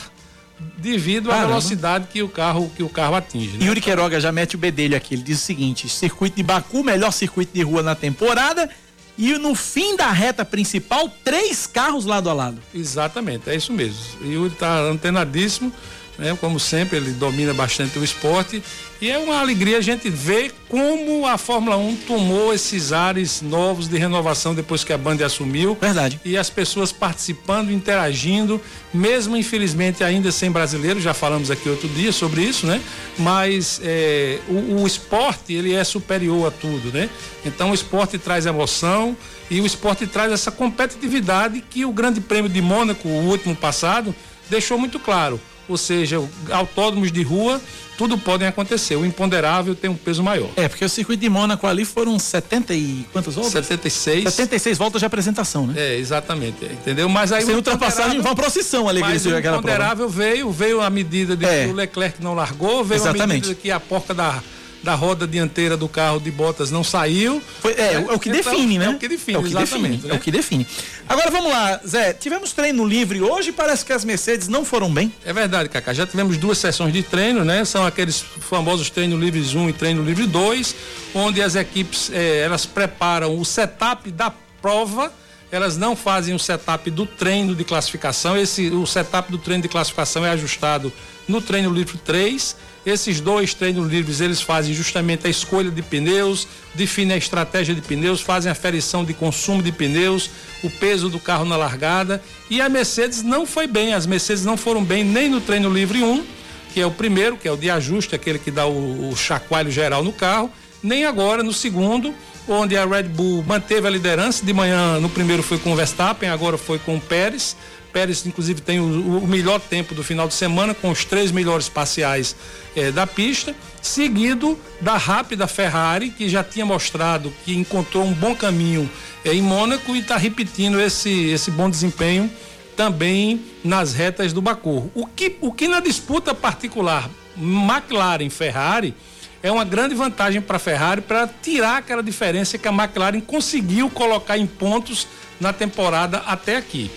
[0.77, 1.49] devido à Caramba.
[1.49, 3.57] velocidade que o carro, que o carro atinge.
[3.57, 3.65] né?
[3.65, 5.15] Yuri Queiroga já mete o bedelho aqui.
[5.15, 8.69] Ele diz o seguinte: circuito de Baku, melhor circuito de rua na temporada.
[9.17, 12.61] E no fim da reta principal, três carros lado a lado.
[12.75, 14.03] Exatamente, é isso mesmo.
[14.23, 15.73] E Yuri está antenadíssimo,
[16.19, 16.37] né?
[16.39, 18.63] Como sempre, ele domina bastante o esporte.
[19.01, 23.89] E é uma alegria a gente ver como a Fórmula 1 tomou esses ares novos
[23.89, 25.75] de renovação depois que a Band assumiu.
[25.81, 26.21] Verdade.
[26.23, 28.61] E as pessoas participando, interagindo,
[28.93, 32.79] mesmo infelizmente ainda sem brasileiro, já falamos aqui outro dia sobre isso, né?
[33.19, 37.09] Mas é, o, o esporte, ele é superior a tudo, né?
[37.43, 39.17] Então o esporte traz emoção
[39.51, 44.15] e o esporte traz essa competitividade que o Grande Prêmio de Mônaco, o último passado,
[44.51, 45.41] deixou muito claro.
[45.71, 46.21] Ou seja,
[46.51, 47.61] autódromos de rua,
[47.97, 48.97] tudo podem acontecer.
[48.97, 50.49] O imponderável tem um peso maior.
[50.57, 53.53] É, porque o circuito de Mônaco ali foram 70 e quantas voltas?
[53.53, 54.25] 76.
[54.25, 55.75] 76 voltas de apresentação, né?
[55.77, 56.65] É, exatamente.
[56.65, 57.09] Entendeu?
[57.09, 59.59] Mas aí Sem ultrapassagem, uma procissão ali que Mas eles o prova.
[59.59, 61.65] imponderável veio, veio a medida de É.
[61.67, 63.43] que o Leclerc não largou, veio a Exatamente.
[63.49, 64.43] medida que a porca da,
[64.83, 67.43] da roda dianteira do carro de Bottas não saiu.
[67.61, 68.87] Foi- é, é o que define, né?
[68.87, 69.97] É o que define, É o que exatamente.
[69.97, 70.67] define, é o que define.
[71.09, 72.13] Agora vamos lá, Zé.
[72.15, 75.13] Tivemos treino livre hoje, parece que as Mercedes não foram bem.
[75.25, 75.93] É verdade, Cacá.
[75.93, 77.65] Já tivemos duas sessões de treino, né?
[77.65, 80.75] São aqueles famosos treino livres 1 e treino livre 2,
[81.15, 84.33] onde as equipes eh, elas preparam o setup da
[84.63, 85.13] prova.
[85.53, 88.37] Elas não fazem o setup do treino de classificação.
[88.37, 90.93] Esse, o setup do treino de classificação é ajustado
[91.27, 92.57] no treino livre 3.
[92.85, 97.83] Esses dois treinos livres eles fazem justamente a escolha de pneus, definem a estratégia de
[97.83, 100.31] pneus, fazem a ferição de consumo de pneus,
[100.63, 102.23] o peso do carro na largada.
[102.49, 106.03] E a Mercedes não foi bem, as Mercedes não foram bem nem no treino livre
[106.03, 106.25] 1,
[106.73, 109.71] que é o primeiro, que é o de ajuste, aquele que dá o, o chacoalho
[109.71, 110.51] geral no carro,
[110.83, 112.15] nem agora no segundo,
[112.49, 114.45] onde a Red Bull manteve a liderança.
[114.45, 117.57] De manhã, no primeiro foi com o Verstappen, agora foi com o Pérez.
[117.93, 121.69] Pérez, inclusive, tem o, o melhor tempo do final de semana, com os três melhores
[121.69, 122.35] parciais
[122.77, 128.35] eh, da pista, seguido da rápida Ferrari, que já tinha mostrado que encontrou um bom
[128.35, 128.89] caminho
[129.25, 132.31] eh, em Mônaco e está repetindo esse, esse bom desempenho
[132.77, 134.91] também nas retas do Baku.
[134.95, 138.95] O que, o que na disputa particular McLaren-Ferrari
[139.43, 143.89] é uma grande vantagem para a Ferrari para tirar aquela diferença que a McLaren conseguiu
[143.91, 145.07] colocar em pontos
[145.41, 146.91] na temporada até aqui.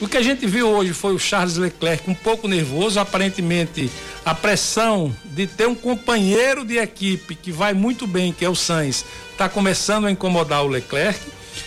[0.00, 3.90] O que a gente viu hoje foi o Charles Leclerc um pouco nervoso, aparentemente
[4.24, 8.54] a pressão de ter um companheiro de equipe que vai muito bem, que é o
[8.54, 11.20] Sainz, está começando a incomodar o Leclerc.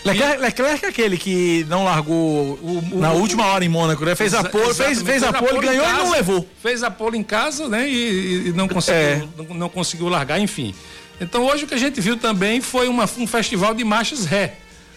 [0.03, 2.57] Leclerc, Leclerc é aquele que não largou
[2.93, 4.15] na o- última hora em Mônaco, né?
[4.15, 6.47] Fez a pole, fez, fez a pole, ganhou e não casa, levou.
[6.61, 7.87] Fez a pole em casa, né?
[7.87, 9.23] E, e não, conseguiu, É.
[9.37, 10.73] não, não conseguiu largar, enfim.
[11.21, 14.55] Então hoje o que a gente viu também foi uma- um festival de marchas ré.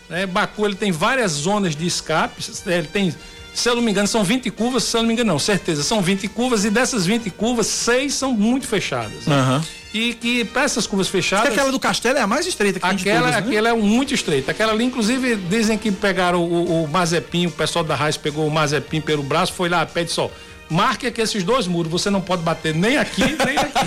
[0.08, 0.26] Né?
[0.26, 3.14] Baku ele tem várias zonas de escape, ele tem,
[3.52, 5.82] se eu não me engano, são 20 curvas, se eu não me engano, não, certeza,
[5.82, 9.26] são 20 curvas e dessas 20 curvas, seis são muito fechadas.
[9.26, 9.34] né?
[9.34, 9.64] Aham.
[9.94, 11.46] E que para essas curvas fechadas.
[11.48, 13.38] que aquela do Castelo é a mais estreita que Aquela, todas, né?
[13.38, 14.50] aquela é muito estreita.
[14.50, 18.50] Aquela ali, inclusive, dizem que pegaram o, o Mazepin, o pessoal da Raiz pegou o
[18.50, 20.30] Mazepin pelo braço, foi lá, pede só.
[20.68, 23.86] Marque aqui esses dois muros, você não pode bater nem aqui, nem aqui.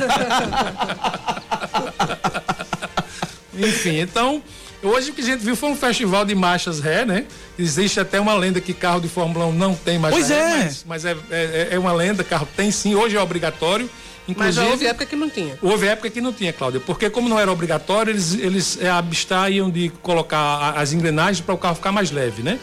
[3.68, 4.42] Enfim, então,
[4.84, 7.26] hoje o que a gente viu foi um festival de marchas ré, né?
[7.58, 10.64] Existe até uma lenda que carro de Fórmula 1 não tem marcha Pois ré, é.
[10.64, 13.90] mas, mas é, é, é uma lenda, carro tem sim, hoje é obrigatório.
[14.36, 15.58] Mas já Inclusive, houve época que não tinha.
[15.60, 19.72] Houve época que não tinha, Cláudia, porque como não era obrigatório, eles, eles é, abstraíam
[19.72, 22.60] de colocar a- as engrenagens para o carro ficar mais leve, né?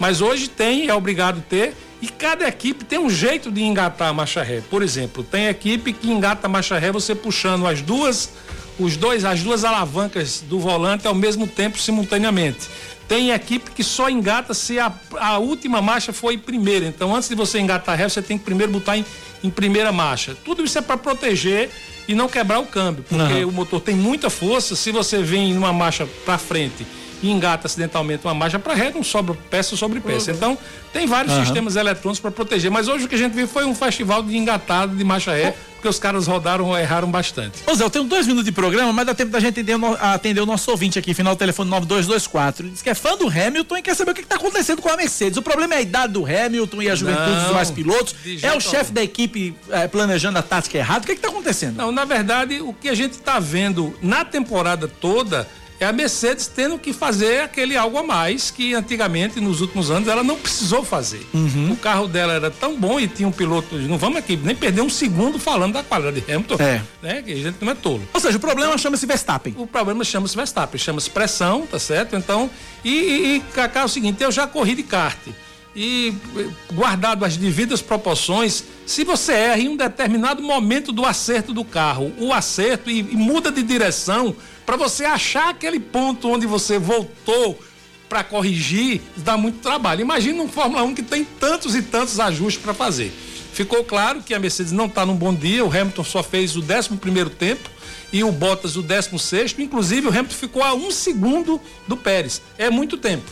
[0.00, 1.72] Mas hoje tem, é obrigado ter,
[2.02, 4.60] e cada equipe tem um jeito de engatar a marcha ré.
[4.68, 8.30] Por exemplo, tem equipe que engata a marcha ré você puxando as duas,
[8.78, 12.68] os dois, as duas alavancas do volante ao mesmo tempo, simultaneamente.
[13.06, 16.86] Tem equipe que só engata se a, a última marcha foi primeira.
[16.86, 19.04] Então, antes de você engatar a ré, você tem que primeiro botar em,
[19.42, 20.34] em primeira marcha.
[20.44, 21.70] Tudo isso é para proteger
[22.08, 23.46] e não quebrar o câmbio, porque Aham.
[23.46, 24.74] o motor tem muita força.
[24.74, 26.86] Se você vem numa marcha para frente
[27.22, 30.30] e engata acidentalmente uma marcha para ré, não sobra peça sobre peça.
[30.30, 30.56] Então,
[30.92, 31.44] tem vários Aham.
[31.44, 32.70] sistemas eletrônicos para proteger.
[32.70, 35.54] Mas hoje o que a gente viu foi um festival de engatado de marcha ré,
[35.84, 37.58] porque os caras rodaram, erraram bastante.
[37.66, 40.40] Ô Zé, eu tenho dois minutos de programa, mas dá tempo da gente atender atender
[40.40, 42.64] o nosso ouvinte aqui, final do telefone 9224.
[42.64, 44.88] Ele diz que é fã do Hamilton e quer saber o que está acontecendo com
[44.88, 45.36] a Mercedes.
[45.36, 48.16] O problema é a idade do Hamilton e a juventude dos demais pilotos.
[48.42, 51.04] É o chefe da equipe eh, planejando a tática errada.
[51.04, 51.76] O que está acontecendo?
[51.76, 55.46] Não, na verdade, o que a gente está vendo na temporada toda
[55.80, 60.08] é a Mercedes tendo que fazer aquele algo a mais que antigamente, nos últimos anos,
[60.08, 61.26] ela não precisou fazer.
[61.34, 61.72] Uhum.
[61.72, 63.76] O carro dela era tão bom e tinha um piloto.
[63.76, 66.56] Não vamos aqui nem perder um segundo falando da qualidade de Hamilton.
[66.60, 66.82] É.
[67.02, 67.22] Né?
[67.22, 68.02] Que a gente não é tolo.
[68.12, 69.54] Ou seja, o problema chama-se Verstappen.
[69.58, 72.16] O problema chama-se Verstappen, chama-se pressão, tá certo?
[72.16, 72.48] Então,
[72.84, 75.18] e, e, e Cacá, é o seguinte, eu já corri de kart.
[75.76, 81.52] E eh, guardado as devidas proporções, se você erra em um determinado momento do acerto
[81.52, 86.46] do carro, o acerto e, e muda de direção, para você achar aquele ponto onde
[86.46, 87.58] você voltou
[88.08, 90.00] para corrigir, dá muito trabalho.
[90.00, 93.12] Imagina um Fórmula 1 que tem tantos e tantos ajustes para fazer.
[93.52, 96.60] Ficou claro que a Mercedes não está num bom dia, o Hamilton só fez o
[96.60, 97.70] 11 primeiro tempo
[98.12, 102.42] e o Bottas o 16 inclusive o Hamilton ficou a um segundo do Pérez.
[102.58, 103.30] É muito tempo.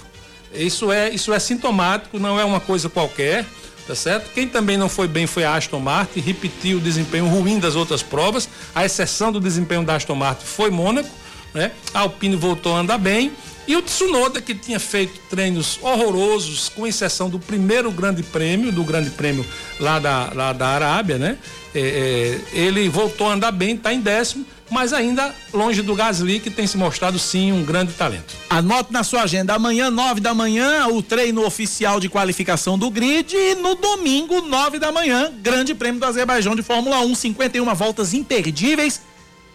[0.55, 3.47] Isso é, isso é sintomático, não é uma coisa qualquer,
[3.87, 4.33] tá certo?
[4.33, 8.03] Quem também não foi bem foi a Aston Martin, repetiu o desempenho ruim das outras
[8.03, 11.09] provas, a exceção do desempenho da Aston Martin foi Mônaco,
[11.55, 11.73] né?
[11.93, 13.33] A Alpine voltou a andar bem
[13.67, 18.83] e o Tsunoda que tinha feito treinos horrorosos, com exceção do primeiro grande prêmio, do
[18.83, 19.47] grande prêmio
[19.79, 21.39] lá da, lá da Arábia, né?
[21.75, 26.41] É, é, ele voltou a andar bem, está em décimo, mas ainda longe do Gasly,
[26.41, 28.35] que tem se mostrado sim um grande talento.
[28.51, 33.35] Anote na sua agenda, amanhã, nove da manhã, o treino oficial de qualificação do grid
[33.35, 38.13] e no domingo, nove da manhã, grande prêmio do Azerbaijão de Fórmula 1, 51 voltas
[38.13, 39.01] imperdíveis.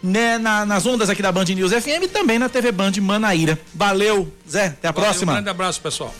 [0.02, 3.58] Né, na- nas ondas aqui da Band News FM e também na TV Band Manaíra.
[3.74, 4.66] Valeu, Zé.
[4.66, 5.32] Até a Valeu, próxima.
[5.32, 6.14] Um grande abraço, pessoal.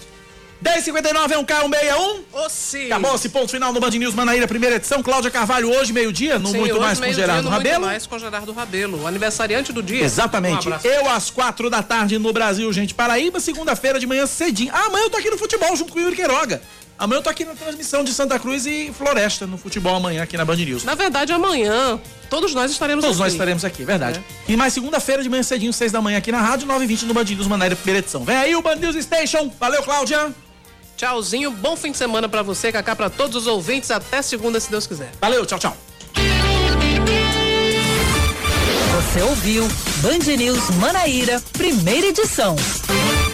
[0.61, 2.21] 10h59 é um K161.
[2.33, 2.87] Ô, sim.
[2.87, 5.01] Acabou esse ponto final no Band News Manaíra, primeira edição.
[5.05, 7.87] Cláudia Carvalho, hoje, meio-dia, no Sim, Muito hoje, Mais com Gerardo no Muito Rabelo.
[7.87, 10.03] Mais com Gerardo Rabelo, o aniversariante do dia.
[10.03, 10.69] Exatamente.
[10.69, 12.93] Um eu às quatro da tarde no Brasil, gente.
[12.93, 14.73] Paraíba, segunda-feira de manhã cedinho.
[14.75, 16.61] Ah, amanhã eu tô aqui no futebol junto com o Yuri Queiroga.
[16.99, 20.37] Amanhã eu tô aqui na transmissão de Santa Cruz e Floresta no futebol amanhã aqui
[20.37, 20.83] na Band News.
[20.83, 23.25] Na verdade, amanhã, todos nós estaremos Todos aqui.
[23.25, 24.21] nós estaremos aqui, verdade.
[24.49, 27.25] E mais segunda-feira de manhã cedinho, seis da manhã aqui na rádio, 9h20 no Band
[27.25, 28.25] News Manaíra, primeira edição.
[28.25, 29.49] Vem aí o Band News Station.
[29.61, 30.35] Valeu, Cláudia.
[30.97, 33.93] Tchauzinho, bom fim de semana pra você, Cacá, pra todos os ouvintes.
[33.93, 35.13] Até segunda, se Deus quiser.
[35.21, 35.77] Valeu, tchau, tchau.
[38.97, 39.69] Você ouviu
[39.99, 42.57] Band News Manaíra, primeira edição.